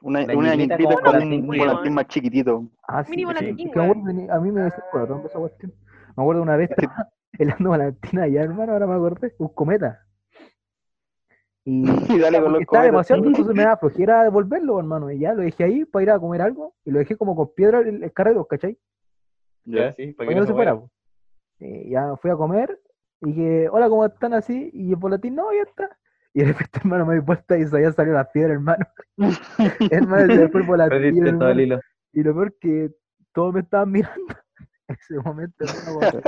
Una, 0.00 0.20
una 0.34 0.52
como 0.76 0.90
con 0.90 1.04
volantín, 1.04 1.40
un 1.48 1.56
volantín 1.56 1.94
más 1.94 2.06
chiquitito. 2.08 2.68
Ah, 2.86 3.04
sí. 3.04 3.10
Mini 3.10 3.22
sí, 3.22 3.26
volantín, 3.26 3.70
weón. 3.74 4.30
a 4.30 4.40
mí 4.40 4.50
me 4.50 4.62
decía 4.62 4.84
esa 5.24 5.38
cuestión. 5.38 5.72
Me 6.16 6.22
acuerdo 6.22 6.42
una 6.42 6.56
vez 6.56 6.70
estaba 6.70 7.08
helando 7.38 7.70
volantina 7.70 8.24
allá, 8.24 8.42
hermano, 8.42 8.72
ahora 8.72 8.86
me 8.86 8.94
acordé, 8.94 9.34
un 9.38 9.48
cometa. 9.48 10.03
Y 11.64 11.82
Y 11.82 11.84
dale 12.20 12.42
con 12.42 12.52
los 12.52 12.62
estaba 12.62 12.84
demasiado, 12.84 13.24
entonces 13.24 13.54
me 13.54 13.62
daba 13.64 13.76
flojera 13.78 14.22
devolverlo, 14.24 14.78
hermano. 14.78 15.10
Y 15.10 15.20
ya 15.20 15.32
lo 15.34 15.42
dejé 15.42 15.64
ahí 15.64 15.84
para 15.84 16.02
ir 16.02 16.10
a 16.10 16.18
comer 16.18 16.42
algo. 16.42 16.74
Y 16.84 16.90
lo 16.90 16.98
dejé 16.98 17.16
como 17.16 17.34
con 17.36 17.54
piedra 17.54 17.80
el, 17.80 18.02
el 18.02 18.12
carrero, 18.12 18.44
¿cachai? 18.46 18.78
Ya, 19.64 19.86
Ya. 19.86 19.92
sí, 19.92 20.12
para 20.12 20.26
Para 20.26 20.28
que 20.28 20.34
que 20.34 20.40
no 20.40 20.46
se 20.46 20.52
fuera. 20.52 20.80
Eh, 21.60 21.88
ya 21.90 22.16
fui 22.16 22.30
a 22.30 22.36
comer 22.36 22.78
y 23.20 23.34
que, 23.34 23.68
hola, 23.70 23.88
¿cómo 23.88 24.04
están 24.04 24.34
así? 24.34 24.70
Y 24.74 24.90
el 24.90 24.96
volantín, 24.96 25.34
no, 25.34 25.52
ya 25.52 25.62
está. 25.62 25.96
Y 26.34 26.40
de 26.40 26.46
repente, 26.46 26.80
hermano, 26.80 27.06
me 27.06 27.14
di 27.14 27.20
vuelta 27.20 27.56
y 27.56 27.64
se 27.66 27.76
había 27.76 27.92
salido 27.92 28.16
la 28.16 28.30
piedra, 28.30 28.52
hermano. 28.54 28.84
hermano, 29.90 30.34
se 30.34 30.48
fue 30.48 30.60
hermano. 30.62 31.48
el 31.48 31.60
hilo. 31.60 31.80
Y 32.12 32.22
lo 32.22 32.34
peor 32.34 32.54
que 32.58 32.90
todos 33.32 33.54
me 33.54 33.60
estaban 33.60 33.90
mirando 33.92 34.34
en 34.88 34.96
ese 34.96 35.18
momento, 35.18 35.64
hermano. 35.64 36.20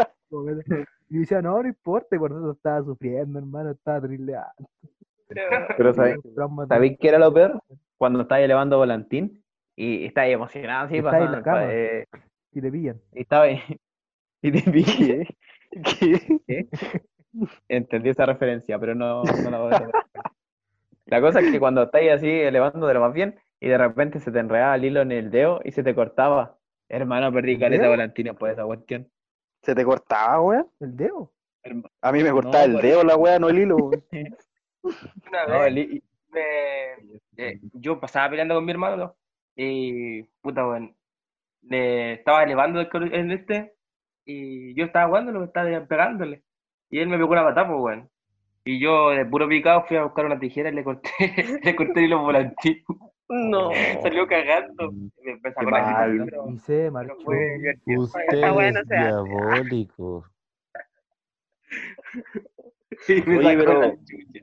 Y 1.09 1.15
me 1.15 1.21
decía, 1.21 1.43
no, 1.43 1.63
no 1.63 1.69
importa, 1.69 2.17
y 2.17 2.19
por 2.19 2.33
eso 2.33 2.53
estaba 2.53 2.83
sufriendo, 2.83 3.39
hermano, 3.39 3.71
estaba 3.71 4.01
terrible. 4.01 4.37
Pero 5.77 5.93
¿sabéis 5.95 6.19
trauma 6.35 6.67
¿sabéis 6.67 6.99
qué 7.01 7.09
era 7.09 7.19
lo 7.19 7.33
peor? 7.33 7.61
Cuando 7.99 8.21
estabas 8.23 8.45
elevando 8.45 8.79
volantín 8.79 9.43
y 9.77 10.05
estabas 10.07 10.31
emocionado 10.31 10.87
así, 10.87 10.97
en 10.97 11.05
pasando, 11.05 11.33
la 11.33 11.43
cama. 11.43 11.73
eh, 11.73 12.07
Y 12.53 12.61
te 12.61 12.71
pillan. 12.71 13.01
y 13.13 13.21
estaba 13.23 13.47
y 14.43 14.53
te 14.53 14.63
pillé. 14.71 15.27
Entendí 17.69 18.11
esa 18.11 18.27
referencia, 18.27 18.79
pero 18.79 18.95
no, 18.95 19.23
no 19.25 19.51
la 19.51 19.59
voy 19.59 19.73
a 19.75 19.79
tomar. 19.79 19.95
La 21.07 21.21
cosa 21.21 21.41
es 21.41 21.51
que 21.51 21.59
cuando 21.61 21.83
estáis 21.85 22.11
así 22.13 22.29
elevando 22.29 22.87
de 22.87 22.95
lo 22.95 23.01
más 23.01 23.13
bien 23.13 23.39
y 23.61 23.69
de 23.69 23.79
repente 23.79 24.21
se 24.21 24.31
te 24.33 24.39
enredaba 24.39 24.75
el 24.77 24.85
hilo 24.85 25.03
en 25.03 25.13
el 25.13 25.31
dedo 25.31 25.61
y 25.65 25.73
se 25.73 25.83
te 25.83 25.95
cortaba. 25.95 26.59
Hermano, 26.89 27.33
perdí 27.33 27.53
¿El 27.55 27.61
caleta 27.61 27.89
volantines 27.89 28.35
por 28.37 28.51
esa 28.51 28.65
cuestión. 28.65 29.09
¿Se 29.63 29.75
te 29.75 29.85
cortaba, 29.85 30.41
weón? 30.41 30.69
¿El 30.81 30.97
dedo? 30.97 31.33
A 32.01 32.13
mí 32.13 32.23
me 32.23 32.29
No, 32.29 32.35
cortaba 32.35 32.65
el 32.65 32.81
dedo 32.81 33.03
la 33.03 33.17
weá, 33.17 33.39
no 33.39 33.49
el 33.49 33.59
hilo, 33.59 33.91
Una 35.29 35.47
No, 35.47 35.59
vez 35.61 35.67
el 35.69 36.03
me- 36.31 37.19
eh, 37.37 37.61
yo 37.75 37.99
pasaba 38.01 38.31
peleando 38.31 38.55
con 38.55 38.65
mi 38.65 38.73
hermano 38.73 38.97
¿no? 38.97 39.17
y 39.57 40.23
puta 40.43 40.67
weón 40.67 40.95
le 41.63 42.13
estaba 42.15 42.43
elevando 42.43 42.81
el, 42.81 43.31
este 43.33 43.75
y 44.25 44.75
yo 44.75 44.85
estaba 44.85 45.07
jugándolo, 45.09 45.45
estaba 45.45 45.87
pegándole 45.87 46.43
y 46.91 46.99
él 47.01 47.09
me 47.09 47.17
pegó 47.17 47.31
una 47.33 47.43
patada 47.45 47.69
pues 47.69 47.81
weón 47.81 48.11
y 48.65 48.79
yo 48.81 49.11
de 49.11 49.25
puro 49.25 49.49
picado 49.49 49.85
fui 49.87 49.97
a 49.97 50.03
buscar 50.05 50.27
una 50.27 50.39
tijera 50.39 50.69
y 50.71 50.75
le 50.75 50.85
corté 50.85 51.11
le 51.65 51.77
corté 51.77 52.01
el 52.01 52.07
hilo 52.07 52.21
volantín 52.23 52.83
No. 53.29 53.71
salió 54.03 54.27
cagando 54.27 54.93
me 54.93 55.33
empezó 55.33 55.61
a 55.61 55.65
Qué 55.65 55.71
mal. 55.71 56.23
pero- 56.27 56.49
Y 56.51 56.59
se 56.59 56.91
marchó. 56.91 57.15
Usted 57.87 58.53
bueno, 58.53 58.81
es 58.81 58.85
o 58.85 58.89
sea. 58.89 59.03
diabólico. 59.07 60.25
Sí, 63.01 63.23
me 63.27 63.39
Oye, 63.39 63.43
sacó 63.53 63.65
pero- 63.65 63.81
la 63.81 63.91
chucha. 64.05 64.41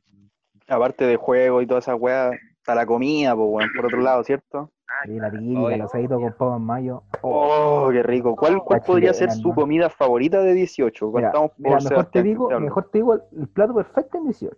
Aparte 0.67 1.05
de 1.05 1.15
juego 1.17 1.61
y 1.61 1.67
toda 1.67 1.79
esa 1.79 1.95
weá, 1.95 2.31
está 2.57 2.75
la 2.75 2.85
comida, 2.85 3.35
pues 3.35 3.47
weón, 3.49 3.69
por 3.75 3.85
otro 3.87 4.01
lado, 4.01 4.23
¿cierto? 4.23 4.71
Sí, 5.05 5.19
la 5.19 5.29
típica, 5.31 5.59
Oye. 5.59 5.75
el 5.75 5.81
asadito 5.81 6.19
con 6.19 6.33
pavo 6.33 6.55
en 6.55 6.61
mayo. 6.63 7.03
Oh, 7.21 7.89
qué 7.91 8.03
rico. 8.03 8.35
¿Cuál, 8.35 8.63
cuál 8.63 8.81
podría 8.81 9.13
ser 9.13 9.31
su 9.31 9.53
comida 9.53 9.89
favorita 9.89 10.41
de 10.41 10.53
18? 10.53 11.11
Mira, 11.11 11.31
mejor 11.57 12.05
te 12.05 12.23
digo, 12.23 12.47
te 12.47 12.53
hablo. 12.53 12.65
mejor 12.65 12.89
te 12.89 12.97
digo 12.99 13.13
el, 13.15 13.21
el 13.37 13.47
plato 13.49 13.73
perfecto 13.73 14.17
en 14.17 14.25
18. 14.25 14.55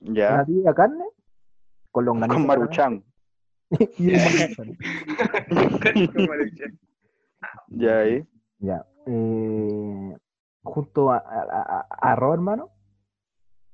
Una 0.00 0.14
Ya, 0.14 0.44
tibia 0.44 0.74
carne 0.74 1.04
con 1.92 2.04
longaniza. 2.04 2.34
con 2.38 2.46
Maruchan. 2.46 3.04
y 3.70 4.10
maruchan. 6.26 6.78
Ya 7.68 7.98
ahí. 8.00 8.26
Ya. 8.58 8.84
Eh, 9.06 10.16
junto 10.62 11.12
a, 11.12 11.18
a, 11.18 11.42
a- 11.42 11.86
a 11.88 12.12
arroz, 12.12 12.34
hermano, 12.34 12.70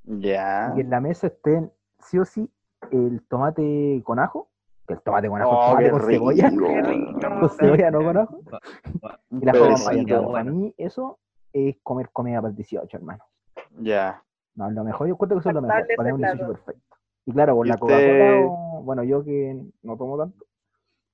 Ya. 0.07 0.73
y 0.77 0.81
en 0.81 0.91
la 0.91 1.01
mesa 1.01 1.27
estén 1.27 1.73
sí 1.99 2.19
o 2.19 2.25
sí 2.25 2.51
el 2.93 3.23
tomate 3.29 4.01
con 4.05 4.19
ajo 4.21 4.49
Que 4.87 4.95
el 4.95 5.01
tomate 5.03 5.29
con 5.29 5.43
ajo, 5.43 5.51
Oh, 5.51 5.67
tomate 5.71 5.91
con 5.91 6.01
rico, 6.07 6.31
cebolla. 6.33 6.51
Con 7.41 7.51
cebolla, 7.51 7.91
no 7.91 7.99
con 8.05 8.17
ajo. 8.17 8.39
Y 9.31 9.45
la 9.45 9.53
mayo, 9.53 10.07
Para 10.07 10.21
bueno. 10.21 10.53
mí, 10.53 10.75
eso 10.79 11.19
es 11.53 11.77
comer 11.83 12.11
comida 12.11 12.41
para 12.41 12.51
el 12.51 12.57
18, 12.57 12.97
hermano. 12.97 13.25
Ya. 13.81 14.23
No, 14.55 14.71
lo 14.71 14.85
mejor, 14.85 15.09
yo 15.09 15.17
cuento 15.17 15.35
que 15.35 15.41
eso 15.41 15.49
es 15.51 15.55
lo 15.55 15.63
mejor, 15.63 15.87
para 15.97 16.09
18 16.11 16.37
plato. 16.37 16.53
perfecto. 16.53 16.97
Y 17.27 17.33
claro, 17.33 17.57
con 17.57 17.67
¿Y 17.67 17.71
la 17.71 17.77
Coca-Cola, 17.79 18.81
bueno, 18.83 19.03
yo 19.03 19.25
que 19.25 19.61
no 19.83 19.97
tomo 19.97 20.17
tanto, 20.19 20.45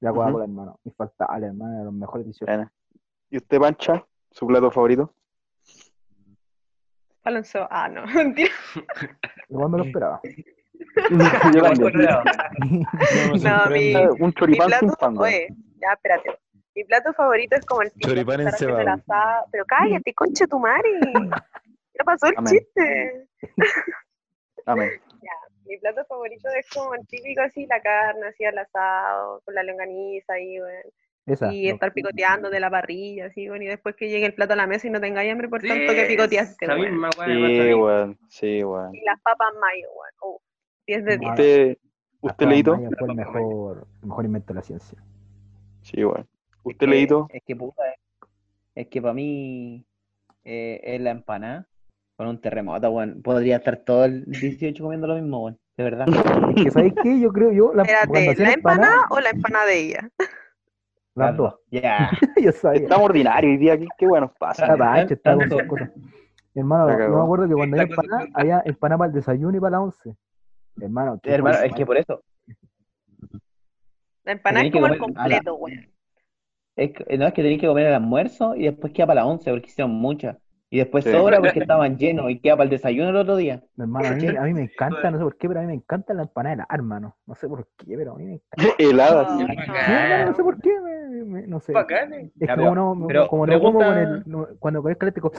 la. 0.00 0.10
Coca-Cola, 0.12 0.44
hermano, 0.44 0.78
infaltable, 0.84 1.46
hermano, 1.46 1.78
de 1.78 1.84
los 1.84 1.94
mejores 1.94 2.26
18. 2.26 2.44
Bueno. 2.52 2.70
¿Y 3.30 3.38
usted, 3.38 3.58
Pancha? 3.58 4.04
¿Su 4.30 4.46
plato 4.46 4.70
favorito? 4.70 5.14
Alonso, 7.24 7.66
ah, 7.70 7.88
no, 7.88 8.04
mentira. 8.14 8.50
Igual 9.48 9.70
me 9.70 9.78
lo 9.78 9.84
esperaba. 9.84 10.20
Yo. 11.54 11.62
No, 13.42 13.70
mi, 13.70 13.94
Un 13.94 14.26
mi 14.28 14.32
choripán 14.34 14.70
sin 14.80 14.88
plato, 14.88 15.20
oye, 15.20 15.48
ya, 15.80 15.92
espérate. 15.92 16.30
Mi 16.74 16.84
plato 16.84 17.12
favorito 17.12 17.54
es 17.56 17.64
como 17.66 17.82
el 17.82 17.92
típico 17.92 18.08
Choripán 18.10 18.36
que 18.38 18.42
estar 18.44 18.54
haciendo 18.54 18.78
el 18.80 18.88
encebado. 18.88 19.02
asado. 19.28 19.46
Pero 19.52 19.64
cállate, 19.66 20.14
concha 20.14 20.46
tu 20.46 20.58
madre. 20.58 20.88
Ya 21.98 22.04
pasó 22.04 22.26
el 22.26 22.34
Amén. 22.38 22.52
chiste. 22.52 23.26
Amén. 24.66 24.90
Mi 25.66 25.78
plato 25.78 26.04
favorito 26.06 26.48
es 26.58 26.68
como 26.70 26.94
el 26.94 27.06
típico 27.06 27.40
así, 27.42 27.66
la 27.66 27.80
carne 27.80 28.26
así 28.26 28.44
al 28.44 28.58
asado, 28.58 29.40
con 29.44 29.54
la 29.54 29.62
longaniza 29.62 30.32
ahí, 30.34 30.60
weón. 30.60 30.82
Esa. 31.26 31.52
Y 31.52 31.68
estar 31.68 31.92
picoteando 31.92 32.50
de 32.50 32.58
la 32.58 32.68
parrilla, 32.70 33.26
así, 33.26 33.48
bueno, 33.48 33.64
y 33.64 33.68
después 33.68 33.94
que 33.94 34.08
llegue 34.08 34.26
el 34.26 34.34
plato 34.34 34.54
a 34.54 34.56
la 34.56 34.66
mesa 34.66 34.88
y 34.88 34.90
no 34.90 35.00
tengáis 35.00 35.30
hambre 35.30 35.48
por 35.48 35.60
Sí, 35.62 35.68
tanto 35.68 35.92
que 35.94 36.04
picoteaste, 36.06 36.66
weón. 36.66 36.80
misma 36.80 37.10
Sí, 37.12 37.74
weón. 37.74 38.18
Sí, 38.28 38.64
weón. 38.64 38.94
Y 38.94 39.04
las 39.04 39.20
papas 39.22 39.52
mayo, 39.60 39.88
weón. 39.94 40.34
Uh, 40.34 40.38
10 40.86 41.04
de 41.04 41.18
10. 41.18 41.30
¿Usted, 41.30 41.76
La 42.22 42.30
usted 42.30 42.46
fue 42.98 43.08
el 43.08 43.14
mejor, 43.14 43.86
el 44.02 44.08
mejor 44.08 44.24
invento 44.24 44.52
de 44.52 44.54
la 44.54 44.62
ciencia. 44.62 44.98
Sí, 45.82 46.04
weón. 46.04 46.22
Es 46.22 46.58
¿Usted 46.64 46.86
que- 46.86 46.90
leíto? 46.90 47.26
Es 47.30 47.42
que 47.46 47.54
puta, 47.56 47.82
es, 47.88 48.00
es 48.74 48.86
que 48.88 49.00
para 49.00 49.14
mí 49.14 49.84
eh, 50.44 50.80
es 50.82 51.00
la 51.00 51.10
empanada 51.12 51.68
con 52.16 52.26
un 52.26 52.40
terremoto, 52.40 52.90
weón. 52.90 53.22
Podría 53.22 53.56
estar 53.58 53.76
todo 53.76 54.04
el 54.06 54.24
18 54.26 54.82
comiendo 54.82 55.06
lo 55.06 55.14
mismo, 55.14 55.44
weón. 55.44 55.58
De 55.76 55.84
verdad. 55.84 56.06
Es 56.56 56.64
que, 56.64 56.70
¿sabéis 56.72 56.94
qué? 57.02 57.18
Yo 57.20 57.32
creo, 57.32 57.50
yo, 57.52 57.72
la, 57.74 57.82
Espérate, 57.84 58.12
¿la 58.12 58.52
empanada, 58.52 58.52
empanada 58.54 59.06
o 59.10 59.20
la 59.20 59.30
empanada 59.30 59.66
de 59.66 59.78
ella? 59.80 60.10
Las 61.14 61.36
dos. 61.36 61.54
Ya. 61.70 62.10
yo 62.42 62.52
sabía. 62.52 62.82
Estamos 62.82 63.06
ordinarios 63.06 63.52
hoy 63.52 63.56
día. 63.58 63.78
¿Qué, 63.78 63.86
qué 63.98 64.06
bueno 64.06 64.32
pasa? 64.38 64.64
Está 64.64 64.76
Pancho, 64.76 65.14
está 65.14 65.34
sus 65.34 65.62
cosas. 65.64 65.90
Hermano, 66.54 66.90
yo 66.90 67.16
me 67.16 67.22
acuerdo 67.22 67.48
que 67.48 67.54
cuando 67.54 67.76
cosa 67.76 67.88
empanada, 67.88 68.28
había 68.34 68.62
empanada 68.66 68.98
para 68.98 69.08
el 69.08 69.14
desayuno 69.14 69.56
y 69.56 69.60
para 69.60 69.70
la 69.70 69.80
once. 69.80 70.16
Hermano, 70.80 71.18
qué 71.22 71.30
Hermano, 71.32 71.58
es 71.58 71.72
que 71.74 71.86
por 71.86 71.96
eso. 71.96 72.22
La 74.24 74.32
empanada 74.32 74.66
es 74.66 74.72
como 74.72 74.86
el 74.86 74.98
completo, 74.98 75.54
weón. 75.56 75.88
Es 76.76 76.92
que, 76.92 77.18
no 77.18 77.26
es 77.26 77.32
que 77.34 77.42
tenéis 77.42 77.60
que 77.60 77.66
comer 77.66 77.86
el 77.86 77.94
almuerzo 77.94 78.54
y 78.54 78.64
después 78.64 78.92
queda 78.92 79.06
para 79.06 79.22
la 79.22 79.26
once 79.26 79.50
porque 79.50 79.66
hicieron 79.66 79.92
muchas. 79.92 80.36
Y 80.74 80.78
después 80.78 81.04
Sí. 81.04 81.12
sobra 81.12 81.38
porque 81.38 81.58
estaban 81.60 81.98
llenos 81.98 82.30
y 82.30 82.38
queda 82.40 82.54
para 82.56 82.64
el 82.64 82.70
desayuno 82.70 83.10
el 83.10 83.16
otro 83.16 83.36
día. 83.36 83.62
Hermano, 83.78 84.08
a 84.08 84.12
mí, 84.12 84.26
a 84.26 84.40
mí 84.40 84.54
me 84.54 84.62
encanta, 84.72 85.10
no 85.10 85.18
sé 85.18 85.24
por 85.24 85.36
qué, 85.36 85.46
pero 85.46 85.60
a 85.60 85.62
mí 85.64 85.68
me 85.68 85.74
encanta 85.74 86.14
la 86.14 86.22
empanada 86.22 86.56
de 86.56 86.62
la 86.62 86.68
hermano. 86.74 87.14
No 87.26 87.34
sé 87.34 87.46
por 87.46 87.68
qué, 87.76 87.94
pero 87.94 88.14
a 88.14 88.16
mí 88.16 88.24
me 88.24 88.32
encanta. 88.36 88.76
Qué 88.78 88.92
no. 88.94 89.36
Sí, 89.36 90.24
no 90.24 90.34
sé 90.34 90.42
por 90.42 90.60
qué, 90.62 90.80
me- 90.80 91.24
me- 91.24 91.46
no 91.46 91.60
sé. 91.60 91.72
Bacán, 91.74 92.14
eh. 92.14 92.32
Es 92.40 92.48
Ya, 92.48 92.56
como 92.56 92.70
pero- 92.70 92.94
no, 92.94 93.06
pero 93.06 93.28
como 93.28 93.46
no 93.46 93.60
como 93.60 93.78
con 93.80 93.98
el, 93.98 94.22
no- 94.24 94.48
cuando 94.58 94.80
con 94.80 94.90
el 94.92 94.96
caleto, 94.96 95.20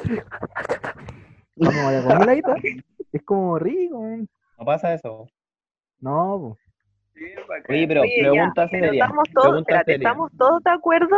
como, 1.57 1.91
la 1.91 2.03
comí 2.03 2.23
heladita, 2.23 2.55
es 3.11 3.23
como 3.23 3.57
rico, 3.57 4.01
man. 4.03 4.27
No 4.59 4.65
pasa 4.65 4.93
eso. 4.93 5.27
No, 5.99 6.37
po. 6.39 6.57
Sí. 7.15 7.25
Oye, 7.69 7.87
pero 7.87 8.01
Oye, 8.01 8.21
ya, 8.23 8.29
pregunta 8.31 8.67
pero 8.69 8.85
seria. 8.85 9.03
estamos 9.05 9.29
todos, 9.33 9.45
pregunta 9.47 9.71
espérate, 9.71 9.91
seria. 9.93 10.07
estamos 10.09 10.31
todos 10.37 10.63
de 10.63 10.71
acuerdo 10.71 11.15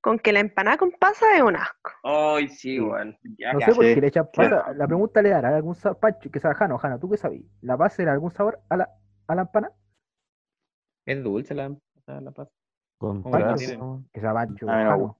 con 0.00 0.18
que 0.18 0.32
la 0.32 0.40
empanada 0.40 0.78
con 0.78 0.92
pasa 0.92 1.36
es 1.36 1.42
un 1.42 1.56
asco. 1.56 1.90
Ay, 2.02 2.48
sí, 2.48 2.80
weón. 2.80 3.16
Ya, 3.38 3.52
no 3.52 3.60
ya. 3.60 3.66
sé 3.66 3.74
por 3.74 3.84
sí, 3.84 3.94
qué 3.94 4.00
le 4.00 4.06
echan 4.06 4.24
sí. 4.24 4.30
pasa. 4.34 4.72
La 4.74 4.86
pregunta 4.86 5.22
le 5.22 5.30
dará 5.30 5.54
algún 5.54 5.74
sabor, 5.74 5.98
Pancho, 5.98 6.30
que 6.30 6.40
sea 6.40 6.54
Jano, 6.54 6.78
Jano, 6.78 6.98
¿tú 6.98 7.10
qué 7.10 7.16
sabes? 7.16 7.42
¿La 7.60 7.76
pasa 7.76 8.02
era 8.02 8.12
algún 8.12 8.30
sabor 8.30 8.60
a 8.68 8.76
la, 8.76 8.90
a 9.26 9.34
la 9.34 9.42
empanada? 9.42 9.74
Es 11.06 11.22
dulce 11.22 11.54
la, 11.54 11.74
la, 12.06 12.30
pasta. 12.30 12.54
Contraste, 12.98 13.78
Que 14.12 14.20
no. 14.20 15.18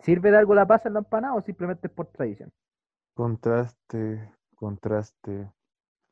¿Sirve 0.00 0.30
de 0.30 0.38
algo 0.38 0.54
la 0.54 0.66
pasa 0.66 0.88
en 0.88 0.94
la 0.94 1.00
empanada 1.00 1.34
o 1.34 1.42
simplemente 1.42 1.86
es 1.86 1.92
por 1.92 2.06
tradición? 2.06 2.52
contraste, 3.14 4.32
contraste 4.54 5.50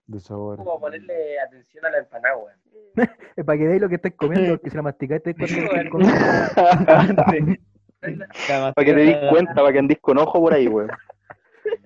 de 0.06 0.20
sabores. 0.20 0.64
Como 0.64 0.80
ponerle 0.80 1.40
atención 1.40 1.84
a 1.86 1.90
la 1.90 1.98
empanada, 1.98 2.36
weón. 2.36 2.60
Es 3.36 3.44
para 3.44 3.58
que 3.58 3.66
veáis 3.66 3.80
lo 3.80 3.88
que 3.88 3.94
estáis 3.96 4.14
comiendo, 4.16 4.50
porque 4.56 4.70
si 4.70 4.76
la 4.76 4.82
masticáis 4.82 5.22
Para 8.01 8.72
que 8.74 8.94
te 8.94 9.01
des 9.01 9.30
cuenta, 9.30 9.55
para 9.55 9.72
que 9.72 9.78
andís 9.78 9.98
con 10.01 10.18
ojo 10.18 10.40
por 10.40 10.53
ahí, 10.55 10.66
weón. 10.68 10.90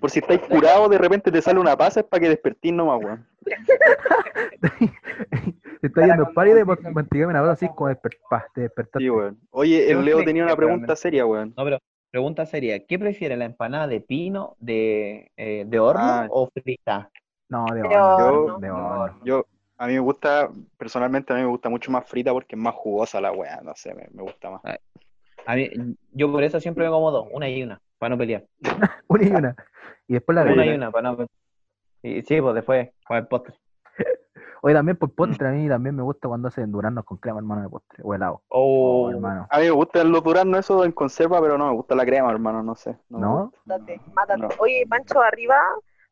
Por 0.00 0.10
si 0.10 0.20
estáis 0.20 0.40
curados, 0.42 0.88
de 0.90 0.98
repente 0.98 1.30
te 1.30 1.42
sale 1.42 1.58
una 1.60 1.76
pasa, 1.76 2.00
es 2.00 2.06
para 2.06 2.20
que 2.22 2.28
despertís 2.28 2.72
nomás, 2.72 3.02
weón. 3.04 3.26
Te 5.80 5.88
está 5.88 6.06
yendo 6.06 6.32
pálido 6.32 6.58
y 6.60 6.64
masticame 6.64 7.26
una 7.26 7.40
cosa 7.40 7.52
así 7.52 7.68
como 7.68 7.90
desper- 7.90 8.16
pa, 8.30 8.46
te 8.54 8.62
despertaste. 8.62 9.00
Sí, 9.00 9.10
weón. 9.10 9.38
Oye, 9.50 9.86
Yo 9.90 9.98
el 9.98 10.04
Leo 10.04 10.24
tenía 10.24 10.44
una 10.44 10.56
pregunta 10.56 10.96
seria, 10.96 11.26
weón. 11.26 11.52
No, 11.56 11.64
pero 11.64 11.78
pregunta 12.10 12.46
seria. 12.46 12.84
¿Qué 12.86 12.98
prefiere, 12.98 13.36
la 13.36 13.44
empanada 13.44 13.86
de 13.86 14.00
pino, 14.00 14.56
de, 14.60 15.30
eh, 15.36 15.64
de 15.66 15.78
horno 15.78 16.02
Ah. 16.02 16.26
o 16.30 16.48
frita? 16.62 17.10
No, 17.50 17.66
de 17.66 17.82
De 17.82 17.88
horno. 17.88 18.16
horno. 18.16 18.58
De 18.60 18.70
horno. 18.70 19.20
Yo, 19.24 19.44
a 19.76 19.86
mí 19.86 19.92
me 19.92 19.98
gusta, 20.00 20.48
personalmente 20.78 21.32
a 21.32 21.36
mí 21.36 21.42
me 21.42 21.48
gusta 21.48 21.68
mucho 21.68 21.90
más 21.90 22.08
frita 22.08 22.32
porque 22.32 22.54
es 22.56 22.60
más 22.62 22.74
jugosa 22.74 23.20
la 23.20 23.32
weá, 23.32 23.60
no 23.62 23.74
sé, 23.74 23.94
me, 23.94 24.08
me 24.12 24.22
gusta 24.22 24.50
más. 24.50 24.62
A 25.46 25.56
mí, 25.56 25.70
yo 26.12 26.30
por 26.30 26.42
eso 26.42 26.60
siempre 26.60 26.84
me 26.84 26.90
como 26.90 27.10
dos, 27.10 27.28
una 27.32 27.48
y 27.48 27.62
una, 27.62 27.80
para 27.98 28.10
no 28.10 28.18
pelear. 28.18 28.44
Una 29.08 29.24
y 29.24 29.30
una. 29.30 29.56
Y 30.08 30.14
después 30.14 30.34
la 30.36 30.42
Una 30.42 30.66
y 30.66 30.70
una, 30.70 30.90
para 30.90 31.10
no 31.10 31.16
pelear. 31.16 31.30
Y, 32.02 32.22
sí, 32.22 32.40
pues 32.40 32.54
después, 32.54 32.90
con 33.06 33.16
el 33.16 33.26
postre. 33.26 33.54
Oye, 34.62 34.74
también 34.74 34.96
por 34.96 35.14
postre, 35.14 35.48
a 35.48 35.50
mí 35.50 35.68
también 35.68 35.94
me 35.94 36.02
gusta 36.02 36.26
cuando 36.28 36.48
hacen 36.48 36.72
duraznos 36.72 37.04
con 37.04 37.18
crema, 37.18 37.38
hermano, 37.38 37.62
de 37.62 37.68
postre. 37.68 38.02
O 38.02 38.14
helado. 38.14 38.42
Oh, 38.48 39.06
Oh, 39.06 39.10
hermano. 39.10 39.46
A 39.50 39.58
mí 39.58 39.64
me 39.64 39.70
gustan 39.70 40.10
los 40.10 40.22
duraznos 40.22 40.60
eso 40.60 40.84
en 40.84 40.92
conserva, 40.92 41.40
pero 41.40 41.58
no 41.58 41.68
me 41.68 41.74
gusta 41.74 41.94
la 41.94 42.06
crema, 42.06 42.30
hermano, 42.30 42.62
no 42.62 42.74
sé. 42.74 42.96
no 43.10 43.18
¿No? 43.18 43.52
Mátate, 43.66 44.00
mátate. 44.14 44.40
No. 44.40 44.48
Oye, 44.58 44.86
Pancho, 44.88 45.20
arriba, 45.20 45.56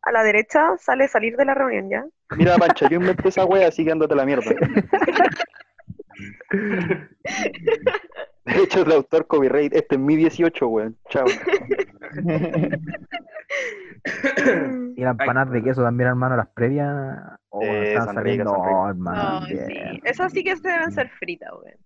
a 0.02 0.12
la 0.12 0.22
derecha, 0.22 0.76
sale 0.78 1.08
salir 1.08 1.36
de 1.36 1.46
la 1.46 1.54
reunión, 1.54 1.88
¿ya? 1.88 2.04
Mira, 2.36 2.56
Pancha, 2.58 2.88
yo 2.88 2.96
inventé 2.96 3.28
esa 3.28 3.44
wea, 3.44 3.68
así 3.68 3.84
que 3.84 3.92
ándate 3.92 4.14
la 4.14 4.26
mierda. 4.26 4.50
De 8.44 8.62
hecho, 8.62 8.82
el 8.82 8.92
autor 8.92 9.26
copyright, 9.26 9.72
este 9.74 9.94
es 9.94 10.00
mi 10.00 10.16
18, 10.16 10.66
weón. 10.68 10.96
Chao. 11.08 11.26
Y 14.96 15.00
las 15.02 15.12
empanadas 15.12 15.50
de 15.52 15.62
queso 15.62 15.82
también, 15.82 16.08
hermano, 16.08 16.36
las 16.36 16.48
previas. 16.48 16.90
Oh, 17.50 17.62
están 17.62 18.14
saliendo. 18.14 18.52
Oh, 18.52 18.88
hermano. 18.88 19.40
No, 19.40 19.46
bien. 19.46 19.66
sí. 19.66 20.00
Esas 20.04 20.32
sí 20.32 20.42
que 20.42 20.56
se 20.56 20.68
deben 20.68 20.90
ser 20.92 21.08
fritas, 21.10 21.50
weón. 21.52 21.76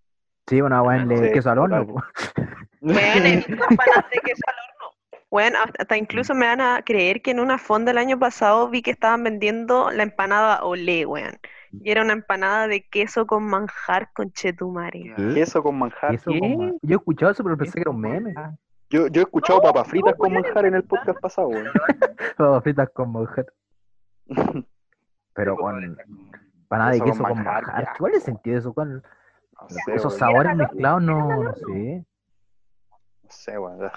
Sí, 0.49 0.61
una 0.61 0.83
weá 0.83 1.03
en 1.03 1.09
Sí, 1.17 1.33
queso 1.33 1.51
al 1.51 1.59
horno. 1.59 1.87
po. 1.87 2.03
Weón, 2.81 3.27
he 3.27 3.37
visto 3.37 3.53
empanadas 3.53 4.05
de 4.13 4.19
queso 4.25 4.43
al 4.47 4.55
horno. 4.55 4.97
Weón, 5.31 5.53
hasta 5.79 5.97
incluso 5.97 6.35
me 6.35 6.47
van 6.47 6.61
a 6.61 6.83
creer 6.85 7.21
que 7.21 7.33
en 7.33 7.41
una 7.41 7.59
fonda 7.59 7.91
el 7.91 7.99
año 7.99 8.19
pasado 8.19 8.69
vi 8.71 8.81
que 8.81 8.93
estaban 8.93 9.25
vendiendo 9.25 9.91
la 9.91 10.05
empanada 10.05 10.63
olé, 10.65 11.05
weón. 11.05 11.39
Y 11.83 11.91
era 11.91 12.03
una 12.03 12.13
empanada 12.13 12.69
de 12.69 12.83
queso 12.89 13.27
con 13.27 13.45
manjar 13.45 14.11
con 14.15 14.31
chetumare. 14.33 15.15
Queso 15.35 15.63
con 15.63 15.79
manjar. 15.79 16.13
Queso 16.13 16.31
¿Qué? 16.31 16.39
con 16.41 16.57
ma- 16.57 16.73
Yo 16.83 16.95
he 16.95 16.99
escuchado 16.99 17.33
eso, 17.33 17.45
pero 17.45 17.57
pensé 17.57 17.75
que 17.75 17.81
era 17.81 17.91
un 17.91 18.01
meme. 18.01 18.35
Yo, 18.89 19.09
yo 19.09 19.21
he 19.23 19.25
escuchado 19.25 19.59
No, 19.59 19.63
papas 19.65 19.89
fritas 19.89 20.13
no, 20.13 20.19
con 20.19 20.33
manjar 20.35 20.67
en 20.67 20.75
el 20.75 20.85
podcast 20.85 21.21
pasado, 21.21 21.49
weón. 21.49 21.67
Papas 22.37 22.63
fritas 22.63 22.89
con 22.91 23.13
manjar. 23.13 23.47
Pero 25.35 25.57
con 25.57 25.83
empanada 25.85 26.93
de 26.93 27.01
Queso 27.01 27.23
con 27.23 27.35
con 27.35 27.45
manjar. 27.45 27.89
¿Cuál 27.99 28.13
es 28.13 28.19
el 28.19 28.23
sentido 28.25 28.55
de 28.55 28.61
eso? 28.61 28.73
¿Cuál? 28.73 29.03
No 29.61 29.69
sé, 29.69 29.95
Esos 29.95 30.17
sabores 30.17 30.57
mezclados 30.57 31.03
no, 31.03 31.43
no 31.43 31.55
sé. 31.55 32.05
No 33.23 33.31
sé, 33.31 33.59
weón. 33.59 33.91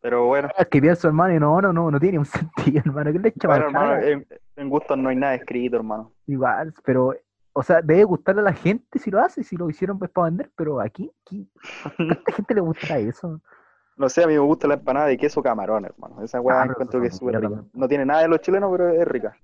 Pero 0.00 0.26
bueno, 0.26 0.48
Es 0.56 0.66
que 0.68 0.80
pienso, 0.80 1.08
hermano, 1.08 1.34
y 1.34 1.38
no, 1.38 1.60
no, 1.60 1.72
no, 1.72 1.90
no 1.90 2.00
tiene 2.00 2.18
un 2.18 2.24
sentido, 2.74 2.82
hermano. 2.84 3.12
¿Qué 3.12 3.18
le 3.18 3.28
echa 3.28 3.48
bueno, 3.48 3.66
hermano, 3.66 4.02
en, 4.02 4.26
en 4.56 4.68
gustos 4.70 4.96
no 4.96 5.08
hay 5.10 5.16
nada 5.16 5.34
escrito, 5.34 5.76
hermano. 5.76 6.12
Igual, 6.26 6.72
pero, 6.84 7.14
o 7.52 7.62
sea, 7.62 7.82
debe 7.82 8.04
gustarle 8.04 8.40
a 8.40 8.44
la 8.44 8.52
gente 8.52 8.98
si 8.98 9.10
lo 9.10 9.20
hace, 9.20 9.42
si 9.42 9.56
lo 9.56 9.68
hicieron 9.68 9.98
pues 9.98 10.10
para 10.10 10.26
vender, 10.26 10.50
pero 10.56 10.80
aquí, 10.80 11.12
aquí, 11.22 11.50
¿a 11.84 11.90
cuánta 11.96 12.32
gente 12.32 12.54
le 12.54 12.60
gusta 12.60 12.98
eso? 12.98 13.40
No 13.96 14.08
sé, 14.08 14.24
a 14.24 14.26
mí 14.26 14.32
me 14.32 14.38
gusta 14.38 14.66
la 14.66 14.74
empanada 14.74 15.08
de 15.08 15.18
queso 15.18 15.42
camarón, 15.42 15.84
hermano. 15.84 16.22
Esa 16.22 16.40
weá 16.40 16.62
Ah, 16.62 16.64
encuentro 16.64 17.02
que 17.02 17.08
es 17.08 17.16
súper 17.18 17.38
rica. 17.38 17.62
No 17.74 17.86
tiene 17.86 18.06
nada 18.06 18.22
de 18.22 18.28
los 18.28 18.40
chilenos, 18.40 18.70
pero 18.72 18.88
es 18.88 19.06
rica. 19.06 19.36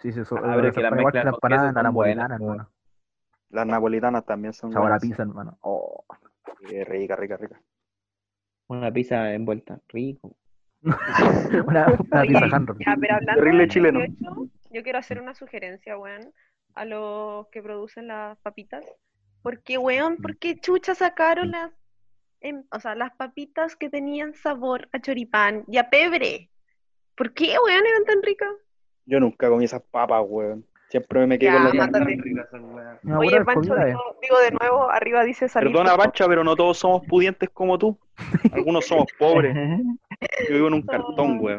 Sí, 0.00 0.12
sí, 0.12 0.20
eso, 0.20 0.34
Ah, 0.38 0.52
pero 0.56 0.68
es 0.68 0.74
que 0.74 0.80
que 0.80 0.90
mezclas 0.90 1.24
la 1.24 1.30
empanada 1.30 1.72
son 1.74 1.82
napolitana, 1.82 2.36
hermano. 2.36 2.70
Las 3.50 3.66
napolitanas 3.66 4.24
también 4.24 4.54
son 4.54 4.72
Sabor 4.72 4.92
a 4.92 4.98
pizza, 4.98 5.24
hermano. 5.24 5.58
Oh, 5.60 6.06
Sí, 6.66 6.82
rica, 6.84 7.16
rica, 7.16 7.36
rica. 7.36 7.60
Una 8.68 8.92
pizza 8.92 9.32
envuelta, 9.32 9.80
rico. 9.88 10.36
una, 10.82 10.94
una 12.10 12.20
Oye, 12.20 12.28
pizza 12.28 12.56
handroll. 12.56 12.78
ya, 12.78 12.96
pero 13.00 13.14
hablando 13.14 13.40
Terrible 13.42 13.60
del 13.62 13.70
chileno. 13.70 14.00
18, 14.00 14.48
yo 14.70 14.82
quiero 14.82 14.98
hacer 14.98 15.20
una 15.20 15.34
sugerencia, 15.34 15.98
weón. 15.98 16.32
a 16.74 16.84
los 16.84 17.48
que 17.48 17.62
producen 17.62 18.06
las 18.08 18.38
papitas. 18.38 18.84
Porque, 19.42 19.78
weón, 19.78 20.16
¿por 20.18 20.36
qué 20.38 20.56
chucha 20.60 20.94
sacaron 20.94 21.50
las, 21.50 21.72
em, 22.40 22.64
o 22.70 22.80
sea, 22.80 22.94
las 22.94 23.12
papitas 23.16 23.74
que 23.76 23.88
tenían 23.88 24.34
sabor 24.34 24.88
a 24.92 25.00
choripán 25.00 25.64
y 25.68 25.78
a 25.78 25.88
pebre? 25.90 26.50
¿Por 27.16 27.32
qué, 27.34 27.56
weón, 27.64 27.86
eran 27.86 28.04
tan 28.04 28.22
ricas? 28.22 28.50
Yo 29.06 29.18
nunca 29.18 29.48
comí 29.48 29.64
esas 29.64 29.82
papas, 29.90 30.22
weón. 30.26 30.66
Siempre 30.88 31.26
me 31.26 31.38
quedé 31.38 31.50
Ya, 31.52 31.68
con 31.68 31.76
la. 31.92 32.98
Me 33.02 33.16
Oye, 33.16 33.44
Pancho, 33.44 33.74
digo, 33.74 34.00
digo 34.22 34.38
de 34.40 34.50
nuevo, 34.58 34.90
arriba 34.90 35.22
dice 35.22 35.48
salir. 35.48 35.70
Perdona, 35.70 35.96
Pancha, 35.96 36.26
pero 36.26 36.42
no 36.42 36.56
todos 36.56 36.78
somos 36.78 37.04
pudientes 37.06 37.50
como 37.50 37.78
tú. 37.78 37.98
Algunos 38.52 38.86
somos 38.86 39.06
pobres. 39.18 39.54
Yo 40.48 40.54
vivo 40.54 40.68
en 40.68 40.74
un 40.74 40.82
cartón, 40.82 41.38
weón. 41.40 41.58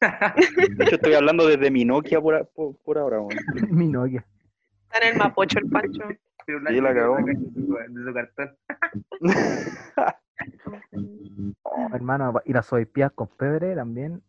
De 0.76 0.84
hecho, 0.84 0.96
estoy 0.96 1.14
hablando 1.14 1.46
desde 1.46 1.70
mi 1.70 1.84
Nokia 1.84 2.20
por, 2.20 2.34
a- 2.34 2.44
por, 2.44 2.76
por 2.76 2.98
ahora, 2.98 3.20
weón. 3.20 3.38
Mi 3.70 3.88
Nokia. 3.88 4.24
Está 4.92 5.06
en 5.06 5.12
el 5.12 5.18
mapocho 5.18 5.58
el 5.58 5.68
Pancho. 5.70 6.02
Sí, 6.46 6.80
la 6.80 6.94
cagó. 6.94 7.16
De 7.24 7.34
su 7.34 8.14
cartón. 8.14 8.56
Oh, 11.62 11.88
hermano, 11.94 12.34
y 12.44 12.52
las 12.52 12.66
soypías 12.66 13.12
con 13.12 13.28
pebre 13.28 13.74
también. 13.74 14.22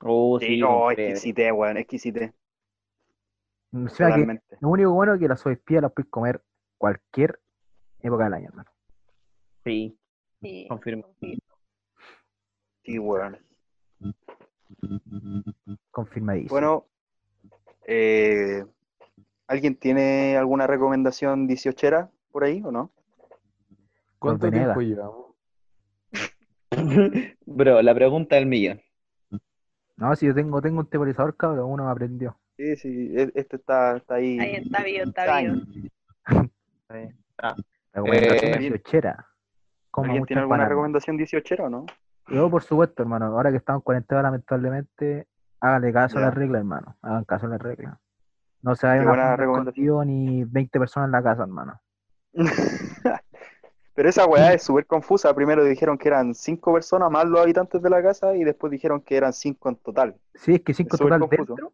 Oh, 0.00 0.38
Sí, 0.38 0.46
sí, 0.46 0.60
no, 0.60 0.90
exquisité, 0.90 1.50
weón, 1.52 1.76
exquisité. 1.76 2.32
O 3.72 3.88
sea 3.88 4.06
que 4.06 4.12
Totalmente. 4.12 4.56
lo 4.60 4.68
único 4.68 4.92
bueno 4.92 5.14
es 5.14 5.20
que 5.20 5.28
las 5.28 5.40
soypías 5.40 5.82
las 5.82 5.92
puedes 5.92 6.10
comer 6.10 6.42
cualquier 6.78 7.40
época 8.00 8.24
del 8.24 8.34
año, 8.34 8.48
hermano. 8.48 8.70
Sí, 9.64 9.98
Sí. 10.40 10.66
confirmo. 10.68 11.14
Sí, 12.84 12.98
weón. 12.98 13.38
Confirmadísimo. 15.90 16.50
Bueno, 16.50 16.86
eh, 17.86 18.64
¿alguien 19.48 19.74
tiene 19.76 20.36
alguna 20.36 20.66
recomendación 20.66 21.48
18era 21.48 22.10
por 22.30 22.44
ahí 22.44 22.62
o 22.64 22.70
no? 22.70 22.92
¿Cuánto 24.18 24.50
tiempo 24.50 24.80
llevamos? 24.80 25.26
Bro, 27.46 27.82
la 27.82 27.94
pregunta 27.94 28.36
del 28.36 28.46
millón. 28.46 28.80
No, 29.98 30.14
si 30.16 30.26
yo 30.26 30.34
tengo, 30.34 30.62
tengo 30.62 30.80
un 30.80 30.86
temporizador, 30.86 31.36
cabrón, 31.36 31.70
uno 31.70 31.84
me 31.84 31.90
aprendió. 31.90 32.38
Sí, 32.56 32.76
sí, 32.76 33.12
e- 33.16 33.32
este 33.34 33.56
está, 33.56 33.96
está 33.96 34.14
ahí. 34.14 34.38
Ahí 34.38 34.54
está 34.54 34.82
vivo, 34.84 35.04
está 35.04 35.40
vivo. 35.40 35.56
Recomendación 37.92 38.52
Eh, 38.52 38.70
18era. 38.70 39.26
Como 39.90 40.04
¿Alguien 40.06 40.20
mucha 40.22 40.26
tiene 40.28 40.40
alguna 40.42 40.56
empanada. 40.56 40.68
recomendación 40.68 41.18
18era 41.18 41.64
o 41.64 41.68
no? 41.68 41.86
Yo, 42.28 42.48
por 42.50 42.62
supuesto, 42.62 43.02
hermano, 43.02 43.26
ahora 43.26 43.50
que 43.50 43.56
estamos 43.56 43.80
en 43.80 43.84
cuarentena, 43.84 44.22
lamentablemente, 44.22 45.26
háganle 45.60 45.92
caso 45.92 46.18
a 46.18 46.20
Ya. 46.20 46.26
las 46.26 46.34
reglas, 46.34 46.60
hermano. 46.60 46.96
Hagan 47.02 47.24
caso 47.24 47.46
a 47.46 47.48
las 47.50 47.60
reglas. 47.60 47.98
No 48.62 48.74
se 48.76 48.86
vayan 48.86 49.08
a 49.08 49.12
ni 50.04 50.44
20 50.44 50.78
personas 50.78 51.08
en 51.08 51.12
la 51.12 51.22
casa, 51.22 51.42
hermano. 51.42 51.80
Pero 53.98 54.10
esa 54.10 54.26
weá 54.26 54.52
es 54.52 54.62
súper 54.62 54.86
confusa. 54.86 55.34
Primero 55.34 55.64
dijeron 55.64 55.98
que 55.98 56.06
eran 56.06 56.32
cinco 56.32 56.72
personas 56.72 57.10
más 57.10 57.24
los 57.24 57.40
habitantes 57.40 57.82
de 57.82 57.90
la 57.90 58.00
casa 58.00 58.32
y 58.36 58.44
después 58.44 58.70
dijeron 58.70 59.00
que 59.00 59.16
eran 59.16 59.32
cinco 59.32 59.70
en 59.70 59.74
total. 59.74 60.14
Sí, 60.36 60.54
es 60.54 60.60
que 60.60 60.72
5 60.72 60.94
Es 60.94 60.98
súper 60.98 61.14
total 61.14 61.20
confuso. 61.28 61.54
dentro, 61.56 61.72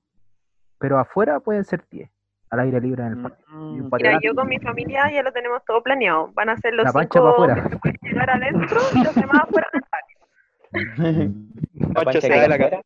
pero 0.78 0.98
afuera 0.98 1.38
pueden 1.40 1.66
ser 1.66 1.84
10. 1.90 2.08
Al 2.48 2.60
aire 2.60 2.80
libre 2.80 3.02
en 3.02 3.12
el 3.12 3.18
patio. 3.22 3.44
Y 3.50 3.52
un 3.52 3.88
Mm. 3.88 3.90
Mira, 3.92 4.18
yo 4.22 4.34
con 4.34 4.48
mi 4.48 4.58
familia 4.58 5.12
ya 5.12 5.22
lo 5.22 5.32
tenemos 5.32 5.62
todo 5.66 5.82
planeado. 5.82 6.32
Van 6.32 6.48
a 6.48 6.56
ser 6.56 6.72
los 6.72 6.86
La 6.86 6.92
pancha 6.94 7.12
cinco 7.12 7.28
afuera. 7.28 7.54
que 7.56 7.68
se 7.68 7.76
pueden 7.76 7.98
llegar 8.00 8.30
adentro 8.30 8.80
y 8.94 9.04
los 9.04 9.14
demás 9.14 9.42
afuera 9.42 9.68
del 9.70 9.82
patio. 9.82 10.18
La 11.74 12.04
pancha 12.04 12.20
se 12.22 12.28
da 12.30 12.48
la 12.48 12.54
afuera. 12.54 12.80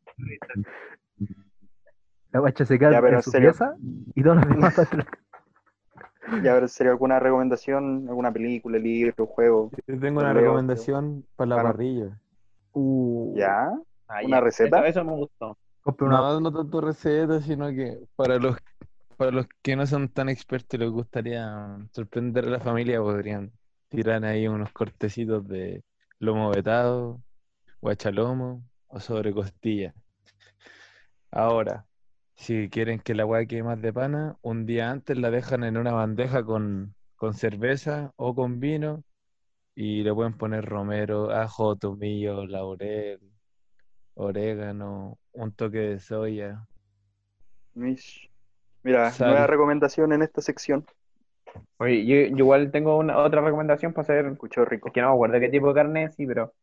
La 2.31 2.39
guacha 2.41 2.65
se 2.65 2.77
queda 2.77 2.91
Ya, 2.91 2.97
pero 2.99 3.13
en 3.13 3.15
en 3.15 3.23
su 3.23 3.31
pieza 3.31 3.73
y 4.15 4.21
todos 4.21 4.35
los 4.35 4.49
demás 4.49 4.75
dentro 4.91 5.05
Ya, 6.43 6.51
a 6.51 6.55
ver, 6.55 6.69
¿sería 6.69 6.91
alguna 6.91 7.19
recomendación? 7.19 8.07
¿Alguna 8.07 8.31
película, 8.31 8.77
libro, 8.77 9.25
juego? 9.25 9.71
Yo 9.87 9.99
tengo 9.99 10.19
una 10.19 10.33
Leo, 10.33 10.41
recomendación 10.41 11.25
para 11.35 11.49
la 11.49 11.61
parrilla. 11.61 12.21
Uh, 12.73 13.35
¿Ya? 13.37 13.71
Ah, 14.07 14.23
¿Una 14.23 14.37
ya. 14.37 14.43
receta? 14.43 14.77
Eso, 14.79 14.85
eso 14.85 15.03
me 15.03 15.15
gustó. 15.15 15.57
una 15.99 16.09
No, 16.09 16.39
no 16.39 16.51
tanto 16.53 16.81
recetas, 16.81 17.45
sino 17.45 17.69
que 17.69 17.99
para 18.15 18.37
los 18.37 18.57
para 19.17 19.31
los 19.31 19.47
que 19.61 19.75
no 19.75 19.85
son 19.85 20.07
tan 20.09 20.29
expertos 20.29 20.75
y 20.79 20.83
les 20.83 20.89
gustaría 20.91 21.77
sorprender 21.93 22.45
a 22.45 22.49
la 22.51 22.59
familia, 22.61 23.01
podrían 23.01 23.51
tirar 23.89 24.23
ahí 24.23 24.47
unos 24.47 24.71
cortecitos 24.71 25.45
de 25.47 25.83
lomo 26.19 26.49
vetado, 26.51 27.21
guachalomo 27.81 28.63
o 28.87 28.99
sobre 28.99 29.33
costilla. 29.33 29.93
Ahora, 31.31 31.85
si 32.39 32.69
quieren 32.69 32.99
que 32.99 33.15
la 33.15 33.25
hueá 33.25 33.45
quede 33.45 33.63
más 33.63 33.81
de 33.81 33.91
pana, 33.91 34.37
un 34.41 34.65
día 34.65 34.89
antes 34.89 35.17
la 35.17 35.29
dejan 35.29 35.65
en 35.65 35.75
una 35.75 35.91
bandeja 35.91 36.43
con, 36.43 36.95
con 37.17 37.33
cerveza 37.33 38.13
o 38.15 38.33
con 38.33 38.61
vino 38.61 39.03
y 39.75 40.03
le 40.03 40.13
pueden 40.13 40.37
poner 40.37 40.63
romero, 40.65 41.31
ajo, 41.31 41.75
tomillo, 41.75 42.45
laurel, 42.47 43.19
orégano, 44.13 45.17
un 45.33 45.51
toque 45.51 45.79
de 45.79 45.99
soya. 45.99 46.65
Mish. 47.73 48.29
Mira, 48.83 49.11
Sal. 49.11 49.31
nueva 49.31 49.47
recomendación 49.47 50.13
en 50.13 50.21
esta 50.21 50.41
sección. 50.41 50.85
Oye, 51.77 52.05
yo, 52.05 52.15
yo 52.29 52.37
igual 52.37 52.71
tengo 52.71 52.97
una, 52.97 53.17
otra 53.17 53.41
recomendación 53.41 53.91
para 53.91 54.03
hacer. 54.03 54.25
Escuchó 54.27 54.63
rico. 54.63 54.87
Es 54.87 54.93
que 54.93 55.01
no 55.01 55.09
me 55.09 55.13
acuerdo 55.13 55.39
qué 55.41 55.49
tipo 55.49 55.67
de 55.67 55.73
carne 55.73 56.03
es, 56.05 56.15
sí, 56.15 56.25
pero 56.25 56.53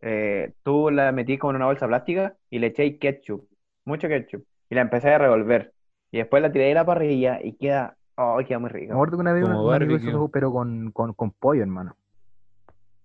eh, 0.00 0.52
tú 0.62 0.90
la 0.90 1.10
metí 1.10 1.38
como 1.38 1.50
en 1.50 1.56
una 1.56 1.66
bolsa 1.66 1.88
plástica 1.88 2.36
y 2.50 2.60
le 2.60 2.68
eché 2.68 2.98
ketchup, 2.98 3.48
mucho 3.84 4.06
ketchup, 4.06 4.44
y 4.74 4.76
la 4.76 4.82
empecé 4.82 5.14
a 5.14 5.18
revolver. 5.18 5.72
Y 6.10 6.18
después 6.18 6.42
la 6.42 6.50
tiré 6.50 6.64
de 6.66 6.74
la 6.74 6.84
parrilla 6.84 7.38
y 7.40 7.52
queda, 7.52 7.96
oh, 8.16 8.40
queda 8.46 8.58
muy 8.58 8.72
Me 8.72 8.80
rico. 8.80 8.94
acuerdo 8.94 9.16
que 9.16 9.20
una 9.20 9.32
vez 9.32 9.44
un, 9.44 9.52
amigo 9.52 9.96
hizo 9.96 10.28
pero 10.28 10.52
con, 10.52 10.90
con, 10.90 11.14
con 11.14 11.30
pollo, 11.30 11.62
hermano. 11.62 11.96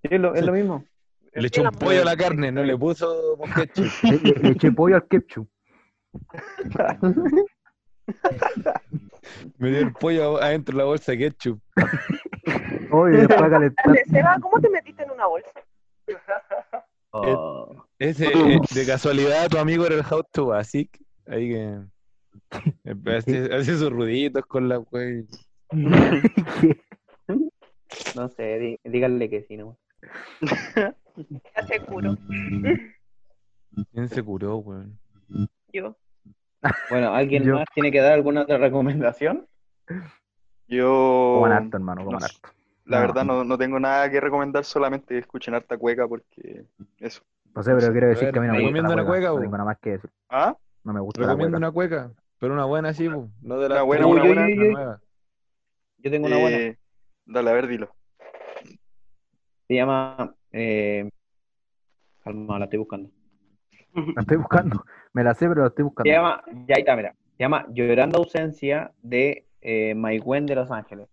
Sí, 0.02 0.10
es 0.12 0.20
lo, 0.20 0.34
es 0.34 0.44
lo 0.44 0.52
mismo. 0.52 0.84
Le 1.34 1.48
echó 1.48 1.62
un 1.62 1.70
pollo 1.70 2.02
a 2.02 2.06
la 2.06 2.18
carne, 2.18 2.52
no 2.52 2.64
le 2.64 2.76
puso 2.76 3.38
ketchup. 3.56 3.86
Le, 4.04 4.18
le- 4.18 4.52
eché 4.52 4.72
pollo 4.72 4.96
al 4.96 5.08
ketchup. 5.08 5.48
Me 9.60 9.70
dio 9.70 9.80
el 9.82 9.94
pollo 9.94 10.42
adentro 10.42 10.76
de 10.76 10.80
la 10.80 10.86
bolsa 10.86 11.12
de 11.12 11.20
ketchup. 11.20 11.62
Oye, 12.92 13.18
después 13.18 13.42
a 13.42 13.50
calentar. 13.50 13.86
Dale, 13.86 14.04
Seba, 14.06 14.38
¿cómo 14.42 14.60
te 14.60 14.70
metiste 14.72 15.04
en 15.04 15.12
una 15.12 15.28
bolsa? 15.28 15.52
Oh. 17.12 17.86
Ese, 18.00 18.28
eh, 18.28 18.60
de 18.74 18.86
casualidad, 18.88 19.50
tu 19.50 19.60
amigo 19.60 19.86
era 19.86 19.94
el 19.94 20.02
How 20.02 20.24
to 20.32 20.48
Basic. 20.48 20.90
Ahí 21.30 21.50
que 21.50 21.80
hace, 23.18 23.56
hace 23.56 23.78
sus 23.78 23.92
ruditos 23.92 24.46
con 24.46 24.68
la 24.68 24.80
wey. 24.80 25.26
No 28.16 28.28
sé, 28.30 28.60
dí- 28.60 28.80
díganle 28.84 29.30
que 29.30 29.44
sí, 29.44 29.58
¿no? 29.58 29.78
Ya 31.56 31.64
seguro. 31.68 32.18
¿Quién 33.92 34.08
se 34.10 34.24
curó, 34.24 34.58
weón? 34.58 34.98
Yo. 35.74 35.96
Bueno, 36.90 37.14
¿alguien 37.14 37.44
Yo- 37.44 37.56
más 37.56 37.66
tiene 37.74 37.92
que 37.92 38.00
dar 38.00 38.14
alguna 38.14 38.42
otra 38.44 38.58
recomendación? 38.58 39.46
Yo, 40.68 41.34
Coman 41.42 41.52
harto, 41.52 41.78
hermano, 41.78 42.06
coman 42.06 42.20
no 42.22 42.26
harto. 42.26 42.50
la 42.86 42.98
No. 42.98 43.08
verdad, 43.08 43.26
no, 43.26 43.44
no 43.44 43.58
tengo 43.58 43.80
nada 43.80 44.10
que 44.10 44.20
recomendar, 44.22 44.64
solamente 44.64 45.18
escuchen 45.18 45.54
harta 45.56 45.78
cueca 45.78 46.08
porque 46.08 46.66
eso. 47.00 47.22
No 47.56 47.64
sé, 47.64 47.74
pero 47.76 47.92
quiero 47.92 48.08
decir 48.08 48.26
ver, 48.26 48.34
que 48.34 48.40
a 48.40 48.42
mí 48.44 48.48
no 48.48 48.54
me 48.54 48.62
gusta 48.62 48.82
la 48.82 48.94
una 48.94 49.06
cueca. 49.06 49.30
cueca, 49.30 49.30
No 49.36 49.42
tengo 49.42 49.58
nada 49.58 49.66
más 49.66 49.80
que 49.80 49.90
decir. 49.92 50.10
¿Ah? 50.30 50.56
No 50.90 50.94
me 50.94 51.02
gusta 51.02 51.22
Recomiendo 51.22 51.56
una 51.56 51.70
cueca, 51.72 52.12
pero 52.40 52.52
una 52.56 52.66
buena 52.66 52.96
sí, 52.96 53.08
no 53.08 53.60
de 53.60 53.70
la 53.70 53.76
Una 53.76 53.84
buena, 53.84 54.08
una 54.08 54.24
buena. 54.24 54.50
Yo- 54.50 54.56
yo- 54.56 54.72
nueva. 54.72 55.02
Yo 56.00 56.10
tengo 56.10 56.26
una 56.26 56.38
buena. 56.40 56.58
Eh, 56.58 56.80
dale, 57.28 57.50
a 57.52 57.54
ver, 57.54 57.68
dilo. 57.68 57.94
Se 59.68 59.76
llama. 59.76 60.34
Eh... 60.52 61.08
Calma, 62.24 62.58
la 62.58 62.66
estoy 62.66 62.80
buscando. 62.80 63.12
La 64.16 64.22
estoy 64.22 64.38
buscando. 64.38 64.84
Me 65.14 65.24
la 65.24 65.36
sé, 65.36 65.48
pero 65.48 65.62
la 65.62 65.68
estoy 65.68 65.84
Se 65.84 65.88
buscando. 65.90 66.12
llama. 66.12 66.44
Ya 66.68 66.76
ahí 66.76 66.82
está, 66.82 66.96
mira. 66.96 67.14
Se 67.38 67.44
llama 67.44 67.68
Llorando 67.70 68.18
Ausencia 68.18 68.92
de 69.04 69.46
eh, 69.62 69.94
Maigüen 69.94 70.48
de 70.48 70.56
Los 70.56 70.72
Ángeles. 70.72 71.08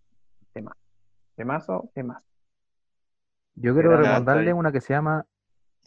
Tema. 0.53 0.75
Temazo, 1.35 1.91
temazo. 1.93 2.25
Yo 3.53 3.73
quiero 3.75 3.95
recomendarle 3.95 4.53
una 4.53 4.71
que 4.71 4.81
se 4.81 4.93
llama 4.93 5.23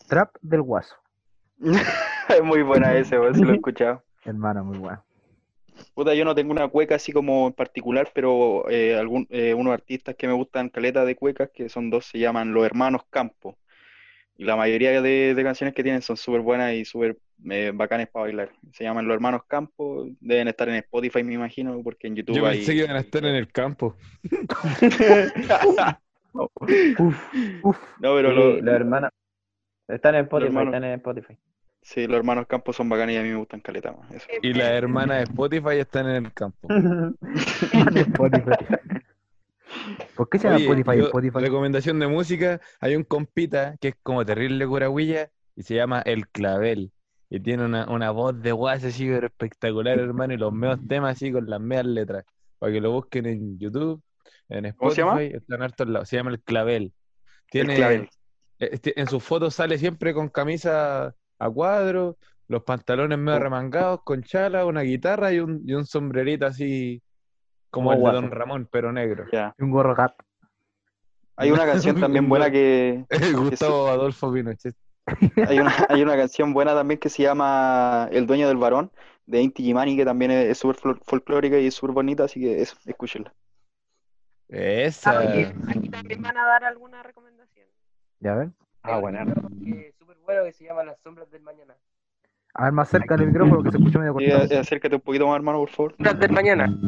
Trap 0.08 0.36
del 0.42 0.62
Guaso. 0.62 0.94
Es 2.34 2.42
muy 2.44 2.62
buena 2.62 2.94
ese, 2.94 3.18
weón, 3.18 3.34
si 3.34 3.42
lo 3.42 3.52
he 3.52 3.56
escuchado. 3.56 4.02
Hermano, 4.24 4.64
muy 4.64 4.78
bueno. 4.78 5.02
Puta, 5.94 6.14
yo 6.14 6.24
no 6.24 6.34
tengo 6.34 6.52
una 6.52 6.68
cueca 6.68 6.94
así 6.96 7.10
como 7.12 7.46
en 7.46 7.52
particular, 7.54 8.10
pero 8.14 8.68
eh, 8.68 8.96
algún, 8.96 9.26
eh, 9.30 9.54
unos 9.54 9.72
artistas 9.72 10.14
que 10.14 10.26
me 10.26 10.34
gustan 10.34 10.68
caleta 10.68 11.04
de 11.04 11.16
cuecas, 11.16 11.50
que 11.54 11.68
son 11.68 11.88
dos, 11.90 12.04
se 12.06 12.18
llaman 12.18 12.52
Los 12.52 12.64
Hermanos 12.66 13.02
Campo. 13.08 13.56
Y 14.36 14.44
la 14.44 14.56
mayoría 14.56 15.00
de, 15.02 15.34
de 15.34 15.42
canciones 15.42 15.74
que 15.74 15.82
tienen 15.82 16.02
son 16.02 16.16
súper 16.16 16.40
buenas 16.42 16.72
y 16.74 16.84
súper 16.84 17.18
eh, 17.50 17.72
bacanes 17.74 18.08
para 18.08 18.24
bailar. 18.24 18.50
Se 18.72 18.84
llaman 18.84 19.06
Los 19.06 19.14
Hermanos 19.14 19.42
Campo, 19.46 20.06
deben 20.20 20.48
estar 20.48 20.68
en 20.68 20.76
Spotify, 20.76 21.22
me 21.22 21.34
imagino, 21.34 21.82
porque 21.82 22.06
en 22.06 22.16
YouTube 22.16 22.36
Yo 22.36 22.46
hay... 22.46 22.58
pensé 22.58 22.72
que 22.72 22.78
iban 22.84 22.96
a 22.96 23.00
estar 23.00 23.24
en 23.24 23.34
el 23.34 23.48
campo. 23.50 23.96
Uf, 26.32 27.78
No, 27.98 28.14
pero 28.14 28.32
lo- 28.32 28.60
los 28.60 28.74
hermanos. 28.74 29.10
Están 29.88 30.14
en 30.14 30.22
Spotify, 30.22 30.58
están 30.58 30.84
en 30.84 30.92
Spotify. 30.94 31.36
Sí, 31.82 32.06
los 32.06 32.16
hermanos 32.18 32.46
Campos 32.46 32.76
son 32.76 32.88
bacanes 32.88 33.14
y 33.16 33.18
a 33.18 33.22
mí 33.22 33.30
me 33.30 33.36
gustan 33.36 33.60
caleta 33.60 33.92
más. 33.92 34.10
Eso. 34.12 34.26
Y 34.42 34.52
las 34.52 34.70
hermanas 34.70 35.18
de 35.18 35.22
Spotify 35.24 35.78
están 35.78 36.08
en 36.08 36.26
el 36.26 36.32
campo. 36.32 36.68
Spotify. 37.94 38.50
¿Por 40.16 40.28
qué 40.28 40.38
se 40.38 40.44
llama 40.44 40.56
Oye, 40.56 40.64
Spotify? 40.66 40.98
yo- 40.98 41.04
Spotify? 41.06 41.38
recomendación 41.40 41.98
de 41.98 42.06
música, 42.06 42.60
hay 42.80 42.96
un 42.96 43.04
compita 43.04 43.76
que 43.80 43.88
es 43.88 43.94
como 44.02 44.24
terrible 44.24 44.66
curagüilla 44.66 45.30
y 45.56 45.62
se 45.62 45.74
llama 45.74 46.02
El 46.02 46.28
Clavel. 46.28 46.92
Y 47.30 47.38
tiene 47.40 47.64
una, 47.64 47.88
una 47.88 48.10
voz 48.10 48.40
de 48.42 48.50
guas 48.52 48.82
así 48.84 49.06
pero 49.08 49.28
espectacular, 49.28 49.98
hermano, 49.98 50.34
y 50.34 50.36
los 50.36 50.52
meos 50.52 50.80
temas 50.88 51.12
así 51.16 51.30
con 51.32 51.48
las 51.48 51.60
meas 51.60 51.86
letras. 51.86 52.24
Para 52.58 52.72
que 52.72 52.80
lo 52.80 52.90
busquen 52.90 53.24
en 53.26 53.58
YouTube, 53.58 54.02
en 54.48 54.72
¿Cómo 54.72 54.90
se 54.90 54.98
llama? 54.98 55.12
Spotify, 55.12 55.36
está 55.36 55.54
en 55.54 55.62
hartos 55.62 55.88
lados. 55.88 56.08
Se 56.08 56.16
llama 56.16 56.30
El 56.30 56.40
Clavel. 56.42 56.82
El 56.82 56.92
Tiene, 57.50 57.76
clavel. 57.76 58.00
eh, 58.58 58.70
este- 58.72 59.00
en 59.00 59.06
sus 59.06 59.22
fotos 59.22 59.54
sale 59.54 59.78
siempre 59.78 60.12
con 60.12 60.28
camisa 60.28 61.14
a 61.40 61.50
cuadro, 61.50 62.16
los 62.46 62.62
pantalones 62.62 63.18
medio 63.18 63.38
Oh. 63.38 63.42
remangados, 63.42 64.00
con 64.04 64.22
chala, 64.22 64.64
una 64.66 64.82
guitarra 64.82 65.32
y 65.32 65.40
un, 65.40 65.62
y 65.66 65.74
un 65.74 65.84
sombrerito 65.86 66.46
así 66.46 67.02
como 67.70 67.92
el 67.92 67.98
de. 68.02 68.12
Don 68.12 68.30
Ramón, 68.30 68.68
pero 68.70 68.92
negro. 68.92 69.24
Y 69.58 69.62
un 69.62 69.70
gorro. 69.70 69.96
Hay 71.36 71.50
una 71.50 71.64
canción 71.66 71.98
también 71.98 72.28
buena 72.28 72.50
que. 72.50 73.04
Gustavo 73.34 73.88
Adolfo 73.88 74.32
Pinochet. 74.32 74.74
Hay 75.48 75.58
una, 75.58 75.72
hay 75.88 76.02
una 76.02 76.16
canción 76.16 76.52
buena 76.52 76.74
también 76.74 77.00
que 77.00 77.08
se 77.08 77.22
llama 77.22 78.08
El 78.12 78.26
dueño 78.26 78.46
del 78.48 78.58
varón, 78.58 78.90
de 79.26 79.40
Inti 79.42 79.62
Gimani, 79.62 79.96
que 79.96 80.04
también 80.04 80.30
es 80.30 80.58
súper 80.58 80.76
fol- 80.76 81.00
folclórica 81.04 81.58
y 81.58 81.66
es 81.66 81.74
súper 81.74 81.94
bonita, 81.94 82.24
así 82.24 82.40
que 82.40 82.60
eso, 82.60 82.76
escúchenla. 82.84 83.32
Esa. 84.48 85.12
Ah, 85.12 85.18
oye, 85.20 85.54
aquí 85.68 85.88
también 85.88 86.20
van 86.22 86.36
a 86.36 86.44
dar 86.44 86.64
alguna 86.64 87.02
recomendación. 87.02 87.66
¿Ya 88.18 88.34
ven? 88.34 88.54
Ah, 88.82 88.98
buena. 88.98 89.24
Que 89.64 89.94
que 90.44 90.52
se 90.52 90.64
llama 90.64 90.84
Las 90.84 90.98
Sombras 91.00 91.30
del 91.30 91.42
Mañana. 91.42 91.74
A 92.54 92.64
ver, 92.64 92.72
más 92.72 92.88
cerca 92.88 93.16
del 93.16 93.28
micrófono 93.28 93.62
que 93.62 93.70
se 93.70 93.78
escucha 93.78 93.98
medio 93.98 94.12
cortado. 94.14 94.44
eh, 94.50 94.58
acércate 94.58 94.94
un 94.96 95.00
poquito 95.02 95.26
más, 95.26 95.36
hermano, 95.36 95.58
por 95.58 95.68
favor. 95.70 95.92
Sombras 95.96 96.18
del 96.18 96.32
Mañana. 96.32 96.78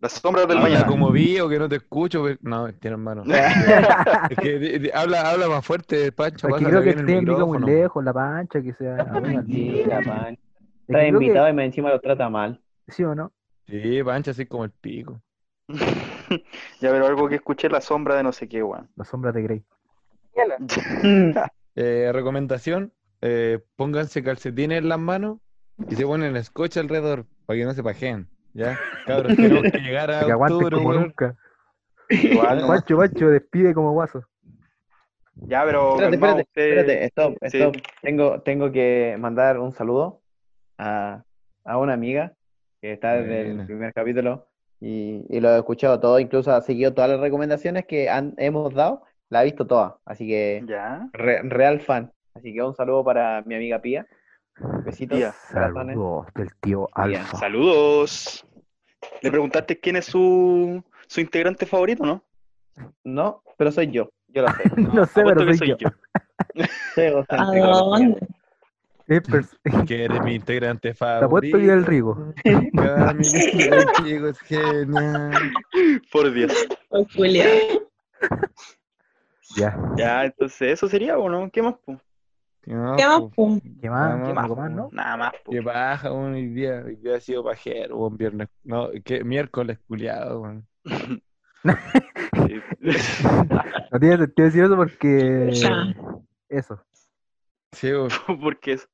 Las 0.00 0.12
sombras 0.12 0.46
del 0.46 0.58
Habla 0.58 0.68
mañana. 0.70 0.86
como 0.86 1.10
vivo 1.10 1.48
que 1.48 1.58
no 1.58 1.68
te 1.68 1.76
escucho. 1.76 2.22
pero- 2.22 2.38
No, 2.42 2.72
tiene 2.72 2.94
hermano. 2.94 3.22
Es 4.30 4.38
que 4.38 4.90
habla, 4.94 5.30
habla 5.30 5.48
más 5.48 5.64
fuerte, 5.66 6.12
Pancho. 6.12 6.48
Es 6.48 6.54
que 6.54 6.64
creo 6.64 6.82
que 6.82 6.92
bien 6.94 7.08
el 7.08 7.16
micro 7.26 7.46
muy 7.46 7.58
lejos, 7.60 8.04
la 8.04 8.12
pancha, 8.12 8.62
que 8.62 8.72
sea. 8.74 8.94
a 8.96 9.20
ver, 9.20 9.36
al 9.38 9.46
Sí, 9.46 9.82
la 9.86 10.00
pan. 10.00 10.34
Es 10.34 10.38
que 10.86 10.92
Está 10.92 11.00
que- 11.00 11.08
invitado 11.08 11.48
y 11.48 11.52
me 11.52 11.64
encima 11.64 11.90
lo 11.90 12.00
trata 12.00 12.28
mal. 12.30 12.60
¿Sí 12.86 13.02
o 13.04 13.14
no? 13.14 13.32
Sí, 13.66 14.02
Pancho, 14.02 14.30
así 14.30 14.46
como 14.46 14.64
el 14.64 14.70
pico. 14.70 15.20
Ya, 16.80 16.90
pero 16.90 17.06
algo 17.06 17.26
que 17.28 17.36
escuché, 17.36 17.68
la 17.70 17.80
sombra 17.80 18.14
de 18.14 18.22
no 18.22 18.32
sé 18.32 18.48
qué, 18.48 18.62
weón. 18.62 18.88
Las 18.96 19.08
sombras 19.08 19.34
de 19.34 19.42
Grey. 19.42 19.64
Eh, 21.80 22.10
recomendación: 22.12 22.92
eh, 23.20 23.60
pónganse 23.76 24.22
calcetines 24.24 24.78
en 24.78 24.88
las 24.88 24.98
manos 24.98 25.38
y 25.88 25.94
se 25.94 26.04
ponen 26.04 26.42
scotch 26.42 26.76
alrededor 26.78 27.24
para 27.46 27.56
que 27.58 27.64
no 27.64 27.72
se 27.72 27.82
pajeen. 27.84 28.26
¿Ya? 28.52 28.76
Cabros, 29.06 29.36
tenemos 29.36 29.62
que 29.70 29.78
llegar 29.78 30.10
a 30.10 30.24
Que 30.26 30.32
octubre, 30.32 30.76
como 30.76 30.88
weón. 30.88 31.02
nunca. 31.02 31.36
Igual, 32.08 32.62
no. 32.62 32.66
Pancho, 32.66 32.96
Pancho, 32.96 33.28
despide 33.28 33.74
como 33.74 33.92
guaso. 33.92 34.24
Ya, 35.36 35.64
pero 35.64 35.90
Espérate, 35.92 36.18
calmado, 36.18 36.38
espérate, 36.40 36.80
usted- 36.80 36.80
espérate, 36.80 37.04
stop, 37.06 37.36
Sí. 37.48 37.58
stop. 37.58 37.76
Tengo, 38.02 38.40
tengo 38.42 38.72
que 38.72 39.16
mandar 39.20 39.58
un 39.60 39.70
saludo 39.70 40.20
a, 40.78 41.22
a 41.64 41.78
una 41.78 41.92
amiga 41.92 42.32
que 42.80 42.92
está 42.92 43.14
desde 43.14 43.50
el 43.52 43.64
primer 43.66 43.92
capítulo 43.92 44.48
y, 44.80 45.24
y 45.28 45.38
lo 45.40 45.50
he 45.54 45.58
escuchado 45.58 46.00
todo, 46.00 46.18
incluso 46.18 46.52
ha 46.52 46.60
seguido 46.62 46.92
todas 46.92 47.10
las 47.10 47.20
recomendaciones 47.20 47.86
que 47.86 48.08
han- 48.10 48.34
hemos 48.36 48.74
dado, 48.74 49.04
la 49.30 49.40
ha 49.40 49.42
visto 49.44 49.66
todas, 49.66 49.94
así 50.04 50.26
que 50.26 50.62
Ya. 50.66 51.08
re- 51.12 51.42
real 51.42 51.80
fan. 51.80 52.12
Así 52.34 52.52
que 52.54 52.62
un 52.62 52.74
saludo 52.74 53.04
para 53.04 53.42
mi 53.42 53.54
amiga 53.54 53.80
Pía. 53.80 54.06
Besitos, 54.84 55.18
Pía. 55.18 55.32
Saludos 55.32 56.26
del 56.34 56.54
tío 56.60 56.88
Bien, 57.06 57.20
Alfa. 57.20 57.36
Saludos. 57.38 58.46
Le 59.22 59.30
preguntaste 59.30 59.78
quién 59.78 59.96
es 59.96 60.06
su, 60.06 60.82
su 61.06 61.20
integrante 61.20 61.66
favorito, 61.66 62.04
¿no? 62.04 62.22
No, 63.04 63.42
pero 63.56 63.70
soy 63.72 63.90
yo, 63.90 64.08
yo 64.28 64.42
lo 64.42 64.48
sé. 64.48 64.62
No 64.94 65.04
sé, 65.06 65.22
pero 65.24 65.54
soy 65.54 65.68
yo. 65.78 65.88
Soy 66.94 67.04
¿A 67.04 67.08
egocéntrico, 67.08 67.66
lo 67.66 67.76
dónde? 67.78 68.26
Que 69.86 70.04
eres 70.04 70.22
mi 70.22 70.34
integrante 70.34 70.92
Te 70.94 71.04
apuesto 71.04 71.20
favorito. 71.28 71.56
es 71.58 71.68
el 71.68 71.86
Rigo. 71.86 72.32
Mi 73.14 73.24
chico 73.24 74.28
es 74.28 74.38
genial. 74.40 75.32
Por 76.12 76.32
Dios. 76.32 76.52
Oh, 76.90 77.04
Julián. 77.14 77.48
Ya. 79.56 79.76
Ya, 79.96 80.24
entonces 80.24 80.72
eso 80.72 80.88
sería, 80.88 81.18
¿o 81.18 81.28
no? 81.28 81.50
¿Qué 81.50 81.62
más, 81.62 81.74
po? 81.84 82.00
¿Qué 82.62 82.74
más, 82.74 83.02
po. 83.34 83.58
¿Qué 83.80 83.90
más? 83.90 84.26
¿Qué 84.26 84.34
más, 84.34 84.48
más? 84.48 84.58
más, 84.58 84.70
no? 84.70 84.88
Nada 84.92 85.16
más, 85.16 85.32
po. 85.44 85.52
Qué 85.52 85.60
weón, 85.60 86.34
hoy 86.34 86.46
día, 86.48 86.82
hoy 86.84 86.96
día 86.96 87.16
ha 87.16 87.20
sido 87.20 87.44
pajero, 87.44 87.96
weón, 87.96 88.16
viernes, 88.16 88.48
no, 88.64 88.90
que 89.04 89.24
miércoles 89.24 89.78
culiado, 89.86 90.42
weón. 90.42 90.66
No 93.90 93.98
tiene 94.00 94.16
sentido 94.18 94.46
decir 94.46 94.64
eso 94.64 94.76
porque. 94.76 95.50
Ya. 95.52 95.94
Eso. 96.48 96.80
Sí, 97.72 97.90
weón. 97.92 98.08
Porque 98.40 98.72
es. 98.74 98.88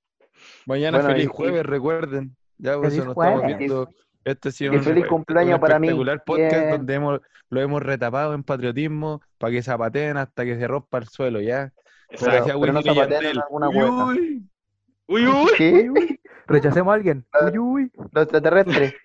Mañana 0.67 0.99
Bueno, 0.99 1.13
feliz 1.13 1.25
y- 1.25 1.29
jueves, 1.29 1.67
recuerden. 1.67 2.37
Ya, 2.59 2.79
pues, 2.79 2.95
eso 2.95 3.05
nos 3.05 3.17
estamos 3.17 3.47
viendo. 3.47 3.89
Este 4.25 4.49
ha 4.49 4.53
sido 4.53 4.73
un, 4.73 4.83
feliz 4.83 5.07
cumpleaños 5.07 5.55
un 5.57 5.61
para 5.61 5.79
mí. 5.79 5.89
espectacular 5.89 6.25
podcast 6.25 6.53
Bien. 6.53 6.71
donde 6.71 6.95
hemos, 6.95 7.21
lo 7.51 7.61
hemos 7.61 7.83
retapado 7.83 8.35
en 8.35 8.43
patriotismo 8.43 9.21
para 9.39 9.53
que 9.53 9.63
zapateen 9.63 10.17
hasta 10.17 10.45
que 10.45 10.57
se 10.57 10.67
rompa 10.67 10.99
el 10.99 11.09
suelo, 11.09 11.41
¿ya? 11.41 11.73
Pero- 12.09 12.73
no 12.73 12.83
zapateen 12.83 13.25
en 13.27 13.39
alguna 13.39 13.69
"Uy, 13.69 13.77
hueca". 13.77 14.05
uy". 14.07 14.49
Uy, 15.07 15.27
uy. 15.27 15.51
¿Qué? 15.59 16.19
Rechacemos 16.47 16.91
a 16.93 16.95
alguien. 16.95 17.27
Uy, 17.53 17.59
uy. 17.59 17.93
Los 18.13 18.23
extraterrestres. 18.25 18.95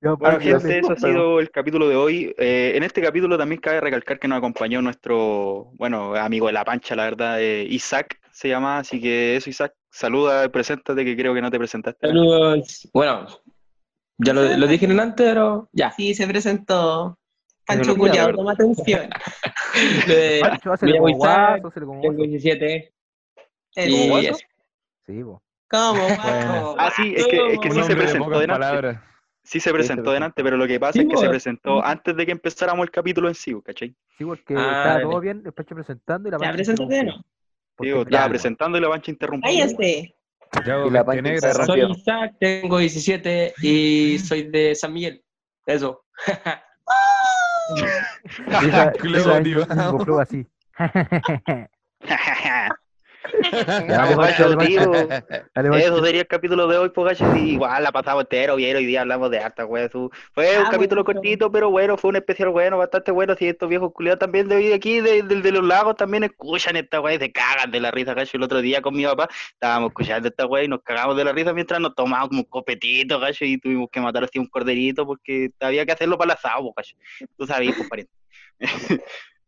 Bueno, 0.00 0.18
Pancho, 0.18 0.58
gente, 0.58 0.78
eso 0.80 0.92
ha 0.92 0.96
sido 0.96 1.38
el 1.38 1.50
capítulo 1.52 1.88
de 1.88 1.94
hoy. 1.94 2.34
Eh, 2.36 2.72
en 2.74 2.82
este 2.82 3.00
capítulo 3.00 3.38
también 3.38 3.60
cabe 3.60 3.80
recalcar 3.80 4.18
que 4.18 4.26
nos 4.26 4.38
acompañó 4.38 4.82
nuestro, 4.82 5.70
bueno, 5.74 6.16
amigo 6.16 6.48
de 6.48 6.52
la 6.54 6.64
pancha, 6.64 6.96
la 6.96 7.04
verdad, 7.04 7.40
eh, 7.40 7.64
Isaac 7.70 8.18
se 8.32 8.48
llama, 8.48 8.78
así 8.78 9.00
que 9.00 9.36
eso, 9.36 9.48
Isaac, 9.48 9.74
saluda, 9.92 10.48
preséntate, 10.48 11.04
que 11.04 11.16
creo 11.16 11.34
que 11.34 11.42
no 11.42 11.50
te 11.50 11.58
presentaste. 11.58 12.08
Saludos. 12.08 12.88
Bueno, 12.92 13.26
ya 14.18 14.32
lo, 14.32 14.56
lo 14.56 14.66
dije 14.66 14.86
en 14.86 14.98
antes, 14.98 15.26
pero 15.26 15.68
ya. 15.72 15.92
Sí, 15.92 16.14
se 16.14 16.26
presentó. 16.26 17.18
Pancho 17.66 17.96
Culiao, 17.96 18.34
toma 18.34 18.52
atención. 18.52 19.08
Pancho, 20.40 20.74
llamo 20.82 21.06
como 21.06 21.16
guaso, 21.16 21.66
hácele 21.68 21.86
como 21.86 22.00
tengo 22.00 22.14
guaso. 22.16 22.30
17 22.30 22.92
Eso. 23.76 23.88
y 23.96 24.08
guaso? 24.08 24.28
eso. 24.28 24.38
Sí, 25.06 25.24
po. 25.24 25.42
¿Cómo, 25.70 26.06
guapo? 26.06 26.76
Ah, 26.78 26.90
sí, 26.94 27.14
es 27.16 27.26
que, 27.26 27.52
es 27.52 27.58
que 27.60 27.70
sí 27.70 27.82
se 27.82 27.96
presentó 27.96 28.38
delante. 28.38 28.98
Sí 29.44 29.58
se 29.58 29.72
presentó 29.72 30.12
delante, 30.12 30.44
pero 30.44 30.56
lo 30.56 30.66
que 30.68 30.78
pasa 30.78 30.92
Sí, 30.92 31.00
es 31.00 31.08
que 31.08 31.16
se 31.16 31.28
presentó 31.28 31.84
antes 31.84 32.16
de 32.16 32.26
que 32.26 32.32
empezáramos 32.32 32.84
el 32.84 32.90
capítulo 32.90 33.28
en 33.28 33.34
sí, 33.34 33.54
¿cachai? 33.64 33.94
Sí, 34.16 34.24
porque 34.24 34.54
Ah, 34.56 34.70
estaba 34.70 34.94
dale. 34.94 35.02
todo 35.02 35.20
bien, 35.20 35.42
el 35.44 35.52
Pancho 35.52 35.74
presentando 35.74 36.28
y 36.28 36.32
la 36.32 36.38
Ya, 36.38 36.52
preséntate 36.52 36.94
de 36.94 37.12
es 37.78 38.06
estaba 38.06 38.28
presentando 38.28 38.78
y 38.78 38.80
la 38.80 38.88
pancha 38.88 39.10
interrumpió. 39.10 39.50
Cállate. 39.50 40.14
Ya, 40.66 40.76
Y 40.76 40.80
vos, 40.82 40.92
la 40.92 41.04
negra. 41.22 41.52
Soy 41.54 41.80
Rápido. 41.80 41.88
Isaac, 41.98 42.32
tengo 42.38 42.78
17 42.78 43.54
y 43.62 44.18
soy 44.18 44.42
de 44.50 44.74
San 44.74 44.92
Miguel. 44.92 45.22
Eso. 45.66 46.04
Esa- 46.26 46.62
esa 48.92 48.92
es 48.92 49.26
motivado. 49.26 49.96
un 49.96 50.04
flow 50.04 50.20
así. 50.20 50.46
Ya, 53.88 54.12
pues, 54.14 54.36
tío. 54.66 54.90
Dale. 55.54 55.84
Eso 55.84 56.04
sería 56.04 56.20
el 56.22 56.26
capítulo 56.26 56.66
de 56.66 56.76
hoy, 56.78 56.90
pues, 56.90 57.18
gacho, 57.18 57.36
igual 57.36 57.82
la 57.82 57.92
pasamos 57.92 58.22
entero 58.24 58.56
bien, 58.56 58.76
hoy 58.76 58.86
día 58.86 59.00
hablamos 59.02 59.30
de 59.30 59.38
harta, 59.38 59.64
güey. 59.64 59.88
Fue 59.88 60.58
un 60.58 60.66
Ah, 60.66 60.68
capítulo 60.70 61.02
bueno. 61.04 61.20
cortito, 61.20 61.50
pero 61.50 61.70
bueno, 61.70 61.96
fue 61.96 62.10
un 62.10 62.16
especial 62.16 62.50
bueno, 62.50 62.78
bastante 62.78 63.10
bueno. 63.10 63.34
Si 63.36 63.46
estos 63.48 63.68
viejos 63.68 63.92
culiados 63.92 64.18
también 64.20 64.48
de 64.48 64.56
hoy 64.56 64.66
de 64.68 64.74
aquí, 64.74 65.00
de, 65.00 65.22
de- 65.22 65.40
de 65.40 65.52
los 65.52 65.64
lagos, 65.64 65.96
también 65.96 66.24
escuchan 66.24 66.76
esta 66.76 66.98
güey, 66.98 67.18
se 67.18 67.32
cagan 67.32 67.70
de 67.70 67.80
la 67.80 67.90
risa, 67.90 68.14
gacho. 68.14 68.36
El 68.36 68.42
otro 68.42 68.60
día 68.60 68.80
con 68.82 68.94
mi 68.94 69.04
papá 69.04 69.28
estábamos 69.52 69.88
escuchando 69.90 70.28
esta 70.28 70.44
güey 70.44 70.66
y 70.66 70.68
nos 70.68 70.82
cagamos 70.82 71.16
de 71.16 71.24
la 71.24 71.32
risa 71.32 71.52
mientras 71.52 71.80
nos 71.80 71.94
tomábamos 71.94 72.28
como 72.30 72.40
un 72.42 72.46
copetito, 72.48 73.18
gacho, 73.18 73.44
y 73.44 73.58
tuvimos 73.58 73.88
que 73.90 74.00
matar 74.00 74.24
así 74.24 74.38
un 74.38 74.46
corderito 74.46 75.06
porque 75.06 75.50
había 75.60 75.84
que 75.86 75.92
hacerlo 75.92 76.18
para 76.18 76.32
el 76.32 76.38
asado, 76.38 76.72
gacho. 76.76 76.96
Tú 77.36 77.46
sabías, 77.46 77.74
pues, 77.76 77.88
pariente. 77.88 78.12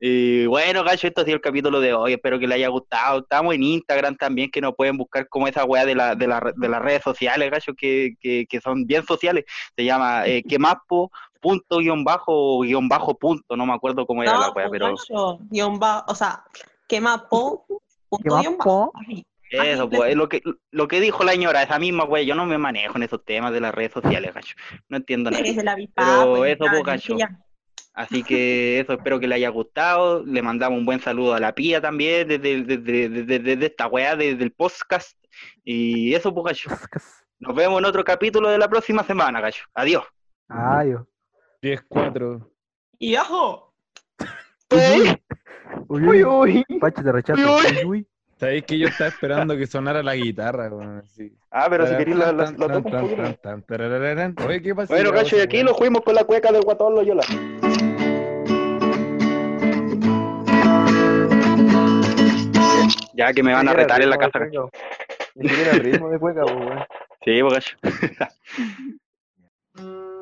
Y 0.07 0.45
bueno, 0.45 0.85
gacho, 0.85 1.07
esto 1.07 1.23
ha 1.23 1.25
sido 1.25 1.37
el 1.37 1.41
capítulo 1.41 1.81
de 1.81 1.95
hoy. 1.95 2.13
Espero 2.13 2.39
que 2.39 2.47
les 2.47 2.57
haya 2.57 2.69
gustado. 2.69 3.21
Estamos 3.21 3.55
en 3.55 3.63
Instagram 3.63 4.19
también, 4.19 4.51
que 4.51 4.61
nos 4.61 4.75
pueden 4.75 4.99
buscar 4.99 5.27
como 5.31 5.49
esa 5.49 5.65
weá 5.65 5.87
de, 5.87 5.95
la, 5.95 6.15
de, 6.15 6.27
la, 6.27 6.53
de 6.55 6.69
las 6.69 6.83
redes 6.83 7.01
sociales, 7.03 7.51
gacho, 7.51 7.73
que, 7.73 8.13
que, 8.21 8.45
que 8.47 8.61
son 8.61 8.85
bien 8.85 9.07
sociales. 9.07 9.47
Se 9.75 9.83
llama 9.83 10.27
eh, 10.27 10.43
quemapo 10.49 11.11
punto 11.41 11.79
guion 11.79 12.05
bajo 12.05 12.59
o 12.59 12.61
guion 12.61 12.87
bajo 12.87 13.17
punto. 13.17 13.57
No 13.57 13.65
me 13.65 13.73
acuerdo 13.73 14.07
cómo 14.07 14.23
era 14.23 14.33
la 14.33 14.51
weá, 14.51 14.69
pues, 14.69 14.71
pero 14.73 14.95
Pancho, 14.95 15.39
guion 15.49 15.79
bajo, 15.79 16.05
o 16.13 16.15
sea, 16.15 16.45
quema 16.87 17.27
po, 17.27 17.65
punto 18.11 18.41
guion 18.41 18.59
bajo. 18.59 18.93
eso, 19.49 19.89
pues, 19.89 20.11
es 20.11 20.17
lo 20.17 20.29
que, 20.29 20.43
lo 20.71 20.87
que 20.87 21.01
dijo 21.01 21.25
la 21.25 21.33
señora, 21.33 21.63
esa 21.63 21.79
misma 21.79 22.05
weá. 22.05 22.23
Yo 22.25 22.35
no 22.35 22.45
me 22.45 22.59
manejo 22.59 22.99
en 22.99 23.05
esos 23.05 23.25
temas 23.25 23.55
de 23.55 23.61
las 23.61 23.75
redes 23.75 23.93
sociales, 23.93 24.35
gacho. 24.35 24.55
No 24.91 24.99
entiendo 24.99 25.31
nada. 25.31 25.41
Eres 25.43 25.57
de 25.57 25.65
la 25.65 25.77
Pero 25.77 26.35
pues, 26.37 26.59
eso, 26.61 26.83
cacho. 26.85 27.17
ya. 27.17 27.41
Así 27.95 28.25
que 28.25 28.81
eso 28.81 28.93
espero 28.93 29.21
que 29.21 29.29
le 29.29 29.37
haya 29.37 29.49
gustado. 29.49 30.25
Le 30.27 30.43
mandamos 30.43 30.79
un 30.79 30.85
buen 30.85 31.01
saludo 31.01 31.35
a 31.35 31.41
la 31.41 31.55
pía 31.55 31.81
también 31.81 32.27
desde, 32.29 32.63
desde, 32.63 33.09
desde, 33.09 33.39
desde 33.39 33.67
esta 33.67 33.87
weá, 33.87 34.17
desde 34.17 34.43
el 34.43 34.53
podcast. 34.53 35.17
Y 35.63 36.15
eso, 36.15 36.35
pues, 36.35 36.67
gallo. 36.67 36.77
Nos 37.39 37.55
vemos 37.55 37.79
en 37.79 37.85
otro 37.85 38.05
capítulo 38.05 38.49
de 38.49 38.59
la 38.59 38.69
próxima 38.69 39.05
semana, 39.05 39.41
gallo. 39.41 39.63
Adiós. 39.75 40.05
Adiós. 40.49 41.03
10-4. 41.63 42.51
Y 42.99 43.17
ojo, 43.17 43.75
Uy, 44.71 45.19
Uy, 45.89 46.25
uy. 46.25 46.65
uy. 46.69 46.79
Pacho 46.81 47.03
te 47.03 47.13
rechaza. 47.13 47.41
Uy, 47.41 47.85
uy. 47.85 48.09
¿Sabéis 48.37 48.65
que 48.65 48.79
yo 48.79 48.89
estaba 48.89 49.09
esperando 49.09 49.57
que 49.57 49.67
sonara 49.67 50.03
la 50.03 50.17
guitarra? 50.17 50.69
weón, 50.69 50.99
así. 50.99 51.33
Ah, 51.51 51.67
pero 51.71 51.87
si 51.87 51.97
queréis 51.97 52.17
la, 52.17 52.33
la, 52.33 52.53
toco 52.53 52.89
un. 52.89 54.35
Oye, 54.47 54.63
¿qué 54.63 54.75
pasa? 54.75 54.93
Bueno, 54.93 55.13
gallo, 55.13 55.39
y 55.39 55.41
aquí 55.41 55.63
lo 55.63 55.75
fuimos 55.75 56.03
con 56.03 56.15
la 56.15 56.25
cueca 56.25 56.51
del 56.51 56.63
guatón 56.63 56.95
Loyola. 56.95 57.23
Ya 63.17 63.33
que 63.33 63.43
me 63.43 63.53
van 63.53 63.69
a 63.69 63.73
retar 63.73 64.03
en 64.03 64.11
la 64.11 64.19
casa. 64.19 64.41
Ni 65.35 65.49
siquiera 65.49 65.73
el 65.73 65.81
ritmo 65.81 66.11
de 66.11 66.19
cueca, 66.19 66.43
pues, 66.43 66.55
weón. 66.55 66.85
Sí, 67.25 67.41
pues. 67.43 67.77